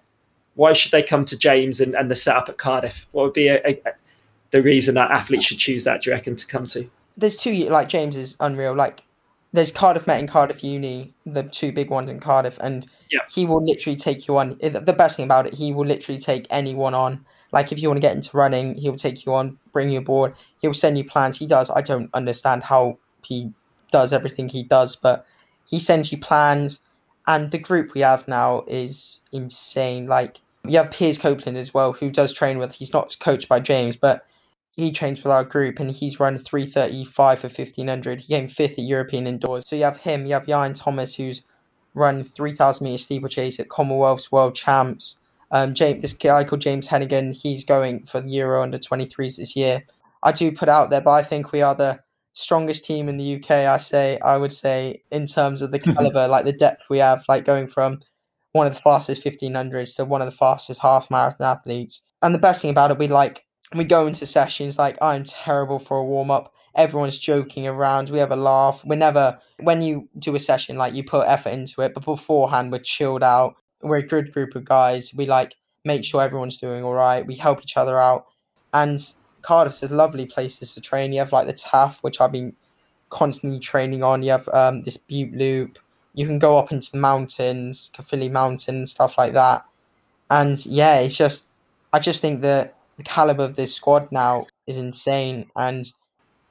why 0.55 0.73
should 0.73 0.91
they 0.91 1.03
come 1.03 1.25
to 1.25 1.37
James 1.37 1.79
and, 1.79 1.95
and 1.95 2.09
the 2.09 2.15
setup 2.15 2.49
at 2.49 2.57
Cardiff? 2.57 3.07
What 3.11 3.23
would 3.23 3.33
be 3.33 3.47
a, 3.47 3.61
a, 3.65 3.79
the 4.51 4.61
reason 4.61 4.95
that 4.95 5.11
athletes 5.11 5.45
should 5.45 5.59
choose 5.59 5.83
that? 5.83 6.01
Do 6.01 6.09
you 6.09 6.15
reckon 6.15 6.35
to 6.35 6.47
come 6.47 6.65
to? 6.67 6.89
There's 7.17 7.35
two 7.35 7.51
like 7.69 7.89
James 7.89 8.15
is 8.15 8.35
unreal. 8.39 8.73
Like 8.73 9.01
there's 9.53 9.71
Cardiff 9.71 10.07
Met 10.07 10.19
and 10.19 10.29
Cardiff 10.29 10.63
Uni, 10.63 11.13
the 11.25 11.43
two 11.43 11.71
big 11.71 11.89
ones 11.89 12.09
in 12.09 12.19
Cardiff, 12.19 12.57
and 12.61 12.87
yeah. 13.11 13.19
he 13.29 13.45
will 13.45 13.63
literally 13.63 13.97
take 13.97 14.27
you 14.27 14.37
on. 14.37 14.57
The 14.61 14.95
best 14.97 15.17
thing 15.17 15.25
about 15.25 15.45
it, 15.45 15.53
he 15.53 15.73
will 15.73 15.85
literally 15.85 16.19
take 16.19 16.47
anyone 16.49 16.93
on. 16.93 17.25
Like 17.51 17.71
if 17.71 17.79
you 17.79 17.89
want 17.89 17.97
to 17.97 18.01
get 18.01 18.15
into 18.15 18.35
running, 18.35 18.75
he'll 18.75 18.95
take 18.95 19.25
you 19.25 19.33
on, 19.33 19.57
bring 19.73 19.91
you 19.91 19.99
aboard. 19.99 20.35
He'll 20.61 20.73
send 20.73 20.97
you 20.97 21.03
plans. 21.03 21.37
He 21.37 21.47
does. 21.47 21.69
I 21.69 21.81
don't 21.81 22.09
understand 22.13 22.63
how 22.63 22.97
he 23.23 23.51
does 23.91 24.13
everything 24.13 24.47
he 24.47 24.63
does, 24.63 24.95
but 24.95 25.25
he 25.69 25.79
sends 25.79 26.11
you 26.13 26.17
plans. 26.17 26.79
And 27.27 27.51
the 27.51 27.59
group 27.59 27.93
we 27.93 28.01
have 28.01 28.27
now 28.27 28.63
is 28.67 29.19
insane. 29.33 30.07
Like 30.07 30.39
we 30.63 30.73
have 30.75 30.91
Piers 30.91 31.17
Copeland 31.17 31.57
as 31.57 31.73
well, 31.73 31.91
who 31.91 32.09
does 32.09 32.31
train 32.31 32.57
with. 32.57 32.75
He's 32.75 32.93
not 32.93 33.17
coached 33.19 33.49
by 33.49 33.59
James, 33.59 33.97
but 33.97 34.25
he 34.75 34.91
trains 34.91 35.21
with 35.21 35.31
our 35.31 35.43
group 35.43 35.79
and 35.79 35.91
he's 35.91 36.19
run 36.19 36.39
335 36.39 37.39
for 37.39 37.47
1500. 37.47 38.21
He 38.21 38.33
came 38.33 38.47
fifth 38.47 38.73
at 38.73 38.85
European 38.85 39.27
indoors. 39.27 39.67
So 39.67 39.75
you 39.75 39.83
have 39.83 39.97
him, 39.97 40.25
you 40.25 40.33
have 40.33 40.45
Ieuan 40.45 40.79
Thomas, 40.79 41.15
who's 41.15 41.43
run 41.93 42.23
3000 42.23 42.83
meter 42.83 42.97
steeplechase 42.97 43.59
at 43.59 43.69
Commonwealth's 43.69 44.31
World 44.31 44.55
Champs. 44.55 45.17
Um, 45.51 45.73
James, 45.73 46.01
this 46.01 46.13
guy 46.13 46.45
called 46.45 46.61
James 46.61 46.87
Heneghan, 46.87 47.33
he's 47.35 47.65
going 47.65 48.05
for 48.05 48.21
the 48.21 48.29
Euro 48.29 48.61
under 48.61 48.77
23s 48.77 49.35
this 49.35 49.55
year. 49.55 49.83
I 50.23 50.31
do 50.31 50.51
put 50.51 50.69
out 50.69 50.89
there, 50.89 51.01
but 51.01 51.11
I 51.11 51.23
think 51.23 51.51
we 51.51 51.61
are 51.61 51.75
the 51.75 51.99
strongest 52.33 52.85
team 52.85 53.09
in 53.09 53.17
the 53.17 53.35
UK. 53.35 53.51
I 53.51 53.77
say, 53.77 54.17
I 54.19 54.37
would 54.37 54.53
say, 54.53 55.03
in 55.11 55.25
terms 55.25 55.61
of 55.61 55.71
the 55.71 55.79
caliber, 55.79 56.27
like 56.29 56.45
the 56.45 56.53
depth 56.53 56.83
we 56.89 56.99
have, 56.99 57.25
like 57.27 57.43
going 57.43 57.67
from 57.67 57.99
one 58.53 58.67
of 58.67 58.73
the 58.73 58.79
fastest 58.79 59.23
1500s 59.23 59.95
to 59.95 60.05
one 60.05 60.21
of 60.21 60.25
the 60.25 60.37
fastest 60.37 60.81
half 60.81 61.09
marathon 61.11 61.47
athletes. 61.47 62.01
And 62.21 62.33
the 62.33 62.39
best 62.39 62.61
thing 62.61 62.71
about 62.71 62.91
it, 62.91 62.97
we 62.97 63.07
like 63.07 63.43
we 63.75 63.85
go 63.85 64.07
into 64.07 64.25
sessions 64.25 64.77
like 64.77 64.97
I'm 65.01 65.23
terrible 65.23 65.79
for 65.79 65.97
a 65.97 66.03
warm 66.03 66.31
up. 66.31 66.53
Everyone's 66.75 67.17
joking 67.17 67.67
around. 67.67 68.09
We 68.09 68.19
have 68.19 68.31
a 68.31 68.35
laugh. 68.35 68.83
We're 68.85 68.95
never 68.95 69.39
when 69.59 69.81
you 69.81 70.09
do 70.17 70.35
a 70.35 70.39
session 70.39 70.77
like 70.77 70.93
you 70.93 71.03
put 71.03 71.27
effort 71.27 71.49
into 71.49 71.81
it, 71.81 71.93
but 71.93 72.05
beforehand 72.05 72.71
we're 72.71 72.79
chilled 72.79 73.23
out. 73.23 73.55
We're 73.81 73.97
a 73.97 74.07
good 74.07 74.31
group 74.33 74.55
of 74.55 74.65
guys. 74.65 75.13
We 75.13 75.25
like 75.25 75.55
make 75.85 76.03
sure 76.03 76.21
everyone's 76.21 76.57
doing 76.57 76.83
all 76.83 76.93
right. 76.93 77.25
We 77.25 77.35
help 77.35 77.61
each 77.61 77.77
other 77.77 77.99
out, 77.99 78.25
and 78.73 78.99
Cardiff's 79.41 79.83
a 79.83 79.87
lovely 79.87 80.25
places 80.25 80.73
to 80.75 80.81
train. 80.81 81.13
You 81.13 81.19
have 81.19 81.33
like 81.33 81.47
the 81.47 81.53
Taff, 81.53 81.99
which 82.03 82.21
I've 82.21 82.31
been 82.31 82.53
constantly 83.09 83.59
training 83.59 84.03
on. 84.03 84.23
You 84.23 84.31
have 84.31 84.47
um, 84.49 84.83
this 84.83 84.97
Bute 84.97 85.33
Loop. 85.33 85.79
You 86.13 86.25
can 86.25 86.39
go 86.39 86.57
up 86.57 86.71
into 86.71 86.91
the 86.91 86.97
mountains, 86.97 87.89
Caerphilly 87.93 88.29
Mountain, 88.29 88.85
stuff 88.87 89.17
like 89.17 89.33
that. 89.33 89.65
and 90.29 90.63
yeah, 90.65 90.99
it's 90.99 91.15
just 91.15 91.45
I 91.93 91.99
just 91.99 92.21
think 92.21 92.41
that 92.41 92.75
the 92.97 93.03
caliber 93.03 93.43
of 93.43 93.55
this 93.55 93.73
squad 93.73 94.11
now 94.11 94.45
is 94.67 94.77
insane. 94.77 95.49
And 95.55 95.91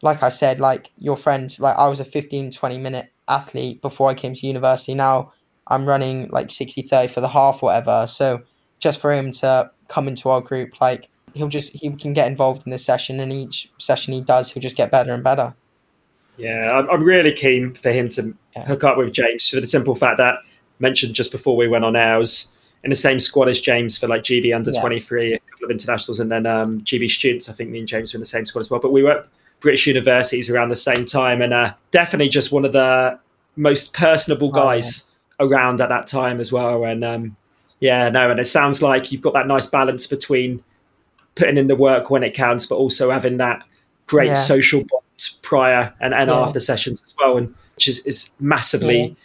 like 0.03 0.23
I 0.23 0.29
said, 0.29 0.61
like 0.61 0.91
your 0.99 1.17
friend, 1.17 1.55
like 1.59 1.77
I 1.77 1.89
was 1.89 2.01
a 2.01 2.05
15, 2.05 2.51
20 2.51 2.79
minute 2.79 3.13
athlete 3.29 3.81
before 3.83 4.11
I 4.11 4.15
came 4.15 4.35
to 4.35 4.47
university. 4.47 4.95
Now 4.95 5.33
I'm 5.69 5.87
running 5.87 6.29
like 6.29 6.51
60, 6.51 6.83
30 6.83 7.13
for 7.13 7.21
the 7.21 7.29
half, 7.29 7.63
whatever. 7.63 8.07
So 8.07 8.43
just 8.79 9.01
for 9.01 9.13
him 9.13 9.31
to 9.33 9.71
come 9.89 10.09
into 10.09 10.29
our 10.29 10.41
group, 10.41 10.81
like 10.81 11.09
he'll 11.35 11.49
just, 11.49 11.73
he 11.73 11.91
can 11.91 12.13
get 12.13 12.27
involved 12.27 12.67
in 12.67 12.71
this 12.71 12.85
session 12.85 13.21
and 13.21 13.33
each 13.33 13.71
session 13.79 14.13
he 14.13 14.21
does, 14.21 14.51
he'll 14.51 14.63
just 14.63 14.77
get 14.77 14.91
better 14.91 15.13
and 15.13 15.23
better. 15.23 15.55
Yeah, 16.37 16.87
I'm 16.91 17.05
really 17.05 17.33
keen 17.33 17.75
for 17.75 17.93
him 17.93 18.09
to 18.11 18.35
yeah. 18.57 18.65
hook 18.65 18.83
up 18.83 18.97
with 18.97 19.13
James 19.13 19.49
for 19.49 19.61
the 19.61 19.67
simple 19.67 19.95
fact 19.95 20.17
that 20.19 20.37
mentioned 20.79 21.15
just 21.15 21.31
before 21.31 21.57
we 21.57 21.69
went 21.69 21.85
on 21.85 21.95
ours 21.95 22.57
in 22.85 22.91
the 22.91 22.97
same 22.97 23.21
squad 23.21 23.49
as 23.49 23.61
James 23.61 23.99
for 23.99 24.09
like 24.09 24.23
GB 24.23 24.55
under 24.55 24.71
yeah. 24.71 24.81
23, 24.81 25.35
a 25.35 25.39
couple 25.39 25.67
of 25.67 25.71
internationals, 25.71 26.21
and 26.21 26.31
then 26.31 26.47
um, 26.47 26.81
GB 26.83 27.11
students. 27.11 27.49
I 27.49 27.53
think 27.53 27.71
me 27.71 27.81
and 27.81 27.89
James 27.89 28.13
were 28.13 28.19
in 28.19 28.21
the 28.21 28.27
same 28.27 28.47
squad 28.47 28.63
as 28.63 28.71
well. 28.71 28.81
But 28.81 28.93
we 28.93 29.03
were 29.03 29.13
at 29.13 29.27
British 29.61 29.87
universities 29.87 30.49
around 30.49 30.71
the 30.71 30.77
same 30.77 31.05
time, 31.05 31.43
and 31.43 31.53
uh, 31.53 31.75
definitely 31.91 32.29
just 32.29 32.53
one 32.53 32.65
of 32.65 32.73
the 32.73 33.19
most 33.57 33.93
personable 33.93 34.51
guys 34.51 35.07
oh, 35.39 35.49
yeah. 35.49 35.57
around 35.57 35.81
at 35.81 35.91
that 35.91 36.07
time 36.07 36.41
as 36.41 36.51
well. 36.51 36.85
And 36.85 37.05
um, 37.05 37.37
yeah, 37.81 38.09
no, 38.09 38.31
and 38.31 38.41
it 38.41 38.47
sounds 38.47 38.81
like 38.81 39.13
you've 39.13 39.21
got 39.21 39.35
that 39.35 39.47
nice 39.47 39.67
balance 39.67 40.07
between 40.07 40.63
putting 41.35 41.59
in 41.59 41.67
the 41.67 41.77
work 41.77 42.11
when 42.11 42.23
it 42.23 42.35
counts, 42.35 42.67
but 42.67 42.77
also 42.77 43.11
having 43.11 43.37
that 43.39 43.63
great 44.07 44.29
yeah. 44.29 44.35
social 44.35 44.81
bond 44.81 45.31
prior 45.43 45.93
and, 46.01 46.15
and 46.15 46.31
after 46.31 46.61
sessions 46.61 47.03
as 47.03 47.15
well, 47.19 47.37
and 47.37 47.55
which 47.75 47.89
is, 47.89 48.05
is 48.07 48.33
massively 48.41 49.17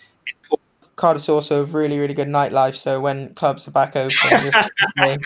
Cardiff's 0.95 1.27
also 1.27 1.61
a 1.61 1.65
really, 1.65 1.99
really 1.99 2.13
good 2.13 2.27
nightlife. 2.27 2.75
So 2.75 3.01
when 3.01 3.33
clubs 3.35 3.67
are 3.67 3.71
back 3.71 3.95
open, 3.95 4.51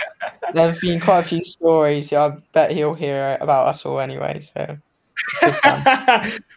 there 0.53 0.71
have 0.71 0.79
been 0.81 0.99
quite 0.99 1.19
a 1.19 1.23
few 1.23 1.43
stories. 1.43 2.11
Yeah, 2.11 2.25
I 2.25 2.37
bet 2.53 2.71
he'll 2.71 2.95
hear 2.95 3.37
about 3.39 3.67
us 3.67 3.85
all 3.85 3.99
anyway. 3.99 4.39
So 4.39 4.77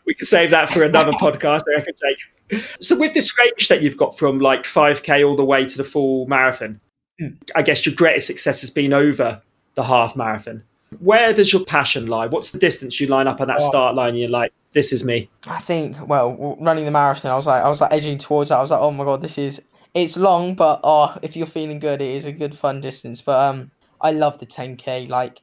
we 0.06 0.14
can 0.14 0.26
save 0.26 0.50
that 0.50 0.68
for 0.70 0.82
another 0.82 1.12
podcast, 1.12 1.62
I 1.68 1.76
reckon, 1.76 1.94
Jake. 2.02 2.62
So 2.80 2.98
with 2.98 3.14
this 3.14 3.38
range 3.38 3.68
that 3.68 3.82
you've 3.82 3.96
got 3.96 4.18
from 4.18 4.40
like 4.40 4.64
5k 4.64 5.26
all 5.26 5.36
the 5.36 5.44
way 5.44 5.66
to 5.66 5.76
the 5.76 5.84
full 5.84 6.26
marathon, 6.26 6.80
mm. 7.20 7.36
I 7.54 7.62
guess 7.62 7.84
your 7.84 7.94
greatest 7.94 8.26
success 8.26 8.60
has 8.60 8.70
been 8.70 8.92
over 8.92 9.42
the 9.74 9.82
half 9.82 10.16
marathon. 10.16 10.62
Where 11.00 11.32
does 11.32 11.52
your 11.52 11.64
passion 11.64 12.06
lie? 12.06 12.26
What's 12.26 12.50
the 12.50 12.58
distance 12.58 13.00
you 13.00 13.06
line 13.06 13.26
up 13.26 13.40
on 13.40 13.48
that 13.48 13.58
oh. 13.60 13.68
start 13.68 13.94
line? 13.94 14.14
You're 14.14 14.28
like, 14.28 14.52
this 14.72 14.92
is 14.92 15.04
me. 15.04 15.28
I 15.46 15.60
think, 15.60 15.96
well, 16.08 16.56
running 16.60 16.84
the 16.84 16.90
marathon, 16.90 17.30
I 17.30 17.36
was 17.36 17.46
like, 17.46 17.62
I 17.62 17.68
was 17.68 17.80
like 17.80 17.92
edging 17.92 18.18
towards 18.18 18.48
that. 18.48 18.58
I 18.58 18.60
was 18.60 18.70
like, 18.70 18.80
oh 18.80 18.90
my 18.90 19.04
god, 19.04 19.22
this 19.22 19.38
is. 19.38 19.60
It's 19.94 20.16
long, 20.16 20.54
but 20.54 20.80
oh, 20.84 21.18
if 21.20 21.36
you're 21.36 21.46
feeling 21.46 21.78
good, 21.78 22.00
it 22.00 22.08
is 22.08 22.24
a 22.24 22.32
good 22.32 22.56
fun 22.56 22.80
distance. 22.80 23.20
But 23.20 23.38
um, 23.38 23.70
I 24.00 24.10
love 24.12 24.38
the 24.38 24.46
10k. 24.46 25.08
Like, 25.08 25.42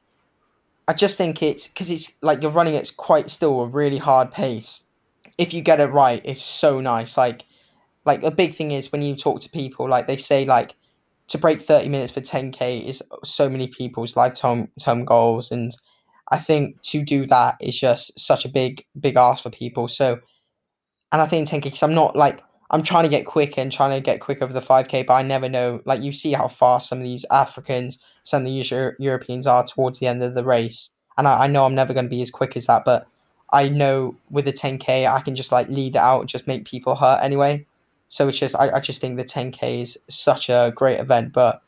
I 0.87 0.93
just 0.93 1.17
think 1.17 1.43
it's 1.43 1.67
because 1.67 1.91
it's 1.91 2.11
like 2.21 2.41
you're 2.41 2.49
running 2.49 2.75
at 2.75 2.97
quite 2.97 3.29
still 3.29 3.61
a 3.61 3.67
really 3.67 3.99
hard 3.99 4.31
pace. 4.31 4.81
If 5.37 5.53
you 5.53 5.61
get 5.61 5.79
it 5.79 5.85
right, 5.85 6.19
it's 6.25 6.41
so 6.41 6.81
nice. 6.81 7.15
Like, 7.15 7.45
like 8.05 8.21
the 8.21 8.31
big 8.31 8.55
thing 8.55 8.71
is 8.71 8.91
when 8.91 9.03
you 9.03 9.15
talk 9.15 9.39
to 9.41 9.49
people, 9.49 9.87
like 9.87 10.07
they 10.07 10.17
say, 10.17 10.45
like 10.45 10.73
to 11.29 11.37
break 11.37 11.61
30 11.61 11.89
minutes 11.89 12.11
for 12.11 12.21
10k 12.21 12.85
is 12.85 13.01
so 13.23 13.49
many 13.49 13.67
people's 13.67 14.15
lifetime 14.15 14.69
term 14.79 15.05
goals. 15.05 15.51
And 15.51 15.75
i 16.31 16.37
think 16.37 16.81
to 16.83 17.03
do 17.03 17.25
that 17.25 17.55
is 17.59 17.79
just 17.79 18.19
such 18.19 18.45
a 18.45 18.49
big 18.49 18.85
big 18.99 19.15
ask 19.15 19.43
for 19.43 19.49
people. 19.49 19.87
So 19.87 20.19
and 21.11 21.21
i 21.21 21.25
think 21.27 21.47
10k 21.47 21.63
because 21.63 21.83
i'm 21.83 21.95
not 21.95 22.15
like 22.15 22.43
i'm 22.71 22.83
trying 22.83 23.03
to 23.03 23.09
get 23.09 23.25
quick 23.25 23.57
and 23.57 23.71
trying 23.71 23.91
to 23.91 24.03
get 24.03 24.19
quick 24.19 24.41
over 24.41 24.53
the 24.53 24.61
5k 24.61 25.05
but 25.05 25.13
i 25.13 25.21
never 25.23 25.47
know. 25.47 25.81
Like 25.85 26.01
you 26.01 26.11
see 26.11 26.33
how 26.33 26.47
fast 26.47 26.89
some 26.89 26.97
of 26.97 27.03
these 27.03 27.25
africans 27.31 27.99
some 28.23 28.41
of 28.41 28.45
these 28.47 28.69
Euro- 28.71 28.95
europeans 28.99 29.47
are 29.47 29.65
towards 29.65 29.99
the 29.99 30.07
end 30.07 30.21
of 30.21 30.35
the 30.35 30.43
race. 30.43 30.91
And 31.17 31.27
I, 31.27 31.45
I 31.45 31.47
know 31.47 31.65
i'm 31.65 31.75
never 31.75 31.93
going 31.93 32.05
to 32.05 32.09
be 32.09 32.21
as 32.21 32.31
quick 32.31 32.57
as 32.57 32.65
that 32.65 32.85
but 32.85 33.07
i 33.53 33.69
know 33.69 34.15
with 34.29 34.45
the 34.45 34.53
10k 34.53 35.07
i 35.07 35.19
can 35.21 35.35
just 35.35 35.51
like 35.51 35.69
lead 35.69 35.95
it 35.95 35.99
out 35.99 36.25
just 36.25 36.47
make 36.47 36.65
people 36.65 36.95
hurt 36.95 37.19
anyway 37.21 37.65
so 38.09 38.27
it's 38.27 38.39
just 38.39 38.55
I, 38.55 38.71
I 38.71 38.79
just 38.79 38.99
think 38.99 39.17
the 39.17 39.23
10k 39.23 39.83
is 39.83 39.97
such 40.09 40.49
a 40.49 40.73
great 40.75 40.99
event, 40.99 41.31
but 41.31 41.61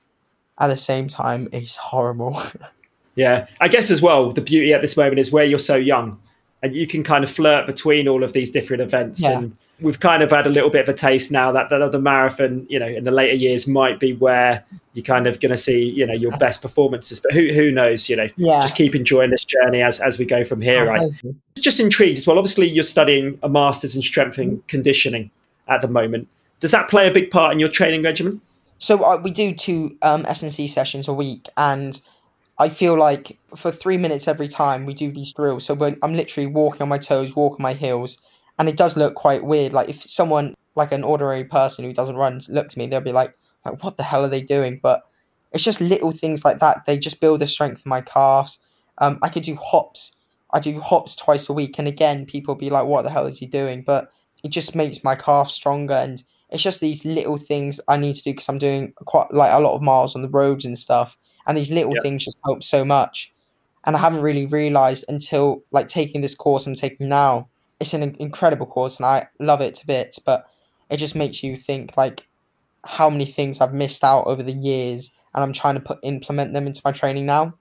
at 0.59 0.67
the 0.67 0.77
same 0.77 1.07
time, 1.07 1.47
it's 1.51 1.77
horrible. 1.77 2.41
yeah, 3.15 3.45
I 3.61 3.67
guess 3.67 3.91
as 3.91 4.01
well, 4.01 4.31
the 4.31 4.41
beauty 4.41 4.73
at 4.73 4.81
this 4.81 4.97
moment 4.97 5.19
is 5.19 5.31
where 5.31 5.45
you're 5.45 5.59
so 5.59 5.75
young, 5.75 6.19
and 6.63 6.75
you 6.75 6.87
can 6.87 7.03
kind 7.03 7.23
of 7.23 7.29
flirt 7.29 7.67
between 7.67 8.07
all 8.07 8.23
of 8.23 8.33
these 8.33 8.49
different 8.49 8.81
events. 8.81 9.21
Yeah. 9.21 9.37
And 9.37 9.57
we've 9.81 9.99
kind 9.99 10.23
of 10.23 10.31
had 10.31 10.47
a 10.47 10.49
little 10.49 10.71
bit 10.71 10.87
of 10.87 10.93
a 10.93 10.97
taste 10.97 11.31
now 11.31 11.51
that 11.51 11.69
the, 11.69 11.89
the 11.89 11.99
marathon, 11.99 12.65
you 12.69 12.79
know, 12.79 12.87
in 12.87 13.03
the 13.03 13.11
later 13.11 13.35
years 13.35 13.67
might 13.67 13.99
be 13.99 14.13
where 14.13 14.63
you're 14.93 15.03
kind 15.05 15.27
of 15.27 15.39
going 15.39 15.51
to 15.51 15.57
see, 15.57 15.83
you 15.83 16.07
know, 16.07 16.13
your 16.13 16.35
best 16.37 16.63
performances. 16.63 17.19
But 17.19 17.33
who 17.33 17.49
who 17.49 17.71
knows? 17.71 18.09
You 18.09 18.15
know, 18.15 18.29
yeah. 18.35 18.61
just 18.61 18.75
keep 18.75 18.95
enjoying 18.95 19.29
this 19.29 19.45
journey 19.45 19.83
as 19.83 19.99
as 19.99 20.17
we 20.17 20.25
go 20.25 20.43
from 20.43 20.59
here. 20.59 20.85
Oh, 20.85 20.89
right. 20.89 21.11
Just 21.55 21.79
intrigued 21.79 22.17
as 22.17 22.25
well. 22.25 22.39
Obviously, 22.39 22.67
you're 22.67 22.83
studying 22.83 23.37
a 23.43 23.49
master's 23.49 23.95
in 23.95 24.01
strength 24.01 24.39
and 24.39 24.65
conditioning 24.67 25.29
at 25.71 25.81
the 25.81 25.87
moment. 25.87 26.27
Does 26.59 26.71
that 26.71 26.89
play 26.89 27.07
a 27.07 27.11
big 27.11 27.31
part 27.31 27.53
in 27.53 27.59
your 27.59 27.69
training 27.69 28.03
regimen? 28.03 28.41
So 28.77 29.03
uh, 29.03 29.17
we 29.17 29.31
do 29.31 29.53
two 29.53 29.95
um, 30.01 30.25
S&C 30.27 30.67
sessions 30.67 31.07
a 31.07 31.13
week, 31.13 31.47
and 31.55 31.99
I 32.57 32.69
feel 32.69 32.97
like 32.97 33.37
for 33.55 33.71
three 33.71 33.97
minutes 33.97 34.27
every 34.27 34.47
time 34.47 34.85
we 34.85 34.93
do 34.93 35.11
these 35.11 35.33
drills. 35.33 35.65
So 35.65 35.75
I'm 36.01 36.13
literally 36.13 36.47
walking 36.47 36.81
on 36.81 36.89
my 36.89 36.97
toes, 36.97 37.35
walking 37.35 37.63
my 37.63 37.73
heels, 37.73 38.17
and 38.59 38.69
it 38.69 38.77
does 38.77 38.97
look 38.97 39.15
quite 39.15 39.43
weird. 39.43 39.73
Like 39.73 39.89
if 39.89 40.03
someone, 40.03 40.55
like 40.75 40.91
an 40.91 41.03
ordinary 41.03 41.43
person 41.43 41.85
who 41.85 41.93
doesn't 41.93 42.15
run, 42.15 42.41
look 42.49 42.69
to 42.69 42.79
me, 42.79 42.87
they'll 42.87 43.01
be 43.01 43.11
like, 43.11 43.35
like, 43.65 43.83
"What 43.83 43.97
the 43.97 44.03
hell 44.03 44.23
are 44.25 44.29
they 44.29 44.41
doing?" 44.41 44.79
But 44.81 45.03
it's 45.51 45.63
just 45.63 45.81
little 45.81 46.11
things 46.11 46.45
like 46.45 46.59
that. 46.59 46.85
They 46.85 46.97
just 46.97 47.19
build 47.19 47.41
the 47.41 47.47
strength 47.47 47.81
of 47.81 47.85
my 47.85 48.01
calves. 48.01 48.59
Um, 48.97 49.19
I 49.21 49.29
could 49.29 49.43
do 49.43 49.55
hops. 49.55 50.13
I 50.53 50.59
do 50.59 50.79
hops 50.79 51.15
twice 51.15 51.49
a 51.49 51.53
week, 51.53 51.79
and 51.79 51.87
again, 51.87 52.25
people 52.25 52.55
be 52.55 52.69
like, 52.69 52.85
"What 52.85 53.03
the 53.03 53.09
hell 53.09 53.25
is 53.27 53.39
he 53.39 53.45
doing?" 53.45 53.83
But 53.83 54.11
it 54.43 54.49
just 54.49 54.75
makes 54.75 55.03
my 55.03 55.15
calf 55.15 55.49
stronger 55.49 55.93
and 55.93 56.23
it's 56.49 56.63
just 56.63 56.81
these 56.81 57.05
little 57.05 57.37
things 57.37 57.79
I 57.87 57.97
need 57.97 58.15
to 58.15 58.23
do 58.23 58.31
because 58.31 58.49
I'm 58.49 58.57
doing 58.57 58.93
quite 59.05 59.33
like 59.33 59.53
a 59.53 59.59
lot 59.59 59.75
of 59.75 59.81
miles 59.81 60.15
on 60.15 60.21
the 60.21 60.29
roads 60.29 60.65
and 60.65 60.77
stuff 60.77 61.17
and 61.47 61.57
these 61.57 61.71
little 61.71 61.93
yep. 61.93 62.03
things 62.03 62.25
just 62.25 62.37
help 62.45 62.63
so 62.63 62.83
much 62.83 63.31
and 63.85 63.95
I 63.95 63.99
haven't 63.99 64.21
really 64.21 64.45
realized 64.45 65.05
until 65.07 65.63
like 65.71 65.87
taking 65.87 66.21
this 66.21 66.35
course 66.35 66.65
I'm 66.65 66.75
taking 66.75 67.07
now 67.07 67.47
it's 67.79 67.93
an 67.93 68.15
incredible 68.19 68.65
course 68.65 68.97
and 68.97 69.05
I 69.05 69.27
love 69.39 69.61
it 69.61 69.75
to 69.75 69.87
bits 69.87 70.19
but 70.19 70.45
it 70.89 70.97
just 70.97 71.15
makes 71.15 71.41
you 71.41 71.55
think 71.55 71.95
like 71.97 72.27
how 72.83 73.09
many 73.09 73.25
things 73.25 73.61
I've 73.61 73.73
missed 73.73 74.03
out 74.03 74.27
over 74.27 74.43
the 74.43 74.51
years 74.51 75.11
and 75.33 75.43
I'm 75.43 75.53
trying 75.53 75.75
to 75.75 75.81
put 75.81 75.99
implement 76.03 76.53
them 76.53 76.67
into 76.67 76.81
my 76.83 76.91
training 76.91 77.25
now 77.25 77.53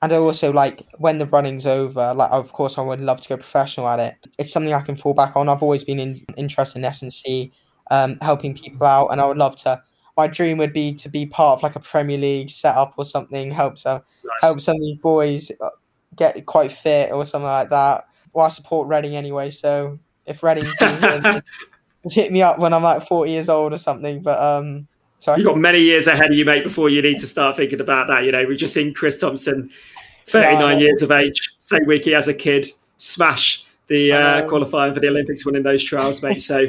and 0.00 0.12
I 0.12 0.16
also 0.16 0.52
like 0.52 0.86
when 0.98 1.18
the 1.18 1.26
running's 1.26 1.66
over, 1.66 2.14
like 2.14 2.30
of 2.30 2.52
course 2.52 2.78
I 2.78 2.82
would 2.82 3.00
love 3.00 3.20
to 3.22 3.28
go 3.28 3.36
professional 3.36 3.88
at 3.88 3.98
it. 3.98 4.14
It's 4.38 4.52
something 4.52 4.72
I 4.72 4.80
can 4.80 4.94
fall 4.94 5.14
back 5.14 5.36
on. 5.36 5.48
I've 5.48 5.62
always 5.62 5.82
been 5.82 5.98
in, 5.98 6.24
interested 6.36 6.78
in 6.78 6.84
S&C, 6.84 7.52
um, 7.90 8.16
helping 8.22 8.54
people 8.54 8.86
out, 8.86 9.08
and 9.08 9.20
I 9.20 9.26
would 9.26 9.38
love 9.38 9.56
to. 9.56 9.82
My 10.16 10.26
dream 10.26 10.58
would 10.58 10.72
be 10.72 10.94
to 10.94 11.08
be 11.08 11.26
part 11.26 11.58
of 11.58 11.62
like 11.62 11.76
a 11.76 11.80
Premier 11.80 12.18
League 12.18 12.50
setup 12.50 12.94
or 12.96 13.04
something. 13.04 13.50
Help 13.50 13.78
some 13.78 14.02
nice. 14.24 14.42
help 14.42 14.60
some 14.60 14.76
of 14.76 14.82
these 14.82 14.98
boys 14.98 15.50
uh, 15.60 15.70
get 16.16 16.44
quite 16.46 16.72
fit 16.72 17.12
or 17.12 17.24
something 17.24 17.46
like 17.46 17.70
that. 17.70 18.04
Well, 18.32 18.46
I 18.46 18.50
support 18.50 18.88
Reading 18.88 19.16
anyway, 19.16 19.50
so 19.50 19.98
if 20.26 20.42
Reading 20.42 20.66
hit 22.10 22.30
me 22.30 22.42
up 22.42 22.58
when 22.58 22.72
I'm 22.72 22.82
like 22.82 23.06
40 23.06 23.30
years 23.30 23.48
old 23.48 23.72
or 23.72 23.78
something, 23.78 24.22
but 24.22 24.40
um 24.40 24.86
so 25.20 25.36
You've 25.36 25.46
got 25.46 25.58
many 25.58 25.80
years 25.80 26.06
ahead 26.06 26.30
of 26.30 26.36
you, 26.36 26.44
mate, 26.44 26.62
before 26.62 26.88
you 26.88 27.02
need 27.02 27.18
to 27.18 27.26
start 27.26 27.56
thinking 27.56 27.80
about 27.80 28.06
that. 28.08 28.24
You 28.24 28.32
know, 28.32 28.44
we've 28.46 28.58
just 28.58 28.74
seen 28.74 28.94
Chris 28.94 29.16
Thompson, 29.16 29.70
39 30.26 30.78
years 30.78 31.02
of 31.02 31.10
age, 31.10 31.50
same 31.58 31.86
week 31.86 32.04
he 32.04 32.12
has 32.12 32.28
a 32.28 32.34
kid, 32.34 32.66
smash 32.98 33.64
the 33.88 34.12
uh, 34.12 34.42
um, 34.42 34.48
qualifying 34.48 34.94
for 34.94 35.00
the 35.00 35.08
Olympics, 35.08 35.44
winning 35.44 35.62
those 35.62 35.82
trials, 35.82 36.22
mate. 36.22 36.40
So 36.40 36.66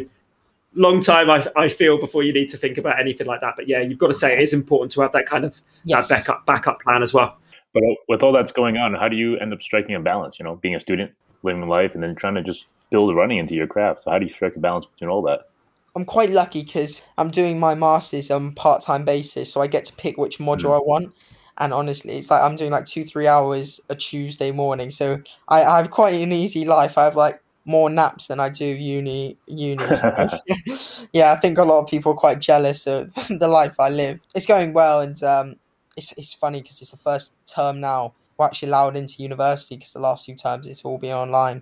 long 0.73 1.01
time, 1.01 1.29
I, 1.29 1.47
I 1.55 1.69
feel, 1.69 1.97
before 1.97 2.23
you 2.23 2.33
need 2.33 2.49
to 2.49 2.57
think 2.57 2.77
about 2.77 2.99
anything 2.99 3.27
like 3.27 3.41
that. 3.41 3.53
But 3.55 3.67
yeah, 3.67 3.81
you've 3.81 3.99
got 3.99 4.07
to 4.07 4.13
say 4.13 4.33
it 4.33 4.39
is 4.39 4.53
important 4.53 4.91
to 4.93 5.01
have 5.01 5.11
that 5.11 5.25
kind 5.25 5.45
of 5.45 5.59
yes. 5.83 6.07
that 6.07 6.17
backup 6.17 6.45
backup 6.45 6.81
plan 6.81 7.03
as 7.03 7.13
well. 7.13 7.37
But 7.73 7.83
with 8.07 8.23
all 8.23 8.31
that's 8.31 8.51
going 8.51 8.77
on, 8.77 8.95
how 8.95 9.07
do 9.09 9.15
you 9.15 9.37
end 9.37 9.53
up 9.53 9.61
striking 9.61 9.95
a 9.95 9.99
balance? 9.99 10.39
You 10.39 10.45
know, 10.45 10.55
being 10.55 10.75
a 10.75 10.79
student, 10.79 11.11
living 11.43 11.67
life, 11.67 11.93
and 11.93 12.01
then 12.01 12.15
trying 12.15 12.35
to 12.35 12.43
just 12.43 12.65
build 12.89 13.15
running 13.15 13.37
into 13.37 13.53
your 13.53 13.67
craft. 13.67 14.01
So 14.01 14.11
how 14.11 14.17
do 14.17 14.25
you 14.25 14.33
strike 14.33 14.55
a 14.55 14.59
balance 14.59 14.85
between 14.87 15.09
all 15.09 15.21
that? 15.23 15.48
I'm 15.95 16.05
quite 16.05 16.29
lucky 16.29 16.63
because 16.63 17.01
I'm 17.17 17.31
doing 17.31 17.59
my 17.59 17.75
masters 17.75 18.31
on 18.31 18.53
part 18.53 18.81
time 18.81 19.05
basis, 19.05 19.51
so 19.51 19.61
I 19.61 19.67
get 19.67 19.85
to 19.85 19.93
pick 19.93 20.17
which 20.17 20.39
module 20.39 20.71
mm. 20.71 20.75
I 20.75 20.79
want. 20.79 21.13
And 21.57 21.73
honestly, 21.73 22.17
it's 22.17 22.29
like 22.29 22.41
I'm 22.41 22.55
doing 22.55 22.71
like 22.71 22.85
two, 22.85 23.03
three 23.03 23.27
hours 23.27 23.81
a 23.89 23.95
Tuesday 23.95 24.51
morning, 24.51 24.91
so 24.91 25.21
I, 25.47 25.63
I 25.63 25.77
have 25.77 25.89
quite 25.89 26.13
an 26.13 26.31
easy 26.31 26.65
life. 26.65 26.97
I 26.97 27.03
have 27.03 27.15
like 27.15 27.41
more 27.65 27.89
naps 27.89 28.27
than 28.27 28.39
I 28.39 28.49
do 28.49 28.65
uni. 28.65 29.37
Uni, 29.47 29.83
yeah, 31.13 31.33
I 31.33 31.35
think 31.35 31.57
a 31.57 31.63
lot 31.63 31.79
of 31.83 31.87
people 31.89 32.13
are 32.13 32.15
quite 32.15 32.39
jealous 32.39 32.87
of 32.87 33.13
the 33.39 33.47
life 33.47 33.79
I 33.79 33.89
live. 33.89 34.19
It's 34.33 34.45
going 34.45 34.73
well, 34.73 35.01
and 35.01 35.21
um, 35.23 35.55
it's 35.97 36.13
it's 36.13 36.33
funny 36.33 36.61
because 36.61 36.81
it's 36.81 36.91
the 36.91 36.97
first 36.97 37.33
term 37.45 37.79
now 37.79 38.13
we're 38.39 38.45
actually 38.45 38.69
allowed 38.69 38.95
into 38.95 39.21
university 39.21 39.75
because 39.75 39.93
the 39.93 39.99
last 39.99 40.25
two 40.25 40.33
terms 40.33 40.65
it's 40.65 40.83
all 40.83 40.97
been 40.97 41.13
online. 41.13 41.61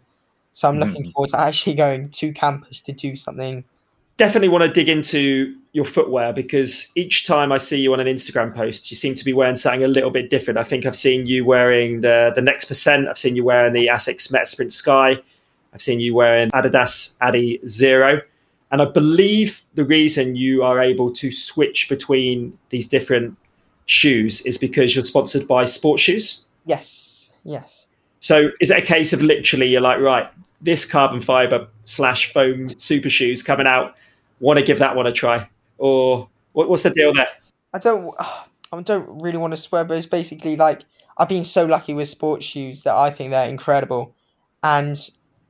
So 0.53 0.69
I'm 0.69 0.79
looking 0.79 1.03
mm. 1.03 1.11
forward 1.11 1.29
to 1.31 1.39
actually 1.39 1.73
going 1.73 2.09
to 2.09 2.31
campus 2.31 2.81
to 2.83 2.91
do 2.91 3.15
something 3.15 3.63
definitely 4.17 4.49
want 4.49 4.63
to 4.63 4.69
dig 4.69 4.89
into 4.89 5.55
your 5.73 5.85
footwear 5.85 6.33
because 6.33 6.91
each 6.95 7.25
time 7.25 7.51
I 7.51 7.57
see 7.59 7.79
you 7.79 7.93
on 7.93 7.99
an 7.99 8.07
Instagram 8.07 8.53
post, 8.53 8.89
you 8.89 8.97
seem 8.97 9.13
to 9.15 9.23
be 9.23 9.33
wearing 9.33 9.55
something 9.55 9.83
a 9.83 9.87
little 9.87 10.09
bit 10.09 10.29
different. 10.29 10.57
I 10.57 10.63
think 10.63 10.85
I've 10.85 10.95
seen 10.95 11.25
you 11.25 11.45
wearing 11.45 12.01
the 12.01 12.31
the 12.35 12.41
Next 12.41 12.65
Percent. 12.65 13.07
I've 13.07 13.17
seen 13.17 13.35
you 13.35 13.43
wearing 13.43 13.73
the 13.73 13.87
Asics 13.87 14.31
Metaspeed 14.31 14.71
Sky. 14.71 15.17
I've 15.73 15.81
seen 15.81 15.99
you 15.99 16.15
wearing 16.15 16.49
Adidas 16.51 17.15
Adi 17.21 17.59
Zero. 17.67 18.21
And 18.71 18.81
I 18.81 18.85
believe 18.85 19.61
the 19.75 19.85
reason 19.85 20.35
you 20.35 20.63
are 20.63 20.81
able 20.81 21.11
to 21.13 21.31
switch 21.31 21.87
between 21.87 22.57
these 22.69 22.87
different 22.87 23.37
shoes 23.85 24.41
is 24.41 24.57
because 24.57 24.95
you're 24.95 25.05
sponsored 25.05 25.47
by 25.47 25.65
sports 25.65 26.03
shoes. 26.03 26.45
Yes. 26.65 27.29
Yes. 27.43 27.85
So 28.19 28.49
is 28.59 28.71
it 28.71 28.77
a 28.77 28.85
case 28.85 29.13
of 29.13 29.21
literally 29.21 29.67
you're 29.67 29.79
like, 29.81 30.01
right, 30.01 30.29
this 30.59 30.85
carbon 30.85 31.21
fiber 31.21 31.67
slash 31.85 32.33
foam 32.33 32.77
super 32.79 33.09
shoes 33.09 33.41
coming 33.41 33.67
out, 33.67 33.95
want 34.39 34.59
to 34.59 34.65
give 34.65 34.79
that 34.79 34.95
one 34.95 35.07
a 35.07 35.11
try? 35.11 35.49
Or 35.77 36.29
what, 36.53 36.69
what's 36.69 36.83
the 36.83 36.89
deal 36.89 37.13
there? 37.13 37.27
I 37.73 37.79
don't. 37.79 38.15
I 38.73 38.81
don't 38.81 39.21
really 39.21 39.37
want 39.37 39.53
to 39.53 39.57
swear, 39.57 39.85
but 39.85 39.97
it's 39.97 40.05
basically 40.05 40.57
like 40.57 40.83
I've 41.17 41.29
been 41.29 41.45
so 41.45 41.65
lucky 41.65 41.93
with 41.93 42.09
sports 42.09 42.45
shoes 42.45 42.83
that 42.83 42.95
I 42.95 43.11
think 43.11 43.31
they're 43.31 43.47
incredible, 43.47 44.13
and 44.61 44.97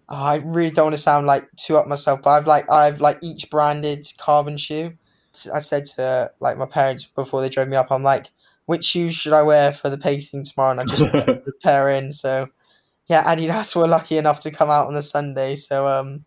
I 0.07 0.35
really 0.35 0.69
don't 0.69 0.85
want 0.85 0.95
to 0.95 1.01
sound 1.01 1.25
like 1.25 1.47
too 1.57 1.77
up 1.77 1.87
myself, 1.87 2.21
but 2.21 2.29
I've 2.29 2.47
like 2.47 2.71
I've 2.71 3.01
like 3.01 3.17
each 3.21 3.49
branded 3.49 4.07
carbon 4.17 4.57
shoe. 4.57 4.93
I 5.53 5.61
said 5.61 5.85
to 5.97 6.31
like 6.39 6.57
my 6.57 6.67
parents 6.67 7.05
before 7.05 7.41
they 7.41 7.49
drove 7.49 7.67
me 7.67 7.75
up, 7.75 7.91
I'm 7.91 8.03
like, 8.03 8.27
which 8.67 8.85
shoes 8.85 9.15
should 9.15 9.33
I 9.33 9.41
wear 9.43 9.71
for 9.71 9.89
the 9.89 9.97
pacing 9.97 10.43
tomorrow? 10.43 10.71
And 10.71 10.81
I 10.81 10.85
just 10.85 11.05
pair 11.63 11.89
in. 11.89 12.13
So 12.13 12.47
yeah, 13.07 13.23
Adidas 13.23 13.75
were 13.75 13.87
lucky 13.87 14.17
enough 14.17 14.41
to 14.41 14.51
come 14.51 14.69
out 14.69 14.87
on 14.87 14.93
the 14.93 15.03
Sunday. 15.03 15.55
So 15.55 15.87
um, 15.87 16.25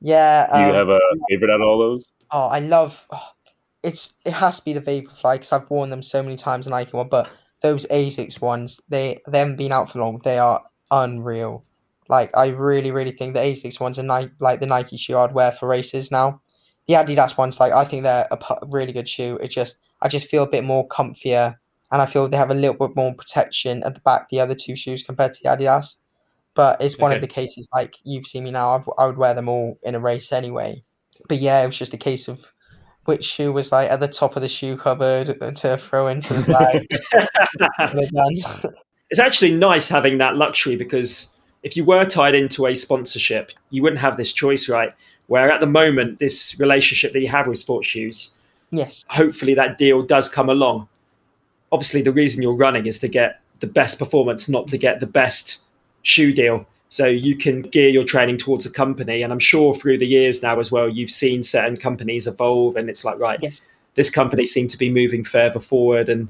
yeah. 0.00 0.46
Do 0.52 0.60
you 0.60 0.68
um, 0.70 0.74
have 0.74 0.88
a 0.88 1.00
favorite 1.28 1.50
out 1.50 1.60
of 1.60 1.66
all 1.66 1.78
those? 1.78 2.10
Oh, 2.30 2.46
I 2.46 2.60
love. 2.60 3.06
Oh, 3.12 3.28
it's 3.82 4.14
it 4.24 4.32
has 4.32 4.58
to 4.58 4.64
be 4.64 4.72
the 4.72 4.80
Vaporfly 4.80 5.34
because 5.34 5.52
I've 5.52 5.70
worn 5.70 5.90
them 5.90 6.02
so 6.02 6.22
many 6.22 6.36
times 6.36 6.66
in 6.66 6.70
Nike 6.70 6.96
one. 6.96 7.08
But 7.08 7.30
those 7.62 7.86
Asics 7.86 8.40
ones, 8.40 8.80
they 8.88 9.20
they 9.28 9.38
haven't 9.38 9.56
been 9.56 9.72
out 9.72 9.90
for 9.90 9.98
long. 9.98 10.20
They 10.24 10.38
are 10.38 10.62
unreal. 10.90 11.64
Like 12.08 12.36
I 12.36 12.48
really 12.48 12.90
really 12.90 13.12
think 13.12 13.34
the 13.34 13.40
Asics 13.40 13.80
ones 13.80 13.98
are 13.98 14.02
Nike, 14.02 14.32
like 14.40 14.60
the 14.60 14.66
Nike 14.66 14.96
shoe 14.96 15.18
I'd 15.18 15.34
wear 15.34 15.52
for 15.52 15.68
races 15.68 16.10
now. 16.10 16.40
The 16.86 16.94
Adidas 16.94 17.36
ones, 17.36 17.60
like 17.60 17.72
I 17.72 17.84
think 17.84 18.02
they're 18.02 18.26
a 18.30 18.38
really 18.66 18.92
good 18.92 19.08
shoe. 19.08 19.38
It 19.42 19.48
just 19.48 19.76
I 20.02 20.08
just 20.08 20.26
feel 20.26 20.42
a 20.42 20.50
bit 20.50 20.64
more 20.64 20.88
comfier, 20.88 21.56
and 21.92 22.02
I 22.02 22.06
feel 22.06 22.28
they 22.28 22.36
have 22.36 22.50
a 22.50 22.54
little 22.54 22.74
bit 22.74 22.96
more 22.96 23.14
protection 23.14 23.82
at 23.84 23.94
the 23.94 24.00
back. 24.00 24.28
The 24.28 24.40
other 24.40 24.54
two 24.54 24.74
shoes 24.74 25.02
compared 25.02 25.34
to 25.34 25.40
the 25.42 25.50
Adidas. 25.50 25.96
But 26.54 26.82
it's 26.82 26.98
one 26.98 27.12
of 27.12 27.20
the 27.20 27.28
cases 27.28 27.68
like 27.72 27.96
you've 28.04 28.26
seen 28.26 28.44
me 28.44 28.50
now. 28.50 28.84
I, 28.98 29.02
I 29.02 29.06
would 29.06 29.16
wear 29.16 29.34
them 29.34 29.48
all 29.48 29.78
in 29.82 29.94
a 29.94 30.00
race 30.00 30.32
anyway. 30.32 30.82
But 31.28 31.38
yeah, 31.38 31.62
it 31.62 31.66
was 31.66 31.78
just 31.78 31.94
a 31.94 31.98
case 31.98 32.28
of 32.28 32.52
which 33.04 33.24
shoe 33.24 33.52
was 33.52 33.72
like 33.72 33.90
at 33.90 34.00
the 34.00 34.08
top 34.08 34.36
of 34.36 34.42
the 34.42 34.48
shoe 34.48 34.76
cupboard 34.76 35.38
to 35.56 35.76
throw 35.76 36.08
into 36.08 36.34
the 36.34 36.42
bag. 36.42 36.86
It's 39.10 39.18
actually 39.18 39.52
nice 39.52 39.88
having 39.88 40.18
that 40.18 40.36
luxury 40.36 40.76
because 40.76 41.34
if 41.64 41.76
you 41.76 41.84
were 41.84 42.04
tied 42.04 42.36
into 42.36 42.66
a 42.66 42.76
sponsorship, 42.76 43.50
you 43.70 43.82
wouldn't 43.82 44.00
have 44.00 44.16
this 44.16 44.32
choice, 44.32 44.68
right? 44.68 44.94
Where 45.26 45.50
at 45.50 45.60
the 45.60 45.66
moment, 45.66 46.18
this 46.18 46.58
relationship 46.60 47.12
that 47.12 47.20
you 47.20 47.26
have 47.26 47.48
with 47.48 47.58
sports 47.58 47.88
shoes, 47.88 48.36
yes, 48.70 49.04
hopefully 49.08 49.54
that 49.54 49.78
deal 49.78 50.02
does 50.02 50.28
come 50.28 50.48
along. 50.48 50.88
Obviously, 51.72 52.02
the 52.02 52.12
reason 52.12 52.40
you're 52.40 52.56
running 52.56 52.86
is 52.86 53.00
to 53.00 53.08
get 53.08 53.40
the 53.58 53.66
best 53.66 53.98
performance, 53.98 54.48
not 54.48 54.68
to 54.68 54.78
get 54.78 55.00
the 55.00 55.08
best 55.08 55.64
shoe 56.02 56.32
deal. 56.32 56.66
So 56.88 57.06
you 57.06 57.36
can 57.36 57.62
gear 57.62 57.88
your 57.88 58.04
training 58.04 58.38
towards 58.38 58.66
a 58.66 58.70
company. 58.70 59.22
And 59.22 59.32
I'm 59.32 59.38
sure 59.38 59.74
through 59.74 59.98
the 59.98 60.06
years 60.06 60.42
now 60.42 60.58
as 60.58 60.72
well, 60.72 60.88
you've 60.88 61.10
seen 61.10 61.42
certain 61.44 61.76
companies 61.76 62.26
evolve 62.26 62.76
and 62.76 62.90
it's 62.90 63.04
like, 63.04 63.18
right, 63.18 63.38
Yes. 63.40 63.60
this 63.94 64.10
company 64.10 64.44
seemed 64.44 64.70
to 64.70 64.78
be 64.78 64.90
moving 64.90 65.22
further 65.22 65.60
forward. 65.60 66.08
And 66.08 66.28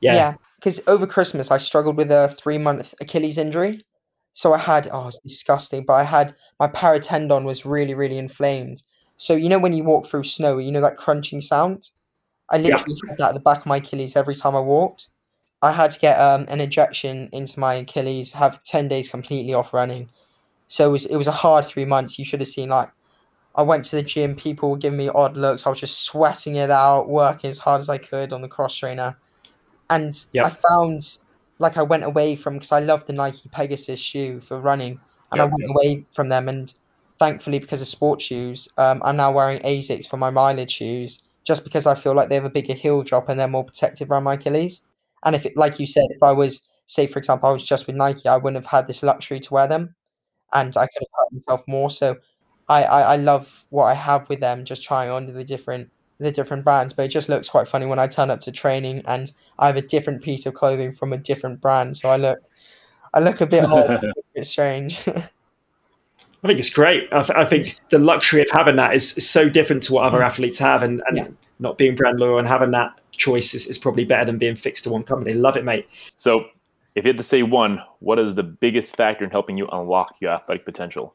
yeah, 0.00 0.14
yeah. 0.14 0.34
Because 0.56 0.80
over 0.86 1.06
Christmas, 1.06 1.50
I 1.50 1.58
struggled 1.58 1.96
with 1.96 2.10
a 2.10 2.34
three 2.38 2.58
month 2.58 2.94
Achilles 3.00 3.36
injury. 3.38 3.84
So 4.32 4.52
I 4.54 4.58
had, 4.58 4.88
oh, 4.92 5.08
it's 5.08 5.18
disgusting, 5.18 5.84
but 5.84 5.94
I 5.94 6.04
had 6.04 6.34
my 6.58 6.68
paratendon 6.68 7.44
was 7.44 7.66
really, 7.66 7.94
really 7.94 8.18
inflamed. 8.18 8.82
So, 9.16 9.34
you 9.34 9.48
know, 9.48 9.58
when 9.58 9.72
you 9.72 9.84
walk 9.84 10.06
through 10.06 10.24
snow, 10.24 10.58
you 10.58 10.72
know 10.72 10.80
that 10.80 10.96
crunching 10.96 11.40
sound? 11.40 11.90
I 12.50 12.56
Yeah. 12.56 12.76
literally 12.76 12.96
had 13.08 13.18
that 13.18 13.28
at 13.30 13.34
the 13.34 13.40
back 13.40 13.58
of 13.60 13.66
my 13.66 13.76
Achilles 13.76 14.16
every 14.16 14.34
time 14.36 14.56
I 14.56 14.60
walked. 14.60 15.08
I 15.62 15.72
had 15.72 15.90
to 15.90 15.98
get 15.98 16.18
um, 16.20 16.46
an 16.48 16.60
injection 16.60 17.28
into 17.32 17.58
my 17.58 17.74
Achilles, 17.74 18.32
have 18.32 18.62
10 18.64 18.88
days 18.88 19.08
completely 19.08 19.54
off 19.54 19.74
running. 19.74 20.08
So 20.68 20.88
it 20.88 20.92
was, 20.92 21.06
it 21.06 21.16
was 21.16 21.26
a 21.26 21.32
hard 21.32 21.66
three 21.66 21.84
months. 21.84 22.18
You 22.18 22.24
should 22.24 22.40
have 22.40 22.48
seen, 22.48 22.68
like, 22.68 22.90
I 23.56 23.62
went 23.62 23.84
to 23.86 23.96
the 23.96 24.02
gym, 24.02 24.36
people 24.36 24.70
were 24.70 24.76
giving 24.76 24.98
me 24.98 25.08
odd 25.08 25.36
looks. 25.36 25.66
I 25.66 25.70
was 25.70 25.80
just 25.80 26.04
sweating 26.04 26.56
it 26.56 26.70
out, 26.70 27.08
working 27.08 27.50
as 27.50 27.58
hard 27.58 27.80
as 27.80 27.88
I 27.88 27.98
could 27.98 28.32
on 28.32 28.42
the 28.42 28.48
cross 28.48 28.74
trainer. 28.76 29.18
And 29.90 30.14
Yep. 30.32 30.46
I 30.46 30.50
found, 30.50 31.18
like, 31.58 31.76
I 31.76 31.82
went 31.82 32.04
away 32.04 32.36
from, 32.36 32.54
because 32.54 32.72
I 32.72 32.80
love 32.80 33.06
the 33.06 33.12
Nike 33.12 33.48
Pegasus 33.50 33.98
shoe 33.98 34.40
for 34.40 34.60
running, 34.60 35.00
and 35.32 35.40
I 35.40 35.44
went 35.44 35.70
away 35.70 36.06
from 36.12 36.28
them. 36.28 36.48
And 36.48 36.72
thankfully, 37.18 37.58
because 37.58 37.80
of 37.80 37.88
sports 37.88 38.24
shoes, 38.24 38.68
um, 38.78 39.02
I'm 39.04 39.16
now 39.16 39.32
wearing 39.32 39.60
Asics 39.62 40.06
for 40.06 40.18
my 40.18 40.30
mileage 40.30 40.70
shoes, 40.72 41.18
just 41.44 41.64
because 41.64 41.86
I 41.86 41.94
feel 41.96 42.14
like 42.14 42.28
they 42.28 42.36
have 42.36 42.44
a 42.44 42.50
bigger 42.50 42.74
heel 42.74 43.02
drop 43.02 43.28
and 43.28 43.40
they're 43.40 43.48
more 43.48 43.64
protective 43.64 44.10
around 44.10 44.24
my 44.24 44.34
Achilles. 44.34 44.82
And 45.24 45.34
if, 45.34 45.46
it, 45.46 45.56
like 45.56 45.78
you 45.80 45.86
said, 45.86 46.06
if 46.10 46.22
I 46.22 46.32
was, 46.32 46.62
say, 46.86 47.06
for 47.06 47.18
example, 47.18 47.48
I 47.48 47.52
was 47.52 47.64
just 47.64 47.86
with 47.86 47.96
Nike, 47.96 48.28
I 48.28 48.36
wouldn't 48.36 48.62
have 48.62 48.70
had 48.70 48.86
this 48.86 49.02
luxury 49.02 49.40
to 49.40 49.54
wear 49.54 49.68
them, 49.68 49.94
and 50.52 50.76
I 50.76 50.86
could 50.86 51.02
have 51.02 51.08
hurt 51.14 51.32
myself 51.32 51.62
more. 51.66 51.90
So, 51.90 52.16
I, 52.68 52.84
I, 52.84 53.00
I 53.00 53.16
love 53.16 53.64
what 53.70 53.84
I 53.84 53.94
have 53.94 54.28
with 54.28 54.40
them, 54.40 54.64
just 54.64 54.84
trying 54.84 55.10
on 55.10 55.32
the 55.32 55.44
different 55.44 55.90
the 56.20 56.32
different 56.32 56.64
brands. 56.64 56.92
But 56.92 57.04
it 57.04 57.08
just 57.08 57.28
looks 57.28 57.48
quite 57.48 57.68
funny 57.68 57.86
when 57.86 57.98
I 57.98 58.06
turn 58.06 58.30
up 58.30 58.40
to 58.40 58.52
training 58.52 59.02
and 59.06 59.32
I 59.58 59.66
have 59.68 59.76
a 59.76 59.82
different 59.82 60.22
piece 60.22 60.46
of 60.46 60.54
clothing 60.54 60.92
from 60.92 61.12
a 61.12 61.18
different 61.18 61.60
brand. 61.60 61.96
So 61.96 62.08
I 62.08 62.16
look 62.16 62.38
I 63.14 63.20
look 63.20 63.40
a 63.40 63.46
bit 63.46 63.64
odd, 63.64 63.90
a 64.04 64.12
bit 64.34 64.46
strange. 64.46 65.00
I 65.08 66.46
think 66.46 66.60
it's 66.60 66.70
great. 66.70 67.08
I, 67.10 67.22
th- 67.22 67.36
I 67.36 67.44
think 67.44 67.76
the 67.90 67.98
luxury 67.98 68.42
of 68.42 68.48
having 68.52 68.76
that 68.76 68.94
is, 68.94 69.16
is 69.18 69.28
so 69.28 69.48
different 69.48 69.82
to 69.84 69.94
what 69.94 70.04
other 70.04 70.20
mm. 70.20 70.26
athletes 70.26 70.58
have, 70.58 70.84
and, 70.84 71.02
and 71.08 71.16
Yeah. 71.16 71.26
not 71.58 71.78
being 71.78 71.96
brand 71.96 72.20
loyal 72.20 72.38
and 72.38 72.46
having 72.46 72.70
that 72.72 72.92
choice 73.18 73.54
is, 73.54 73.66
is 73.66 73.76
probably 73.76 74.04
better 74.04 74.24
than 74.24 74.38
being 74.38 74.56
fixed 74.56 74.84
to 74.84 74.90
one 74.90 75.02
company. 75.02 75.34
Love 75.34 75.56
it, 75.56 75.64
mate. 75.64 75.86
So, 76.16 76.46
if 76.94 77.04
you 77.04 77.10
had 77.10 77.18
to 77.18 77.22
say 77.22 77.42
one, 77.42 77.80
what 78.00 78.18
is 78.18 78.34
the 78.34 78.42
biggest 78.42 78.96
factor 78.96 79.24
in 79.24 79.30
helping 79.30 79.58
you 79.58 79.68
unlock 79.70 80.16
your 80.20 80.32
athletic 80.32 80.64
potential? 80.64 81.14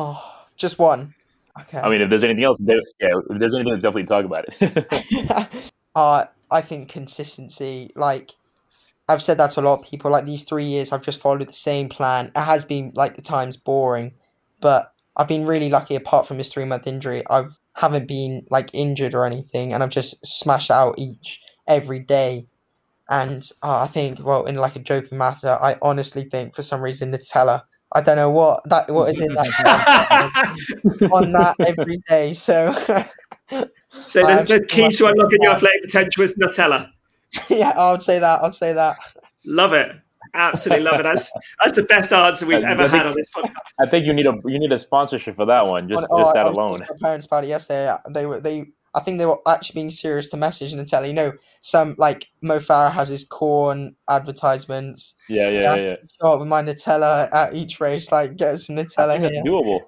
oh, 0.00 0.46
just 0.56 0.78
one. 0.78 1.14
Okay. 1.60 1.78
I 1.78 1.88
mean, 1.88 2.00
if 2.00 2.08
there's 2.08 2.24
anything 2.24 2.44
else, 2.44 2.58
yeah, 2.60 2.76
if 3.30 3.38
there's 3.38 3.54
anything, 3.54 3.74
definitely 3.74 4.06
talk 4.06 4.24
about 4.24 4.46
it. 4.48 5.62
uh, 5.94 6.24
I 6.50 6.60
think 6.62 6.88
consistency, 6.88 7.92
like 7.94 8.32
I've 9.08 9.22
said 9.22 9.38
that 9.38 9.50
to 9.52 9.60
a 9.60 9.62
lot 9.62 9.80
of 9.80 9.84
people. 9.84 10.10
Like 10.10 10.24
these 10.24 10.44
three 10.44 10.64
years, 10.64 10.92
I've 10.92 11.02
just 11.02 11.20
followed 11.20 11.46
the 11.46 11.52
same 11.52 11.88
plan. 11.88 12.32
It 12.34 12.40
has 12.40 12.64
been 12.64 12.92
like 12.94 13.16
the 13.16 13.22
times 13.22 13.56
boring, 13.56 14.14
but 14.60 14.92
I've 15.16 15.28
been 15.28 15.46
really 15.46 15.68
lucky. 15.68 15.96
Apart 15.96 16.26
from 16.26 16.38
this 16.38 16.52
three 16.52 16.64
month 16.64 16.86
injury, 16.86 17.22
I've 17.28 17.58
haven't 17.74 18.08
been 18.08 18.46
like 18.50 18.70
injured 18.72 19.14
or 19.14 19.24
anything, 19.24 19.72
and 19.72 19.82
I've 19.82 19.90
just 19.90 20.24
smashed 20.24 20.70
out 20.70 20.98
each 20.98 21.40
every 21.68 22.00
day. 22.00 22.46
And 23.08 23.48
uh, 23.62 23.80
I 23.80 23.86
think, 23.88 24.24
well, 24.24 24.44
in 24.46 24.54
like 24.56 24.76
a 24.76 24.80
joking 24.80 25.18
matter, 25.18 25.58
I 25.60 25.76
honestly 25.82 26.24
think 26.24 26.54
for 26.54 26.62
some 26.62 26.82
reason 26.82 27.12
Nutella. 27.12 27.62
I 27.92 28.02
don't 28.02 28.14
know 28.14 28.30
what 28.30 28.62
that 28.70 28.88
what 28.88 29.10
is 29.10 29.20
in 29.20 29.34
that 29.34 30.30
on 31.12 31.32
that 31.32 31.56
every 31.58 32.00
day. 32.06 32.34
So 32.34 32.72
So 34.06 34.22
the, 34.22 34.44
the 34.44 34.64
key 34.66 34.90
to 34.92 35.06
unlocking 35.06 35.42
your 35.42 35.52
athletic 35.52 35.82
potential 35.82 36.22
is 36.22 36.34
Nutella. 36.34 36.90
yeah, 37.48 37.70
I 37.70 37.92
would 37.92 38.02
say 38.02 38.18
that. 38.18 38.42
I'd 38.42 38.54
say 38.54 38.72
that. 38.72 38.96
Love 39.44 39.72
it. 39.72 39.96
Absolutely 40.34 40.84
love 40.84 41.00
it. 41.00 41.02
That's 41.04 41.32
that's 41.62 41.74
the 41.74 41.82
best 41.84 42.12
answer 42.12 42.46
we've 42.46 42.62
I 42.64 42.70
ever 42.70 42.82
think- 42.88 42.94
had 43.02 43.06
on 43.06 43.14
this 43.16 43.28
podcast. 43.34 43.52
I 43.80 43.86
think 43.86 44.06
you 44.06 44.12
need 44.12 44.26
a 44.26 44.34
you 44.44 44.58
need 44.58 44.72
a 44.72 44.78
sponsorship 44.78 45.36
for 45.36 45.46
that 45.46 45.66
one, 45.66 45.88
just, 45.88 46.06
Oh, 46.10 46.18
just 46.18 46.30
I- 46.30 46.32
that 46.34 46.46
I 46.46 46.48
alone. 46.50 46.78
talking 46.78 46.96
my 47.00 47.08
parents 47.08 47.26
about 47.26 47.44
it 47.44 47.48
yesterday. 47.48 47.94
They 48.10 48.26
were 48.26 48.40
they. 48.40 48.66
I 48.92 48.98
think 48.98 49.18
they 49.18 49.26
were 49.26 49.38
actually 49.46 49.74
being 49.74 49.90
serious 49.90 50.28
to 50.30 50.36
message 50.36 50.72
Nutella. 50.74 51.06
You 51.06 51.12
know, 51.12 51.32
some 51.62 51.94
like 51.96 52.26
Mo 52.42 52.58
Farah 52.58 52.90
has 52.90 53.08
his 53.08 53.24
corn 53.24 53.94
advertisements. 54.08 55.14
Yeah, 55.28 55.48
yeah, 55.48 55.60
Yeah. 55.60 55.74
yeah. 55.76 55.82
yeah. 55.90 55.96
Show 56.20 56.32
up 56.32 56.40
with 56.40 56.48
my 56.48 56.60
Nutella 56.60 57.32
at 57.32 57.54
each 57.54 57.78
race. 57.78 58.10
Like, 58.10 58.34
get 58.36 58.54
us 58.54 58.66
some 58.66 58.76
I 58.76 58.82
Nutella 58.82 59.10
think 59.12 59.22
that's 59.22 59.34
here. 59.36 59.44
doable. 59.44 59.80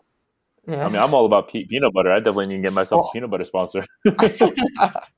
Yeah. 0.68 0.86
I 0.86 0.88
mean, 0.88 1.02
I'm 1.02 1.12
all 1.14 1.26
about 1.26 1.48
pe- 1.48 1.64
peanut 1.64 1.92
butter. 1.92 2.12
I 2.12 2.18
definitely 2.20 2.46
need 2.46 2.56
to 2.58 2.62
get 2.62 2.72
myself 2.74 3.06
Oh. 3.06 3.08
a 3.08 3.12
peanut 3.12 3.30
butter 3.30 3.44
sponsor. 3.44 3.84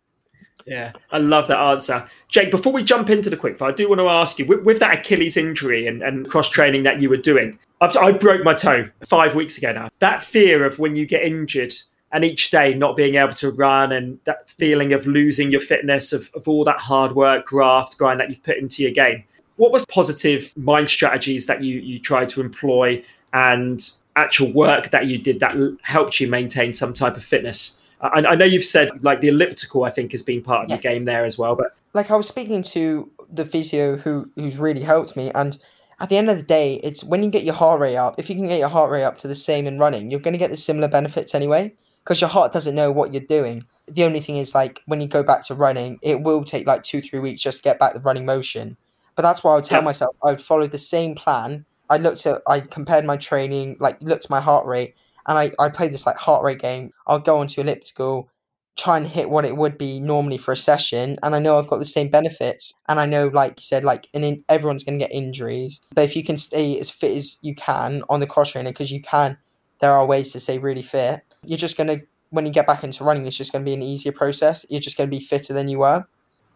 Yeah, 0.67 0.93
I 1.11 1.19
love 1.19 1.49
that 1.49 1.59
answer. 1.59 2.07
Jake, 2.29 2.51
before 2.51 2.73
we 2.73 2.83
jump 2.83 3.11
into 3.11 3.29
the 3.29 3.37
quickfire, 3.37 3.71
I 3.71 3.73
do 3.73 3.89
want 3.89 4.01
to 4.01 4.09
ask 4.09 4.39
you 4.39 4.47
with, 4.47 4.63
with 4.63 4.79
that 4.79 4.99
Achilles 4.99 5.37
injury 5.37 5.87
and, 5.87 6.03
and 6.03 6.29
cross 6.29 6.49
training 6.49 6.85
that 6.85 7.03
you 7.03 7.11
were 7.11 7.19
doing, 7.19 7.59
I've, 7.81 7.97
I 7.97 8.13
broke 8.13 8.45
my 8.45 8.55
toe 8.55 8.89
five 9.07 9.35
weeks 9.35 9.59
ago 9.59 9.73
now. 9.73 9.91
That 9.99 10.23
fear 10.23 10.65
of 10.65 10.79
when 10.79 10.97
you 10.97 11.05
get 11.07 11.23
injured 11.23 11.75
and 12.13 12.25
each 12.25 12.51
day 12.51 12.73
not 12.73 12.97
being 12.97 13.17
able 13.17 13.35
to 13.35 13.51
run 13.51 13.93
and 13.93 14.19
that 14.25 14.49
feeling 14.49 14.93
of 14.93 15.07
losing 15.07 15.51
your 15.51 15.61
fitness, 15.61 16.13
of, 16.13 16.31
of 16.35 16.49
all 16.49 16.65
that 16.65 16.79
hard 16.79 17.13
work, 17.15 17.45
graft, 17.45 17.99
grind 17.99 18.21
that 18.21 18.31
you've 18.31 18.43
put 18.43 18.57
into 18.57 18.83
your 18.83 18.93
game. 18.93 19.25
What 19.57 19.71
was 19.71 19.85
positive 19.87 20.53
mind 20.57 20.89
strategies 20.89 21.47
that 21.47 21.63
you, 21.63 21.79
you 21.81 21.99
tried 21.99 22.29
to 22.31 22.41
employ 22.41 23.05
and 23.33 23.91
actual 24.17 24.53
work 24.53 24.91
that 24.91 25.07
you 25.07 25.19
did 25.19 25.41
that 25.41 25.57
helped 25.83 26.21
you 26.21 26.29
maintain 26.29 26.73
some 26.73 26.93
type 26.93 27.17
of 27.17 27.25
fitness? 27.25 27.81
I, 28.13 28.19
I 28.27 28.35
know 28.35 28.45
you've 28.45 28.65
said 28.65 29.03
like 29.03 29.21
the 29.21 29.29
elliptical, 29.29 29.85
I 29.85 29.91
think, 29.91 30.13
has 30.13 30.23
been 30.23 30.43
part 30.43 30.65
of 30.65 30.71
yeah. 30.71 30.77
your 30.77 30.83
game 30.83 31.05
there 31.05 31.25
as 31.25 31.39
well. 31.39 31.57
But 31.57 31.75
like 31.93 32.11
I 32.11 32.17
was 32.17 32.29
speaking 32.29 32.63
to 32.63 33.11
the 33.33 33.45
physio 33.45 33.97
who 33.97 34.31
who's 34.35 34.59
really 34.59 34.83
helped 34.83 35.17
me, 35.17 35.31
and 35.35 35.59
at 36.01 36.09
the 36.09 36.17
end 36.17 36.29
of 36.29 36.37
the 36.37 36.43
day, 36.43 36.81
it's 36.83 37.05
when 37.05 37.23
you 37.23 37.31
get 37.31 37.45
your 37.45 37.55
heart 37.55 37.81
rate 37.81 37.97
up. 37.97 38.17
If 38.19 38.29
you 38.29 38.37
can 38.37 38.49
get 38.49 38.59
your 38.59 38.69
heart 38.69 38.91
rate 38.91 39.05
up 39.05 39.19
to 39.19 39.29
the 39.29 39.35
same 39.35 39.67
in 39.67 39.79
running, 39.79 40.11
you're 40.11 40.21
going 40.21 40.33
to 40.33 40.39
get 40.39 40.51
the 40.51 40.57
similar 40.57 40.89
benefits 40.89 41.35
anyway, 41.35 41.73
because 42.03 42.21
your 42.21 42.31
heart 42.31 42.53
doesn't 42.53 42.75
know 42.75 42.91
what 42.91 43.13
you're 43.13 43.23
doing. 43.23 43.65
The 43.87 44.05
only 44.05 44.21
thing 44.21 44.37
is 44.37 44.55
like 44.55 44.81
when 44.87 45.01
you 45.01 45.07
go 45.07 45.23
back 45.23 45.45
to 45.47 45.55
running, 45.55 45.99
it 46.03 46.21
will 46.21 46.45
take 46.45 46.67
like 46.67 46.83
two 46.83 47.01
three 47.01 47.21
weeks 47.21 47.43
just 47.43 47.59
to 47.59 47.63
get 47.63 47.79
back 47.79 47.95
the 47.95 48.01
running 48.01 48.27
motion. 48.27 48.77
But 49.15 49.23
that's 49.23 49.45
why 49.45 49.53
I 49.53 49.55
would 49.57 49.65
tell 49.65 49.81
yeah. 49.81 49.85
myself 49.85 50.17
I 50.25 50.31
would 50.31 50.41
follow 50.41 50.67
the 50.67 50.79
same 50.79 51.15
plan. 51.15 51.65
I 51.91 51.99
looked 51.99 52.27
at, 52.27 52.43
I 52.49 52.61
compared 52.61 53.05
my 53.05 53.17
training, 53.17 53.77
like 53.79 54.01
looked 54.01 54.25
at 54.25 54.31
my 54.31 54.41
heart 54.41 54.67
rate, 54.67 54.95
and 55.27 55.39
I, 55.39 55.53
I 55.59 55.69
played 55.69 55.93
this 55.93 56.07
like 56.07 56.17
heart 56.17 56.45
rate 56.45 56.61
game. 56.61 56.91
I'll 57.07 57.19
go 57.19 57.39
onto 57.39 57.61
elliptical, 57.61 58.29
try 58.77 58.97
and 58.97 59.07
hit 59.07 59.31
what 59.31 59.45
it 59.45 59.57
would 59.57 59.79
be 59.79 60.01
normally 60.01 60.39
for 60.39 60.53
a 60.53 60.57
session, 60.57 61.19
and 61.23 61.35
I 61.35 61.39
know 61.39 61.59
I've 61.59 61.69
got 61.69 61.79
the 61.79 61.87
same 61.87 62.09
benefits. 62.09 62.75
And 62.89 63.01
I 63.01 63.07
know, 63.07 63.29
like 63.29 63.59
you 63.59 63.65
said, 63.65 63.85
like 63.85 64.09
and 64.15 64.25
in, 64.25 64.45
everyone's 64.49 64.85
going 64.85 64.99
to 64.99 65.05
get 65.05 65.15
injuries, 65.15 65.81
but 65.95 66.05
if 66.05 66.17
you 66.17 66.25
can 66.25 66.37
stay 66.37 66.79
as 66.79 66.91
fit 66.91 67.17
as 67.17 67.39
you 67.43 67.55
can 67.55 68.03
on 68.09 68.21
the 68.21 68.27
cross 68.27 68.51
trainer, 68.51 68.71
because 68.71 68.91
you 68.91 69.03
can, 69.03 69.37
there 69.81 69.93
are 69.93 70.07
ways 70.07 70.33
to 70.33 70.41
stay 70.41 70.59
really 70.59 70.83
fit. 70.83 71.23
You're 71.45 71.59
just 71.59 71.77
going 71.77 71.89
to 71.89 72.07
when 72.31 72.45
you 72.47 72.53
get 72.53 72.67
back 72.67 72.83
into 72.83 73.05
running, 73.05 73.27
it's 73.27 73.37
just 73.37 73.53
going 73.53 73.65
to 73.65 73.69
be 73.69 73.75
an 73.75 73.83
easier 73.83 74.11
process. 74.11 74.67
You're 74.69 74.81
just 74.81 74.97
going 74.97 75.09
to 75.09 75.17
be 75.17 75.25
fitter 75.25 75.55
than 75.55 75.69
you 75.69 75.79
were. 75.79 76.05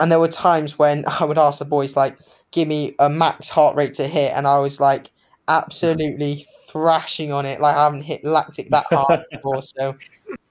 And 0.01 0.11
there 0.11 0.19
were 0.19 0.29
times 0.29 0.79
when 0.79 1.05
I 1.21 1.25
would 1.25 1.39
ask 1.39 1.61
the 1.61 1.65
boys 1.65 1.97
like, 1.97 2.19
give 2.51 2.69
me 2.69 2.95
a 2.99 3.09
max 3.09 3.49
heart 3.49 3.77
rate 3.77 3.95
to 3.95 4.09
hit, 4.09 4.33
and 4.35 4.47
I 4.47 4.59
was 4.59 4.81
like 4.81 5.05
mm-hmm. 5.05 5.55
absolutely 5.55 6.47
thrashing 6.69 7.33
on 7.33 7.47
it. 7.47 7.61
Like 7.61 7.77
I 7.77 7.85
haven't 7.85 8.03
hit 8.03 8.25
lactic 8.25 8.71
that 8.71 8.87
hard 8.91 9.25
before. 9.31 9.63
So, 9.63 9.97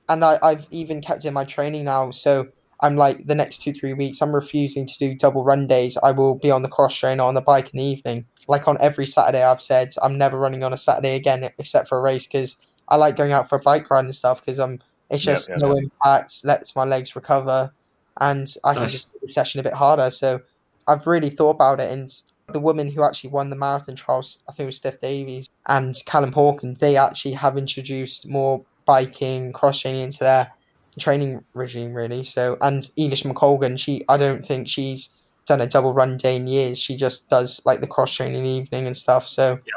and 0.10 0.24
I, 0.24 0.40
I've 0.42 0.68
even 0.72 1.02
kept 1.02 1.26
in 1.26 1.34
my 1.34 1.46
training 1.46 1.86
now. 1.86 2.12
So 2.12 2.48
I'm 2.82 2.96
like 2.96 3.26
the 3.26 3.36
next 3.36 3.62
two 3.62 3.74
three 3.74 3.94
weeks. 3.94 4.22
I'm 4.22 4.34
refusing 4.34 4.86
to 4.86 4.98
do 4.98 5.16
double 5.16 5.44
run 5.44 5.68
days. 5.68 5.98
I 6.04 6.12
will 6.12 6.36
be 6.36 6.52
on 6.52 6.62
the 6.62 6.70
cross 6.70 6.96
trainer 6.96 7.24
on 7.24 7.34
the 7.34 7.42
bike 7.42 7.74
in 7.74 7.78
the 7.78 7.84
evening. 7.84 8.26
Like 8.48 8.68
on 8.68 8.78
every 8.80 9.06
Saturday, 9.06 9.44
I've 9.44 9.62
said 9.62 9.94
I'm 10.02 10.18
never 10.18 10.40
running 10.40 10.64
on 10.64 10.74
a 10.74 10.78
Saturday 10.78 11.16
again 11.16 11.50
except 11.58 11.88
for 11.88 11.98
a 11.98 12.02
race 12.02 12.28
because 12.28 12.58
I 12.88 12.96
like 12.96 13.16
going 13.16 13.32
out 13.32 13.50
for 13.50 13.58
a 13.58 13.62
bike 13.62 13.90
ride 13.90 14.06
and 14.06 14.16
stuff 14.16 14.42
because 14.42 14.60
I'm. 14.60 14.72
Um, 14.74 14.80
it's 15.10 15.24
just 15.24 15.48
yep, 15.48 15.60
yep, 15.60 15.70
no 15.70 15.74
yep. 15.74 15.84
impact, 15.84 16.44
lets 16.44 16.76
my 16.76 16.84
legs 16.84 17.16
recover, 17.16 17.72
and 18.20 18.54
I 18.66 18.74
nice. 18.74 18.80
can 18.80 18.88
just 18.90 19.14
do 19.14 19.20
the 19.22 19.30
session 19.30 19.62
a 19.62 19.64
bit 19.64 19.72
harder. 19.72 20.10
So 20.10 20.42
I've 20.86 21.08
really 21.08 21.30
thought 21.30 21.52
about 21.52 21.80
it, 21.80 21.90
and 21.90 22.10
the 22.54 22.60
woman 22.60 22.90
who 22.90 23.04
actually 23.04 23.30
won 23.30 23.50
the 23.50 23.56
marathon 23.56 23.96
trials, 23.96 24.40
I 24.48 24.54
think 24.54 24.66
it 24.66 24.68
was 24.68 24.78
Steph 24.78 25.02
Davis 25.02 25.50
and 25.68 25.96
Callum 26.06 26.32
Hawkins, 26.32 26.80
they 26.80 26.96
actually 26.96 27.34
have 27.34 27.58
introduced 27.58 28.28
more 28.28 28.64
biking, 28.86 29.52
cross 29.52 29.82
training 29.82 30.02
into 30.02 30.20
their 30.20 30.52
training 30.98 31.44
regime, 31.54 31.94
really. 31.94 32.24
So, 32.24 32.58
and 32.62 32.84
Eilish 32.98 33.24
McColgan, 33.24 33.78
she, 33.78 34.04
I 34.10 34.18
don't 34.18 34.46
think 34.46 34.68
she's 34.68 35.10
done 35.46 35.62
a 35.62 35.68
double 35.68 35.94
run 35.94 36.18
day 36.18 36.38
in 36.38 36.48
years. 36.48 36.80
She 36.80 36.96
just 36.96 37.28
does 37.30 37.62
like 37.66 37.82
the 37.82 37.88
cross 37.88 38.14
training 38.14 38.38
in 38.38 38.44
the 38.44 38.50
evening 38.50 38.88
and 38.88 38.98
stuff. 38.98 39.28
So, 39.28 39.60
yeah. 39.66 39.74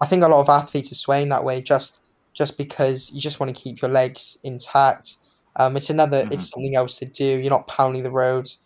I 0.00 0.06
think 0.06 0.22
a 0.22 0.28
lot 0.28 0.40
of 0.40 0.48
athletes 0.48 0.92
are 0.92 0.96
swaying 0.96 1.30
that 1.30 1.44
way 1.44 1.62
just 1.62 2.00
just 2.34 2.58
because 2.58 3.10
you 3.12 3.20
just 3.20 3.40
want 3.40 3.54
to 3.54 3.62
keep 3.62 3.80
your 3.80 3.90
legs 3.90 4.36
intact. 4.42 5.16
Um, 5.56 5.74
it's 5.74 5.88
another, 5.88 6.22
mm-hmm. 6.22 6.34
it's 6.34 6.50
something 6.50 6.76
else 6.76 6.98
to 6.98 7.06
do. 7.06 7.24
You're 7.24 7.48
not 7.48 7.66
pounding 7.66 8.02
the 8.02 8.10
roads 8.10 8.58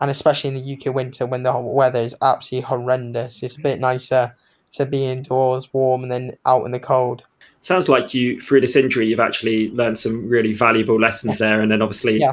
and 0.00 0.10
especially 0.10 0.48
in 0.48 0.54
the 0.54 0.76
UK 0.76 0.94
winter 0.94 1.26
when 1.26 1.42
the 1.42 1.58
weather 1.58 2.00
is 2.00 2.14
absolutely 2.22 2.66
horrendous, 2.66 3.42
it's 3.42 3.56
a 3.56 3.60
bit 3.60 3.80
nicer 3.80 4.34
to 4.72 4.86
be 4.86 5.06
indoors, 5.06 5.72
warm, 5.72 6.02
and 6.02 6.12
then 6.12 6.36
out 6.44 6.64
in 6.64 6.72
the 6.72 6.80
cold. 6.80 7.22
Sounds 7.62 7.88
like 7.88 8.14
you, 8.14 8.40
through 8.40 8.60
this 8.60 8.76
injury, 8.76 9.06
you've 9.06 9.20
actually 9.20 9.70
learned 9.70 9.98
some 9.98 10.28
really 10.28 10.52
valuable 10.52 11.00
lessons 11.00 11.38
there, 11.38 11.60
and 11.60 11.70
then 11.70 11.82
obviously 11.82 12.18
yeah. 12.18 12.32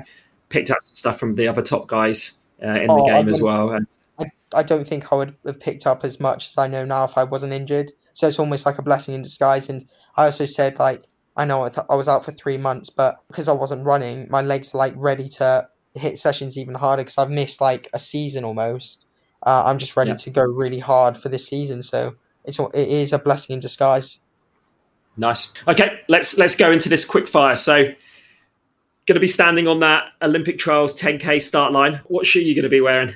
picked 0.49 0.69
up 0.69 0.77
some 0.81 0.95
stuff 0.95 1.19
from 1.19 1.35
the 1.35 1.47
other 1.47 1.61
top 1.61 1.87
guys 1.87 2.39
uh, 2.61 2.67
in 2.67 2.89
oh, 2.89 2.97
the 2.97 3.11
game 3.11 3.29
as 3.29 3.41
well. 3.41 3.71
And 3.71 3.87
I, 4.19 4.25
I 4.53 4.63
don't 4.63 4.87
think 4.87 5.11
I 5.11 5.15
would 5.15 5.35
have 5.45 5.59
picked 5.59 5.87
up 5.87 6.03
as 6.03 6.19
much 6.19 6.49
as 6.49 6.57
I 6.57 6.67
know 6.67 6.85
now 6.85 7.05
if 7.05 7.17
I 7.17 7.23
wasn't 7.23 7.53
injured. 7.53 7.91
So 8.13 8.27
it's 8.27 8.39
almost 8.39 8.65
like 8.65 8.77
a 8.77 8.83
blessing 8.83 9.15
in 9.15 9.23
disguise. 9.23 9.69
And 9.69 9.85
I 10.17 10.25
also 10.25 10.45
said, 10.45 10.77
like, 10.77 11.03
I 11.35 11.45
know 11.45 11.63
I, 11.63 11.69
th- 11.69 11.87
I 11.89 11.95
was 11.95 12.07
out 12.07 12.23
for 12.23 12.31
three 12.31 12.57
months, 12.57 12.89
but 12.89 13.23
because 13.27 13.47
I 13.47 13.53
wasn't 13.53 13.85
running, 13.85 14.27
my 14.29 14.41
legs 14.41 14.73
are 14.73 14.77
like 14.77 14.93
ready 14.95 15.27
to 15.29 15.67
hit 15.95 16.19
sessions 16.19 16.57
even 16.57 16.75
harder 16.75 17.03
because 17.03 17.17
I've 17.17 17.29
missed 17.29 17.61
like 17.61 17.89
a 17.93 17.99
season 17.99 18.43
almost. 18.43 19.05
Uh, 19.45 19.63
I'm 19.65 19.77
just 19.77 19.95
ready 19.95 20.11
yeah. 20.11 20.17
to 20.17 20.29
go 20.29 20.43
really 20.43 20.79
hard 20.79 21.17
for 21.17 21.29
this 21.29 21.47
season, 21.47 21.83
so 21.83 22.15
it's 22.45 22.59
it 22.59 22.87
is 22.87 23.13
a 23.13 23.19
blessing 23.19 23.53
in 23.53 23.59
disguise. 23.59 24.19
Nice. 25.17 25.53
Okay, 25.67 25.99
let's 26.07 26.37
let's 26.37 26.55
go 26.55 26.71
into 26.71 26.89
this 26.89 27.05
quick 27.05 27.27
fire. 27.27 27.55
So, 27.55 27.83
going 27.83 29.15
to 29.15 29.19
be 29.19 29.27
standing 29.27 29.67
on 29.67 29.79
that 29.81 30.11
Olympic 30.21 30.57
trials 30.57 30.99
10k 30.99 31.41
start 31.41 31.71
line. 31.71 32.01
What 32.05 32.25
shoe 32.25 32.39
are 32.39 32.43
you 32.43 32.55
going 32.55 32.63
to 32.63 32.69
be 32.69 32.81
wearing? 32.81 33.13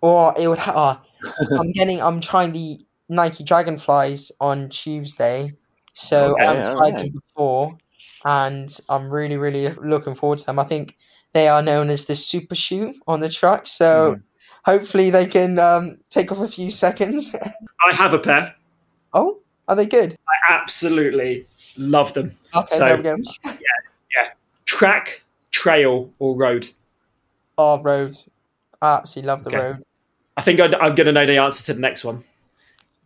Or 0.00 0.34
it 0.38 0.48
would. 0.48 0.58
Ha- 0.58 0.72
uh, 0.72 1.34
I'm 1.58 1.72
getting. 1.72 2.02
I'm 2.02 2.20
trying 2.20 2.52
the 2.52 2.78
Nike 3.08 3.44
Dragonflies 3.44 4.32
on 4.40 4.68
Tuesday, 4.70 5.52
so 5.92 6.32
okay, 6.32 6.46
I've 6.46 6.64
tried 6.64 6.78
right. 6.78 6.96
them 6.96 7.10
before, 7.10 7.78
and 8.24 8.76
I'm 8.88 9.10
really 9.10 9.36
really 9.36 9.68
looking 9.74 10.14
forward 10.14 10.38
to 10.40 10.46
them. 10.46 10.58
I 10.58 10.64
think 10.64 10.96
they 11.34 11.48
are 11.48 11.60
known 11.60 11.90
as 11.90 12.06
the 12.06 12.16
super 12.16 12.54
shoe 12.54 12.94
on 13.06 13.20
the 13.20 13.28
track. 13.28 13.66
So 13.66 14.14
mm. 14.14 14.22
hopefully 14.64 15.10
they 15.10 15.26
can 15.26 15.58
um, 15.58 15.98
take 16.08 16.32
off 16.32 16.38
a 16.38 16.48
few 16.48 16.70
seconds. 16.70 17.34
I 17.86 17.94
have 17.94 18.14
a 18.14 18.18
pair. 18.18 18.54
Oh, 19.12 19.38
are 19.68 19.76
they 19.76 19.86
good? 19.86 20.16
I 20.28 20.52
absolutely 20.54 21.46
love 21.76 22.14
them. 22.14 22.34
Okay, 22.54 22.76
so, 22.76 22.84
there 22.86 22.96
we 22.96 23.02
go. 23.02 23.16
yeah, 23.44 23.52
yeah. 24.16 24.30
Track, 24.64 25.22
trail, 25.50 26.10
or 26.20 26.36
road? 26.36 26.68
Oh, 27.58 27.82
road. 27.82 28.16
I 28.80 28.94
absolutely 28.94 29.28
love 29.28 29.44
the 29.44 29.50
okay. 29.50 29.58
road. 29.58 29.82
I 30.36 30.42
think 30.42 30.60
I'm 30.60 30.70
going 30.70 31.06
to 31.06 31.12
know 31.12 31.26
the 31.26 31.38
answer 31.38 31.64
to 31.66 31.74
the 31.74 31.80
next 31.80 32.04
one. 32.04 32.24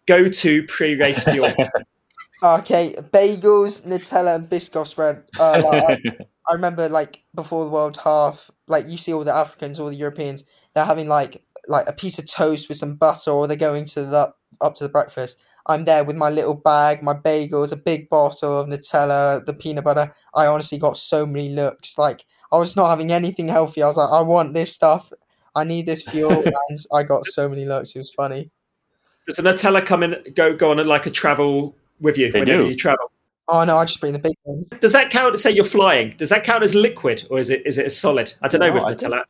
Go 0.07 0.29
to 0.29 0.62
pre-race 0.64 1.24
fuel. 1.24 1.53
okay, 2.43 2.95
bagels, 3.12 3.83
Nutella, 3.87 4.37
and 4.37 4.49
Biscoff 4.49 4.87
spread. 4.87 5.22
Uh, 5.39 5.62
like, 5.89 6.29
I 6.49 6.55
remember 6.55 6.88
like 6.88 7.22
before 7.34 7.64
the 7.64 7.70
world 7.70 7.99
half, 7.99 8.51
like 8.66 8.88
you 8.88 8.99
see 8.99 9.12
all 9.12 9.24
the 9.24 9.34
Africans, 9.34 9.78
all 9.78 9.88
the 9.88 9.96
Europeans, 9.96 10.44
they're 10.74 10.84
having 10.84 11.09
like 11.09 11.42
like 11.66 11.88
a 11.88 11.92
piece 11.92 12.18
of 12.18 12.26
toast 12.26 12.68
with 12.68 12.78
some 12.78 12.96
butter, 12.96 13.30
or 13.30 13.46
they're 13.46 13.57
going 13.57 13.84
to 13.86 14.05
the 14.05 14.32
up 14.61 14.74
to 14.76 14.84
the 14.84 14.90
breakfast. 14.90 15.42
I'm 15.66 15.84
there 15.84 16.03
with 16.03 16.16
my 16.16 16.30
little 16.30 16.55
bag, 16.55 17.03
my 17.03 17.14
bagels, 17.14 17.72
a 17.72 17.76
big 17.76 18.09
bottle 18.09 18.61
of 18.61 18.68
Nutella, 18.68 19.44
the 19.44 19.53
peanut 19.53 19.84
butter. 19.84 20.14
I 20.34 20.46
honestly 20.46 20.78
got 20.78 20.96
so 20.96 21.26
many 21.26 21.51
looks. 21.51 21.99
Like 21.99 22.24
I 22.51 22.59
was 22.59 22.74
not 22.74 22.88
having 22.88 23.12
anything 23.12 23.49
healthy. 23.49 23.82
I 23.82 23.86
was 23.86 23.99
like, 23.99 24.11
I 24.11 24.22
want 24.22 24.55
this 24.55 24.72
stuff. 24.72 25.12
I 25.55 25.64
need 25.64 25.86
this 25.86 26.03
fuel, 26.03 26.42
and 26.68 26.78
I 26.92 27.03
got 27.03 27.26
so 27.26 27.49
many 27.49 27.66
looks. 27.66 27.94
It 27.94 27.99
was 27.99 28.11
funny. 28.11 28.51
Does 29.26 29.36
the 29.36 29.42
Nutella 29.42 29.84
come 29.84 30.03
in? 30.03 30.16
Go 30.34 30.57
go 30.57 30.70
on 30.70 30.86
like 30.86 31.07
a 31.07 31.11
travel 31.11 31.76
with 32.01 32.16
you 32.16 32.32
they 32.32 32.40
whenever 32.40 32.62
do. 32.62 32.68
you 32.70 32.76
travel? 32.76 33.11
Oh 33.49 33.64
no, 33.64 33.78
I 33.78 33.84
just 33.84 34.01
bring 34.01 34.12
the 34.12 34.18
big 34.18 34.34
ones. 34.44 34.68
Does 34.80 34.92
that 34.92 35.11
count? 35.11 35.38
Say 35.38 35.51
you're 35.51 35.64
flying. 35.64 36.14
Does 36.18 36.28
that 36.28 36.44
count 36.44 36.62
as 36.62 36.74
liquid 36.74 37.26
or 37.30 37.38
is 37.38 37.49
it 37.51 37.66
is 37.66 37.78
it 37.78 37.86
a 37.86 37.90
solid? 37.90 38.32
I 38.42 38.49
don't 38.49 38.61
know 38.61 38.72
with 38.72 38.82
Nutella. 38.82 39.22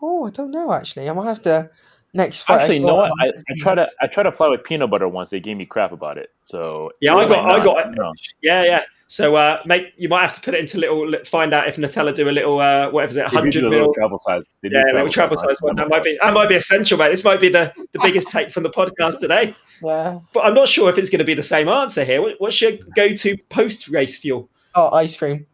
Oh, 0.00 0.26
I 0.26 0.30
don't 0.30 0.50
know 0.50 0.72
actually. 0.72 1.08
I 1.08 1.12
might 1.12 1.26
have 1.26 1.42
to 1.42 1.70
next. 2.12 2.48
Actually, 2.50 2.80
no. 2.80 3.00
I, 3.00 3.08
I, 3.20 3.26
I 3.26 3.54
try 3.58 3.74
to 3.76 3.88
I 4.00 4.06
try 4.08 4.24
to 4.24 4.32
fly 4.32 4.48
with 4.48 4.64
peanut 4.64 4.90
butter 4.90 5.08
once. 5.08 5.30
They 5.30 5.38
gave 5.38 5.56
me 5.56 5.64
crap 5.64 5.92
about 5.92 6.18
it. 6.18 6.30
So 6.42 6.90
yeah, 7.00 7.14
I 7.14 7.28
got 7.28 7.52
I 7.52 7.64
got 7.64 7.92
it. 7.92 7.98
Yeah, 8.42 8.64
yeah. 8.64 8.82
So, 9.12 9.36
uh, 9.36 9.60
mate, 9.66 9.92
you 9.98 10.08
might 10.08 10.22
have 10.22 10.32
to 10.32 10.40
put 10.40 10.54
it 10.54 10.60
into 10.60 10.78
little. 10.78 11.14
Find 11.26 11.52
out 11.52 11.68
if 11.68 11.76
Nutella 11.76 12.14
do 12.14 12.30
a 12.30 12.32
little. 12.32 12.60
Uh, 12.60 12.90
whatever 12.90 13.10
is 13.10 13.16
it? 13.18 13.26
Hundred 13.26 13.62
mil 13.64 13.92
travel 13.92 14.18
size. 14.18 14.42
Yeah, 14.62 14.70
travel 14.70 14.94
little 14.94 15.12
travel 15.12 15.36
size, 15.36 15.48
size 15.48 15.60
one. 15.60 15.76
That 15.76 15.90
might 15.90 16.02
be. 16.02 16.18
That 16.22 16.32
might 16.32 16.48
be 16.48 16.54
essential, 16.54 16.96
mate. 16.96 17.10
This 17.10 17.22
might 17.22 17.38
be 17.38 17.50
the 17.50 17.74
the 17.92 17.98
biggest 17.98 18.30
take 18.30 18.50
from 18.50 18.62
the 18.62 18.70
podcast 18.70 19.20
today. 19.20 19.54
Yeah. 19.84 20.20
But 20.32 20.44
I'm 20.44 20.54
not 20.54 20.68
sure 20.68 20.88
if 20.88 20.96
it's 20.96 21.10
going 21.10 21.18
to 21.18 21.24
be 21.24 21.34
the 21.34 21.42
same 21.42 21.68
answer 21.68 22.04
here. 22.04 22.22
what's 22.38 22.60
your 22.60 22.70
go-to 22.94 23.36
post-race 23.50 24.16
fuel? 24.16 24.48
Oh, 24.76 24.90
ice 24.90 25.16
cream. 25.16 25.44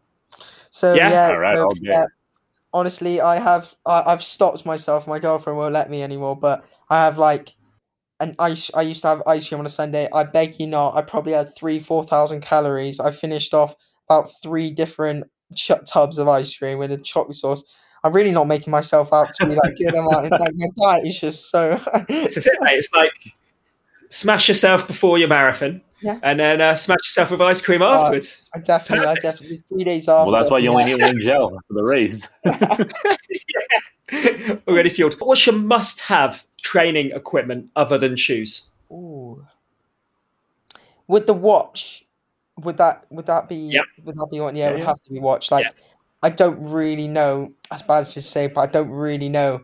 So 0.69 0.93
yeah, 0.93 1.11
yeah, 1.11 1.29
All 1.29 1.35
right, 1.37 1.57
so, 1.57 1.73
yeah. 1.81 2.05
Honestly, 2.75 3.23
I 3.23 3.41
have. 3.41 3.75
I, 3.87 4.03
I've 4.05 4.23
stopped 4.23 4.67
myself. 4.67 5.07
My 5.07 5.19
girlfriend 5.19 5.57
won't 5.57 5.73
let 5.73 5.89
me 5.89 6.03
anymore. 6.03 6.37
But 6.37 6.63
I 6.91 7.03
have 7.05 7.17
like 7.17 7.55
and 8.21 8.35
ice. 8.39 8.71
I 8.75 8.83
used 8.83 9.03
to 9.03 9.09
have 9.09 9.23
ice 9.27 9.49
cream 9.49 9.61
on 9.61 9.67
a 9.67 9.71
Sunday. 9.71 10.09
I 10.13 10.25
beg 10.25 10.59
you 10.61 10.67
not. 10.67 10.95
I 10.97 11.03
probably 11.03 11.33
had 11.33 11.55
three, 11.55 11.79
four 11.79 12.05
thousand 12.05 12.43
calories. 12.43 13.01
I 13.01 13.11
finished 13.11 13.55
off 13.55 13.75
about 14.09 14.31
three 14.43 14.71
different 14.71 15.25
ch- 15.55 15.73
tubs 15.87 16.19
of 16.19 16.29
ice 16.29 16.57
cream 16.57 16.79
with 16.79 16.93
a 16.93 16.99
chocolate 16.99 17.37
sauce. 17.37 17.65
I'm 18.05 18.13
really 18.13 18.31
not 18.31 18.47
making 18.47 18.71
myself 18.71 19.13
out 19.13 19.29
to 19.35 19.47
be 19.47 19.55
that 19.55 19.75
good. 19.77 19.97
I'm 19.97 20.07
like, 20.07 20.31
like 20.31 20.55
my 20.55 20.67
diet 20.77 21.07
is 21.07 21.19
just 21.19 21.51
so. 21.51 21.81
it's, 22.09 22.37
it, 22.37 22.47
it's 22.63 22.93
like 22.93 23.13
smash 24.11 24.49
yourself 24.49 24.87
before 24.87 25.19
your 25.19 25.29
marathon. 25.29 25.83
Yeah. 26.01 26.19
And 26.23 26.39
then 26.39 26.61
uh, 26.61 26.75
smash 26.75 26.99
yourself 26.99 27.31
with 27.31 27.41
ice 27.41 27.61
cream 27.61 27.83
oh, 27.83 27.87
afterwards. 27.87 28.49
Uh, 28.55 28.59
I 28.59 28.63
definitely, 28.63 29.07
Perfect. 29.07 29.25
I 29.25 29.31
definitely 29.31 29.63
three 29.69 29.85
days 29.85 30.09
after. 30.09 30.31
Well, 30.31 30.41
that's 30.41 30.51
why 30.51 30.59
you 30.59 30.71
only 30.71 30.85
need 30.85 31.01
one 31.01 31.21
gel 31.23 31.51
for 31.51 31.75
the 31.75 31.83
race. 31.83 32.27
yeah. 32.45 32.85
Already 34.69 34.91
fueled. 34.91 35.17
What's 35.21 35.47
your 35.47 35.57
must-have 35.57 36.45
training 36.63 37.11
equipment 37.13 37.71
other 37.77 37.99
than 37.99 38.17
shoes? 38.17 38.71
Ooh. 38.91 39.45
Would 41.09 41.27
the 41.27 41.35
watch 41.35 42.05
would 42.59 42.77
that 42.79 43.05
would 43.11 43.27
that 43.27 43.49
be 43.49 43.57
Yep. 43.57 43.85
would 44.05 44.17
that 44.17 44.29
be 44.31 44.41
one? 44.41 44.57
Yeah, 44.57 44.65
Yeah, 44.65 44.69
it 44.69 44.73
would 44.73 44.79
yeah. 44.81 44.87
have 44.87 45.03
to 45.03 45.11
be 45.11 45.21
watched. 45.21 45.51
Like, 45.51 45.67
I 46.23 46.31
don't 46.31 46.69
really 46.69 47.09
know. 47.09 47.53
As 47.71 47.83
bad 47.83 48.01
as 48.01 48.15
to 48.15 48.23
say, 48.23 48.49
but 48.49 48.61
I 48.63 48.67
don't 48.67 48.91
really 48.91 49.29
know 49.29 49.63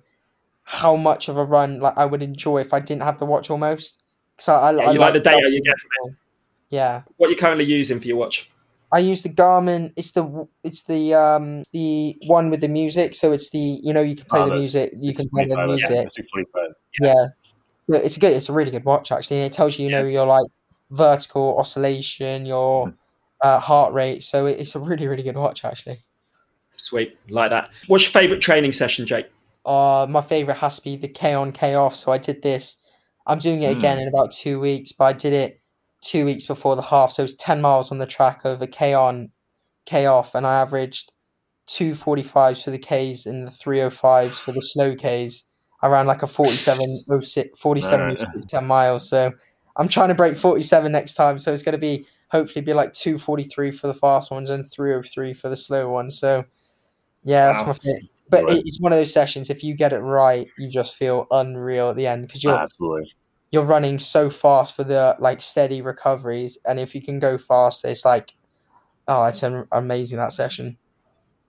how 0.62 0.96
much 0.96 1.28
of 1.28 1.36
a 1.36 1.44
run 1.44 1.80
like 1.80 1.94
I 1.96 2.06
would 2.06 2.22
enjoy 2.22 2.58
if 2.58 2.72
I 2.72 2.80
didn't 2.80 3.02
have 3.02 3.18
the 3.18 3.26
watch 3.26 3.50
almost. 3.50 4.02
So 4.38 4.52
I, 4.52 4.72
Yeah, 4.72 4.90
I 4.90 4.92
you 4.92 4.98
like 4.98 5.12
the 5.12 5.20
data 5.20 5.46
you 5.50 5.62
get 5.62 5.78
from 5.78 6.10
it. 6.10 6.16
Yeah, 6.74 7.02
What 7.18 7.28
are 7.28 7.30
you 7.30 7.36
currently 7.36 7.64
using 7.64 8.00
for 8.00 8.08
your 8.08 8.16
watch? 8.16 8.50
I 8.92 8.98
use 8.98 9.22
the 9.22 9.28
Garmin. 9.28 9.92
It's 9.96 10.10
the 10.12 10.48
it's 10.64 10.82
the 10.82 11.14
um 11.14 11.62
the 11.72 12.16
one 12.26 12.50
with 12.50 12.60
the 12.60 12.68
music. 12.68 13.14
So 13.14 13.30
it's 13.32 13.50
the 13.50 13.58
you 13.82 13.92
know 13.92 14.02
you 14.02 14.16
can 14.16 14.26
play 14.26 14.40
Oh, 14.40 14.46
the 14.50 14.56
music. 14.56 14.92
You 15.00 15.14
can 15.14 15.28
play 15.30 15.44
the 15.46 15.56
music. 15.66 15.90
yeah, 15.90 16.08
625. 16.10 16.70
Yeah. 17.00 17.26
It's 18.04 18.16
a 18.16 18.20
good. 18.20 18.32
It's 18.32 18.48
a 18.48 18.52
really 18.52 18.70
good 18.72 18.84
watch 18.84 19.12
actually. 19.12 19.38
And 19.38 19.46
it 19.52 19.56
tells 19.56 19.78
you, 19.78 19.84
you 19.86 19.90
know, 19.92 20.04
your 20.04 20.26
like 20.26 20.46
vertical 20.90 21.56
oscillation, 21.58 22.44
your 22.46 22.88
Hmm. 22.88 22.94
uh, 23.42 23.60
heart 23.60 23.94
rate. 23.94 24.24
So 24.24 24.46
it, 24.46 24.58
it's 24.58 24.74
a 24.74 24.80
really, 24.80 25.06
really 25.06 25.22
good 25.22 25.36
watch 25.36 25.64
actually. 25.64 26.04
Sweet, 26.76 27.16
like 27.30 27.50
that. 27.50 27.70
What's 27.86 28.04
your 28.04 28.10
favourite 28.12 28.42
training 28.42 28.72
session, 28.72 29.06
Jake? 29.06 29.26
Uh, 29.64 30.06
my 30.08 30.22
favorite 30.22 30.58
has 30.58 30.76
to 30.76 30.82
be 30.82 30.96
the 30.96 31.08
K 31.08 31.34
on 31.34 31.52
K 31.52 31.74
off. 31.74 31.94
So 31.94 32.10
I 32.10 32.18
did 32.18 32.42
this. 32.42 32.76
I'm 33.26 33.38
doing 33.38 33.62
it 33.62 33.72
Hmm. 33.72 33.78
again 33.78 33.98
in 33.98 34.08
about 34.08 34.32
two 34.32 34.58
weeks, 34.60 34.92
but 34.92 35.04
I 35.04 35.12
did 35.14 35.32
it 35.32 35.60
two 36.04 36.24
weeks 36.24 36.46
before 36.46 36.76
the 36.76 36.82
half. 36.82 37.12
So 37.12 37.22
it 37.22 37.24
was 37.24 37.34
ten 37.36 37.60
miles 37.60 37.90
on 37.90 37.98
the 37.98 38.06
track 38.06 38.42
over 38.44 38.66
K 38.66 38.94
on, 38.94 39.30
K 39.86 40.06
off, 40.06 40.34
and 40.34 40.46
I 40.46 40.60
averaged 40.60 41.12
two 41.66 41.94
forty 41.94 42.22
fives 42.22 42.62
for 42.62 42.70
the 42.70 42.78
Ks 42.78 43.26
and 43.26 43.46
the 43.46 43.50
three 43.50 43.80
oh 43.80 43.90
fives 43.90 44.38
for 44.38 44.52
the 44.52 44.60
slow 44.60 44.94
Ks. 44.94 45.44
I 45.82 45.88
ran 45.88 46.06
like 46.06 46.22
a 46.22 46.26
47 46.26 47.04
06 47.22 47.60
47 47.60 48.08
Right. 48.08 48.18
06 48.18 48.46
10 48.48 48.66
miles. 48.66 49.06
So 49.08 49.30
I'm 49.76 49.88
trying 49.88 50.08
to 50.08 50.14
break 50.14 50.34
47 50.34 50.90
next 50.90 51.12
time. 51.14 51.38
So 51.38 51.52
it's 51.52 51.62
going 51.62 51.74
to 51.74 51.78
be 51.78 52.06
hopefully 52.28 52.64
be 52.64 52.72
like 52.72 52.94
243 52.94 53.70
for 53.70 53.86
the 53.88 53.94
fast 53.94 54.30
ones 54.30 54.48
and 54.48 54.70
303 54.70 55.34
for 55.34 55.50
the 55.50 55.56
slow 55.56 55.90
ones. 55.90 56.18
So 56.18 56.44
yeah, 57.24 57.46
that's 57.52 57.60
Wow. 57.60 57.66
my 57.66 57.72
favorite. 57.74 58.04
But 58.30 58.44
it's 58.48 58.80
one 58.80 58.92
of 58.92 58.98
those 58.98 59.12
sessions. 59.12 59.50
If 59.50 59.62
you 59.62 59.74
get 59.74 59.92
it 59.92 59.98
right, 59.98 60.48
you 60.58 60.70
just 60.70 60.96
feel 60.96 61.26
unreal 61.30 61.90
at 61.90 61.96
the 61.96 62.06
end 62.06 62.26
because 62.26 62.42
you're 62.42 62.58
Absolutely. 62.58 63.12
You're 63.54 63.62
running 63.62 63.98
so 63.98 64.28
fast 64.28 64.74
for 64.76 64.84
the 64.84 65.16
like 65.20 65.40
steady 65.40 65.80
recoveries, 65.80 66.58
and 66.66 66.78
if 66.78 66.94
you 66.94 67.00
can 67.00 67.18
go 67.18 67.38
fast, 67.38 67.84
it's 67.84 68.04
like 68.04 68.34
oh, 69.06 69.24
it's 69.24 69.42
an, 69.42 69.66
amazing 69.72 70.18
that 70.18 70.32
session. 70.32 70.76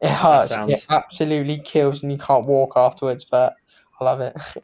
It 0.01 0.09
hurts. 0.09 0.49
sounds- 0.49 0.71
It 0.83 0.87
absolutely 0.91 1.57
kills, 1.59 2.03
and 2.03 2.11
you 2.11 2.17
can't 2.17 2.45
walk 2.45 2.73
afterwards. 2.75 3.25
But 3.25 3.55
I 3.99 4.05
love 4.05 4.21
it. 4.21 4.35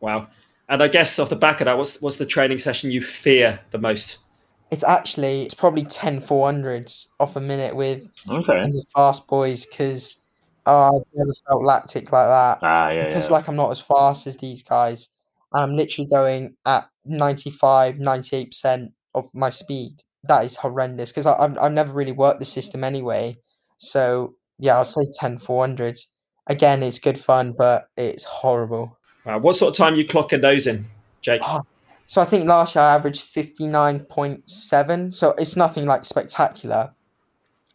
Wow. 0.00 0.26
And 0.68 0.82
I 0.82 0.88
guess 0.88 1.18
off 1.18 1.30
the 1.30 1.36
back 1.36 1.62
of 1.62 1.64
that, 1.64 1.78
what's 1.78 2.00
what's 2.02 2.18
the 2.18 2.26
training 2.26 2.58
session 2.58 2.90
you 2.90 3.00
fear 3.00 3.58
the 3.70 3.78
most? 3.78 4.18
It's 4.70 4.84
actually 4.84 5.44
it's 5.44 5.54
probably 5.54 5.84
10 5.84 6.20
400s 6.20 7.08
off 7.20 7.36
a 7.36 7.40
minute 7.40 7.74
with 7.74 8.06
Okay. 8.28 8.62
the 8.64 8.84
fast 8.94 9.26
boys 9.26 9.64
because 9.64 10.18
oh, 10.66 10.98
I've 10.98 11.06
never 11.14 11.32
felt 11.48 11.64
lactic 11.64 12.12
like 12.12 12.26
that. 12.26 12.58
Ah, 12.60 12.90
yeah, 12.90 13.06
because 13.06 13.28
yeah. 13.30 13.32
like 13.36 13.48
I'm 13.48 13.56
not 13.56 13.70
as 13.70 13.80
fast 13.80 14.26
as 14.26 14.36
these 14.36 14.62
guys. 14.62 15.08
I'm 15.54 15.76
literally 15.76 16.08
going 16.10 16.56
at 16.66 16.88
95, 17.04 17.96
98% 17.96 18.92
of 19.14 19.28
my 19.32 19.50
speed. 19.50 20.02
That 20.24 20.44
is 20.44 20.56
horrendous 20.56 21.10
because 21.10 21.26
I've, 21.26 21.56
I've 21.58 21.72
never 21.72 21.92
really 21.92 22.12
worked 22.12 22.40
the 22.40 22.44
system 22.44 22.82
anyway. 22.82 23.36
So 23.78 24.34
yeah, 24.58 24.76
I'll 24.76 24.84
say 24.84 25.06
10 25.18 25.38
400s. 25.38 26.06
Again, 26.46 26.82
it's 26.82 26.98
good 26.98 27.18
fun, 27.18 27.54
but 27.56 27.88
it's 27.96 28.24
horrible. 28.24 28.98
Wow. 29.24 29.38
What 29.38 29.56
sort 29.56 29.70
of 29.70 29.76
time 29.76 29.94
you 29.96 30.04
clocking 30.06 30.42
those 30.42 30.66
in, 30.66 30.84
Jake? 31.22 31.40
Oh, 31.44 31.62
So 32.06 32.20
I 32.20 32.24
think 32.24 32.46
last 32.46 32.74
year 32.74 32.84
I 32.84 32.94
averaged 32.94 33.34
59.7. 33.34 35.14
So 35.14 35.30
it's 35.32 35.56
nothing 35.56 35.86
like 35.86 36.04
spectacular. 36.04 36.92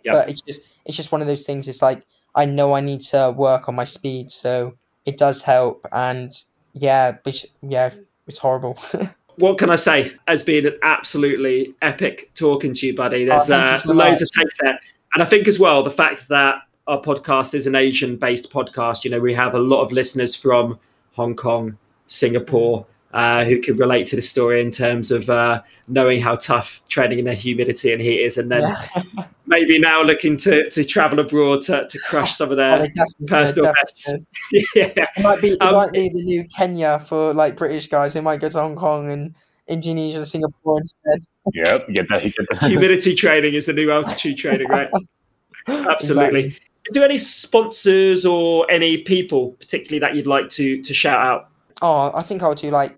Yeah. 0.04 0.14
But 0.14 0.30
it's 0.30 0.42
just 0.42 0.62
it's 0.86 0.98
just 0.98 1.12
one 1.12 1.22
of 1.22 1.28
those 1.28 1.46
things. 1.46 1.68
It's 1.68 1.82
like 1.82 2.04
I 2.36 2.46
know 2.46 2.74
I 2.74 2.82
need 2.82 3.02
to 3.02 3.34
work 3.36 3.68
on 3.68 3.76
my 3.76 3.86
speed, 3.86 4.32
so 4.32 4.76
it 5.06 5.18
does 5.18 5.42
help. 5.42 5.86
And 5.92 6.32
yeah, 6.80 7.18
but 7.24 7.44
yeah, 7.62 7.92
it's 8.28 8.38
horrible. 8.40 8.78
What 9.36 9.58
can 9.58 9.70
I 9.70 9.78
say? 9.78 10.12
Has 10.28 10.44
been 10.44 10.66
an 10.66 10.78
absolutely 10.84 11.74
epic 11.82 12.30
talking 12.36 12.74
to 12.74 12.88
you, 12.88 12.94
buddy. 12.94 13.24
There's 13.24 13.50
Oh, 13.50 13.56
uh, 13.56 13.78
so 13.78 13.94
loads 13.94 14.20
much. 14.20 14.22
of 14.24 14.32
takes 14.34 14.58
there, 14.60 14.78
and 15.14 15.24
I 15.24 15.26
think 15.26 15.48
as 15.48 15.58
well 15.58 15.82
the 15.82 15.90
fact 15.92 16.28
that 16.28 16.56
our 16.88 17.00
podcast 17.02 17.54
is 17.54 17.66
an 17.66 17.74
Asian-based 17.74 18.52
podcast. 18.52 19.06
You 19.06 19.12
know, 19.12 19.20
we 19.22 19.34
have 19.36 19.56
a 19.56 19.60
lot 19.60 19.82
of 19.82 19.94
listeners 19.94 20.36
from 20.36 20.78
Hong 21.14 21.38
Kong, 21.38 21.78
Singapore, 22.08 22.86
uh, 23.14 23.46
who 23.46 23.62
can 23.62 23.78
relate 23.78 24.08
to 24.08 24.18
the 24.18 24.22
story 24.22 24.60
in 24.60 24.72
terms 24.72 25.10
of 25.10 25.30
uh, 25.30 25.62
knowing 25.88 26.20
how 26.20 26.36
tough 26.36 26.82
training 26.90 27.20
in 27.20 27.26
the 27.26 27.34
humidity 27.34 27.94
and 27.94 28.02
heat 28.02 28.20
is, 28.22 28.38
and 28.38 28.52
then 28.52 28.64
yeah. 28.96 29.04
maybe 29.50 29.78
now 29.80 30.02
looking 30.04 30.38
to, 30.38 30.70
to 30.70 30.86
travel 30.86 31.20
abroad 31.20 31.62
to, 31.64 31.86
to 31.88 32.00
crush 32.00 32.36
some 32.38 32.48
of 32.52 32.54
Oh, 32.54 32.56
their 32.56 32.78
they 32.80 32.88
definitely 32.90 33.16
did, 33.20 33.28
personal 33.28 33.74
definitely 33.74 34.26
bests. 34.54 34.74
yeah. 34.76 35.08
It 35.18 35.24
might 35.24 35.42
be 35.42 35.50
it 35.50 35.62
Um, 35.62 35.74
might 35.76 35.92
be 35.92 36.08
the 36.10 36.22
new 36.24 36.46
Kenya 36.56 37.00
for 37.00 37.34
like 37.34 37.56
British 37.58 37.88
guys. 37.88 38.14
They 38.14 38.22
might 38.22 38.40
go 38.40 38.48
to 38.50 38.60
Hong 38.60 38.76
Kong 38.76 39.12
and 39.12 39.36
Indonesia 39.68 40.18
and 40.20 40.28
Singapore 40.28 40.80
instead. 40.80 41.20
Yep. 41.54 41.90
Get 41.90 42.10
that. 42.10 42.24
Get 42.24 42.34
that. 42.52 42.64
Humidity 42.70 43.14
training 43.16 43.54
is 43.56 43.66
the 43.66 43.74
new 43.74 43.92
altitude 43.92 44.38
training, 44.38 44.68
right? 44.68 44.90
Absolutely. 45.68 46.46
Exactly. 46.46 46.66
Is 46.88 46.94
there 46.94 47.04
any 47.04 47.18
sponsors 47.18 48.26
or 48.26 48.70
any 48.72 49.00
people 49.00 49.52
particularly 49.60 50.00
that 50.00 50.16
you'd 50.16 50.26
like 50.28 50.50
to 50.52 50.82
to 50.82 50.94
shout 50.94 51.20
out? 51.20 51.50
Oh, 51.82 52.12
I 52.16 52.24
think 52.24 52.42
I'll 52.42 52.56
do 52.56 52.72
like 52.72 52.98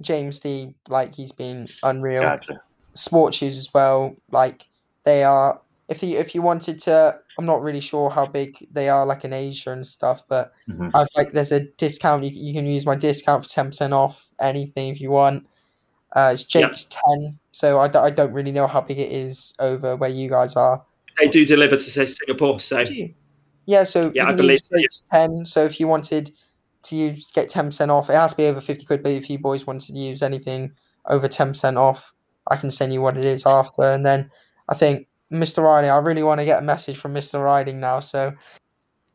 James 0.00 0.38
D. 0.38 0.74
Like 0.88 1.14
he's 1.14 1.32
been 1.32 1.68
unreal. 1.82 2.22
Gotcha. 2.22 2.60
sport 2.94 3.34
shoes 3.34 3.56
as 3.58 3.72
well. 3.74 4.14
Like 4.30 4.66
they 5.04 5.24
are. 5.24 5.60
If 5.92 6.02
you 6.02 6.18
if 6.18 6.34
you 6.34 6.42
wanted 6.42 6.80
to, 6.80 7.18
I'm 7.38 7.46
not 7.46 7.62
really 7.62 7.80
sure 7.80 8.08
how 8.10 8.26
big 8.26 8.56
they 8.72 8.88
are, 8.88 9.04
like 9.04 9.24
in 9.24 9.32
Asia 9.32 9.70
and 9.72 9.86
stuff. 9.86 10.22
But 10.28 10.52
Mhm. 10.68 10.90
I've 10.94 11.08
like 11.16 11.32
there's 11.32 11.52
a 11.52 11.60
discount. 11.76 12.24
You, 12.24 12.30
you 12.34 12.54
can 12.54 12.66
use 12.66 12.86
my 12.86 12.96
discount 12.96 13.44
for 13.44 13.50
ten 13.50 13.66
percent 13.68 13.92
off 13.92 14.30
anything 14.40 14.88
if 14.88 15.00
you 15.00 15.10
want. 15.10 15.46
Uh, 16.16 16.30
it's 16.32 16.42
Yep. 16.54 16.70
Jake's 16.70 16.86
ten, 16.90 17.38
so 17.52 17.78
I, 17.78 17.88
d- 17.88 17.98
I 17.98 18.10
don't 18.10 18.32
really 18.32 18.52
know 18.52 18.66
how 18.66 18.80
big 18.80 18.98
it 18.98 19.12
is 19.12 19.54
over 19.58 19.96
where 19.96 20.10
you 20.10 20.28
guys 20.28 20.56
are. 20.56 20.84
They 21.18 21.28
do 21.28 21.44
deliver 21.46 21.76
to 21.76 21.82
say, 21.82 22.06
Singapore, 22.06 22.58
so 22.60 22.84
Yeah, 23.66 23.84
so 23.84 24.12
Yeah, 24.14 24.28
I 24.28 24.32
believe 24.32 24.60
so, 24.62 24.76
yeah. 24.78 24.86
Ten. 25.12 25.44
So 25.46 25.64
if 25.64 25.78
you 25.78 25.88
wanted 25.88 26.32
to 26.84 26.96
use 26.96 27.30
get 27.32 27.48
ten 27.48 27.66
percent 27.66 27.90
off, 27.90 28.10
it 28.10 28.14
has 28.14 28.32
to 28.32 28.36
be 28.36 28.46
over 28.46 28.60
fifty 28.60 28.84
quid. 28.84 29.02
But 29.02 29.12
if 29.12 29.30
you 29.30 29.38
boys 29.38 29.66
wanted 29.66 29.94
to 29.94 30.00
use 30.00 30.22
anything 30.22 30.72
over 31.06 31.28
ten 31.28 31.48
percent 31.48 31.76
off, 31.78 32.12
I 32.50 32.56
can 32.56 32.70
send 32.70 32.92
you 32.92 33.00
what 33.00 33.16
it 33.16 33.24
is 33.24 33.46
after. 33.46 33.82
And 33.84 34.04
then 34.04 34.30
I 34.68 34.74
think 34.74 35.06
Mr. 35.32 35.62
Riding, 35.62 35.90
I 35.90 35.98
really 35.98 36.22
want 36.22 36.40
to 36.40 36.44
get 36.44 36.58
a 36.58 36.62
message 36.62 36.98
from 36.98 37.14
Mr. 37.14 37.42
Riding 37.42 37.80
now. 37.80 38.00
So 38.00 38.32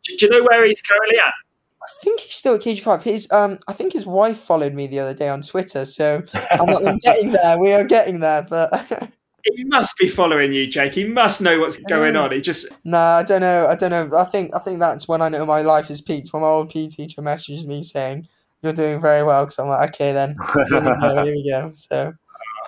do, 0.03 0.15
you 0.20 0.30
know 0.30 0.43
where 0.43 0.65
he's 0.65 0.82
currently 0.82 1.20
at? 1.20 1.34
I 1.82 2.03
think 2.03 2.22
he's 2.22 2.36
still 2.36 2.55
at 2.55 2.61
KG5. 2.61 3.03
His 3.03 3.32
um, 3.32 3.59
I 3.68 3.74
think 3.74 3.93
his 3.93 4.05
wife 4.05 4.39
followed 4.39 4.74
me 4.74 4.88
the 4.88 4.99
other 4.99 5.13
day 5.13 5.30
on 5.30 5.41
Twitter. 5.41 5.86
So 5.86 6.24
I'm, 6.51 6.70
I'm 6.70 6.97
getting 6.97 7.32
there. 7.32 7.57
We 7.57 7.74
are 7.74 7.84
getting 7.84 8.20
there, 8.20 8.45
but. 8.49 9.11
He 9.55 9.63
must 9.63 9.97
be 9.97 10.09
following 10.09 10.51
you, 10.51 10.68
Jake. 10.68 10.93
He 10.93 11.05
must 11.05 11.39
know 11.39 11.57
what's 11.61 11.78
going 11.80 12.18
on. 12.18 12.34
He 12.34 12.41
just 12.41 12.68
No, 12.84 12.97
I 12.97 13.24
don't 13.24 13.39
know. 13.39 13.68
I 13.68 13.76
don't 13.76 13.91
know. 13.91 14.18
I 14.18 14.26
think 14.26 14.53
I 14.53 14.59
think 14.59 14.80
that's 14.80 15.07
when 15.07 15.22
I 15.22 15.30
know 15.30 15.45
my 15.45 15.61
life 15.61 15.89
is 15.89 16.01
peaked. 16.01 16.34
When 16.34 16.41
my 16.41 16.49
old 16.49 16.70
PE 16.70 16.88
teacher 16.88 17.22
messages 17.22 17.65
me 17.65 17.82
saying 17.82 18.28
you're 18.61 18.74
doing 18.74 18.99
very 18.99 19.24
well, 19.24 19.45
because 19.45 19.59
I'm 19.59 19.70
like, 19.70 19.89
okay, 19.91 20.11
then 20.11 20.36
here 20.70 20.82
we 20.82 20.99
go, 20.99 21.24
here 21.24 21.34
we 21.34 21.49
go. 21.49 21.72
So, 21.76 22.13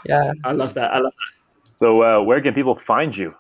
yeah, 0.06 0.32
I 0.46 0.54
love 0.54 0.74
that. 0.76 0.94
I 0.94 1.00
love 1.00 1.12
that. 1.12 1.39
So, 1.80 2.04
uh, 2.04 2.22
where 2.22 2.42
can 2.42 2.54
people 2.54 2.76
find 2.76 3.16
you? 3.16 3.34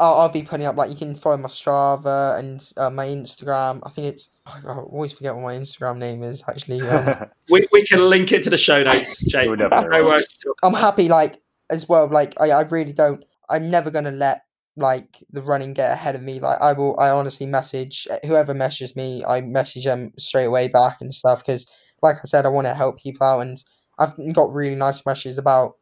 I'll, 0.00 0.14
I'll 0.14 0.28
be 0.28 0.42
putting 0.42 0.66
up 0.66 0.76
like 0.76 0.90
you 0.90 0.96
can 0.96 1.14
follow 1.14 1.36
my 1.36 1.48
Strava 1.48 2.36
and 2.36 2.72
uh, 2.76 2.90
my 2.90 3.06
Instagram. 3.06 3.78
I 3.84 3.90
think 3.90 4.08
it's 4.08 4.30
I 4.46 4.60
always 4.66 5.12
forget 5.12 5.32
what 5.32 5.44
my 5.44 5.54
Instagram 5.54 5.98
name 5.98 6.24
is. 6.24 6.42
Actually, 6.48 6.80
um, 6.82 7.26
We, 7.50 7.68
we 7.70 7.86
can 7.86 8.10
link 8.10 8.32
it 8.32 8.42
to 8.42 8.50
the 8.50 8.58
show 8.58 8.82
notes, 8.82 9.24
Jake. 9.28 9.48
No 9.56 9.68
worries. 9.68 10.26
I'm 10.64 10.74
happy 10.74 11.08
like 11.08 11.40
as 11.70 11.88
well. 11.88 12.08
Like 12.08 12.34
I, 12.40 12.50
I 12.50 12.62
really 12.62 12.92
don't. 12.92 13.24
I'm 13.48 13.70
never 13.70 13.92
gonna 13.92 14.10
let 14.10 14.42
like 14.76 15.22
the 15.30 15.44
running 15.44 15.72
get 15.72 15.92
ahead 15.92 16.16
of 16.16 16.22
me. 16.22 16.40
Like 16.40 16.60
I 16.60 16.72
will. 16.72 16.98
I 16.98 17.10
honestly 17.10 17.46
message 17.46 18.08
uh, 18.10 18.18
whoever 18.26 18.54
messages 18.54 18.96
me. 18.96 19.24
I 19.24 19.40
message 19.40 19.84
them 19.84 20.12
straight 20.18 20.46
away 20.46 20.66
back 20.66 20.96
and 21.00 21.14
stuff 21.14 21.46
because, 21.46 21.64
like 22.02 22.16
I 22.16 22.26
said, 22.26 22.44
I 22.44 22.48
want 22.48 22.66
to 22.66 22.74
help 22.74 22.98
people 22.98 23.24
out, 23.24 23.38
and 23.38 23.62
I've 24.00 24.16
got 24.34 24.52
really 24.52 24.74
nice 24.74 25.06
messages 25.06 25.38
about 25.38 25.76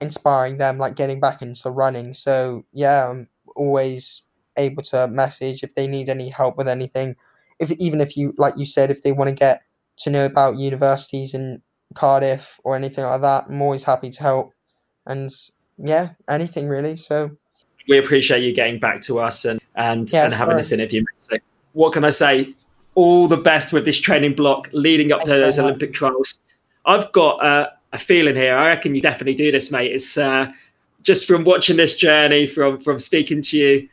inspiring 0.00 0.58
them, 0.58 0.78
like 0.78 0.96
getting 0.96 1.20
back 1.20 1.42
into 1.42 1.70
running. 1.70 2.14
So 2.14 2.64
yeah, 2.72 3.08
I'm 3.08 3.28
always 3.56 4.22
able 4.56 4.82
to 4.84 5.08
message 5.08 5.62
if 5.62 5.74
they 5.74 5.86
need 5.86 6.08
any 6.08 6.28
help 6.28 6.56
with 6.56 6.68
anything. 6.68 7.16
If 7.58 7.70
even 7.72 8.00
if 8.00 8.16
you 8.16 8.34
like 8.36 8.54
you 8.56 8.66
said, 8.66 8.90
if 8.90 9.02
they 9.02 9.12
want 9.12 9.28
to 9.28 9.34
get 9.34 9.62
to 9.98 10.10
know 10.10 10.24
about 10.24 10.58
universities 10.58 11.34
in 11.34 11.62
Cardiff 11.94 12.60
or 12.64 12.76
anything 12.76 13.04
like 13.04 13.20
that, 13.22 13.46
I'm 13.48 13.62
always 13.62 13.84
happy 13.84 14.10
to 14.10 14.22
help. 14.22 14.52
And 15.06 15.30
yeah, 15.78 16.10
anything 16.28 16.68
really. 16.68 16.96
So 16.96 17.30
we 17.88 17.98
appreciate 17.98 18.42
you 18.42 18.52
getting 18.54 18.78
back 18.78 19.02
to 19.02 19.20
us 19.20 19.44
and 19.44 19.60
and, 19.76 20.12
Yeah, 20.12 20.24
and 20.24 20.34
having 20.34 20.56
this 20.56 20.72
interview. 20.72 21.04
So 21.16 21.36
what 21.72 21.92
can 21.92 22.04
I 22.04 22.10
say? 22.10 22.54
All 22.94 23.26
the 23.26 23.36
best 23.36 23.72
with 23.72 23.84
this 23.84 23.98
training 23.98 24.34
block 24.34 24.70
leading 24.72 25.10
up 25.10 25.22
to 25.22 25.30
those. 25.30 25.58
Olympic 25.58 25.92
trials. 25.92 26.40
I've 26.86 27.10
got 27.12 27.44
uh, 27.44 27.70
a 27.94 27.98
feeling 27.98 28.34
here. 28.34 28.56
I 28.56 28.68
reckon 28.68 28.94
you 28.94 29.00
definitely 29.00 29.34
do 29.34 29.50
this, 29.52 29.70
mate. 29.70 29.92
It's 29.92 30.18
uh, 30.18 30.52
just 31.02 31.26
from 31.26 31.44
watching 31.44 31.76
this 31.76 31.96
journey, 31.96 32.46
from 32.46 32.80
from 32.80 32.98
speaking 32.98 33.40
to 33.42 33.56
you, 33.56 33.88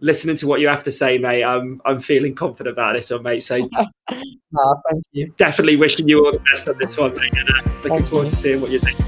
listening 0.00 0.36
to 0.36 0.46
what 0.46 0.60
you 0.60 0.68
have 0.68 0.82
to 0.84 0.92
say, 0.92 1.18
mate, 1.18 1.44
I'm 1.44 1.80
I'm 1.84 2.00
feeling 2.00 2.34
confident 2.34 2.72
about 2.72 2.94
this 2.94 3.10
one, 3.10 3.22
mate. 3.22 3.42
So 3.42 3.58
nah, 3.58 3.84
thank 4.90 5.04
you. 5.12 5.32
Definitely 5.36 5.76
wishing 5.76 6.08
you 6.08 6.24
all 6.24 6.32
the 6.32 6.38
best 6.38 6.66
on 6.66 6.78
this 6.78 6.96
one, 6.96 7.14
mate. 7.14 7.32
And, 7.36 7.50
uh, 7.50 7.54
looking 7.64 7.90
thank 7.90 8.08
forward 8.08 8.24
you. 8.24 8.30
to 8.30 8.36
seeing 8.36 8.60
what 8.60 8.70
you 8.70 8.78
think. 8.78 8.98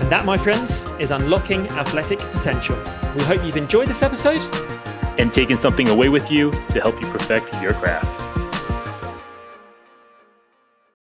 And 0.00 0.12
that, 0.12 0.24
my 0.24 0.38
friends, 0.38 0.84
is 1.00 1.10
unlocking 1.10 1.68
athletic 1.70 2.20
potential. 2.20 2.78
We 3.16 3.24
hope 3.24 3.44
you've 3.44 3.56
enjoyed 3.56 3.88
this 3.88 4.02
episode 4.02 4.42
and 5.18 5.34
taken 5.34 5.58
something 5.58 5.88
away 5.88 6.08
with 6.08 6.30
you 6.30 6.52
to 6.52 6.80
help 6.80 7.00
you 7.00 7.08
perfect 7.08 7.52
your 7.60 7.74
craft. 7.74 8.45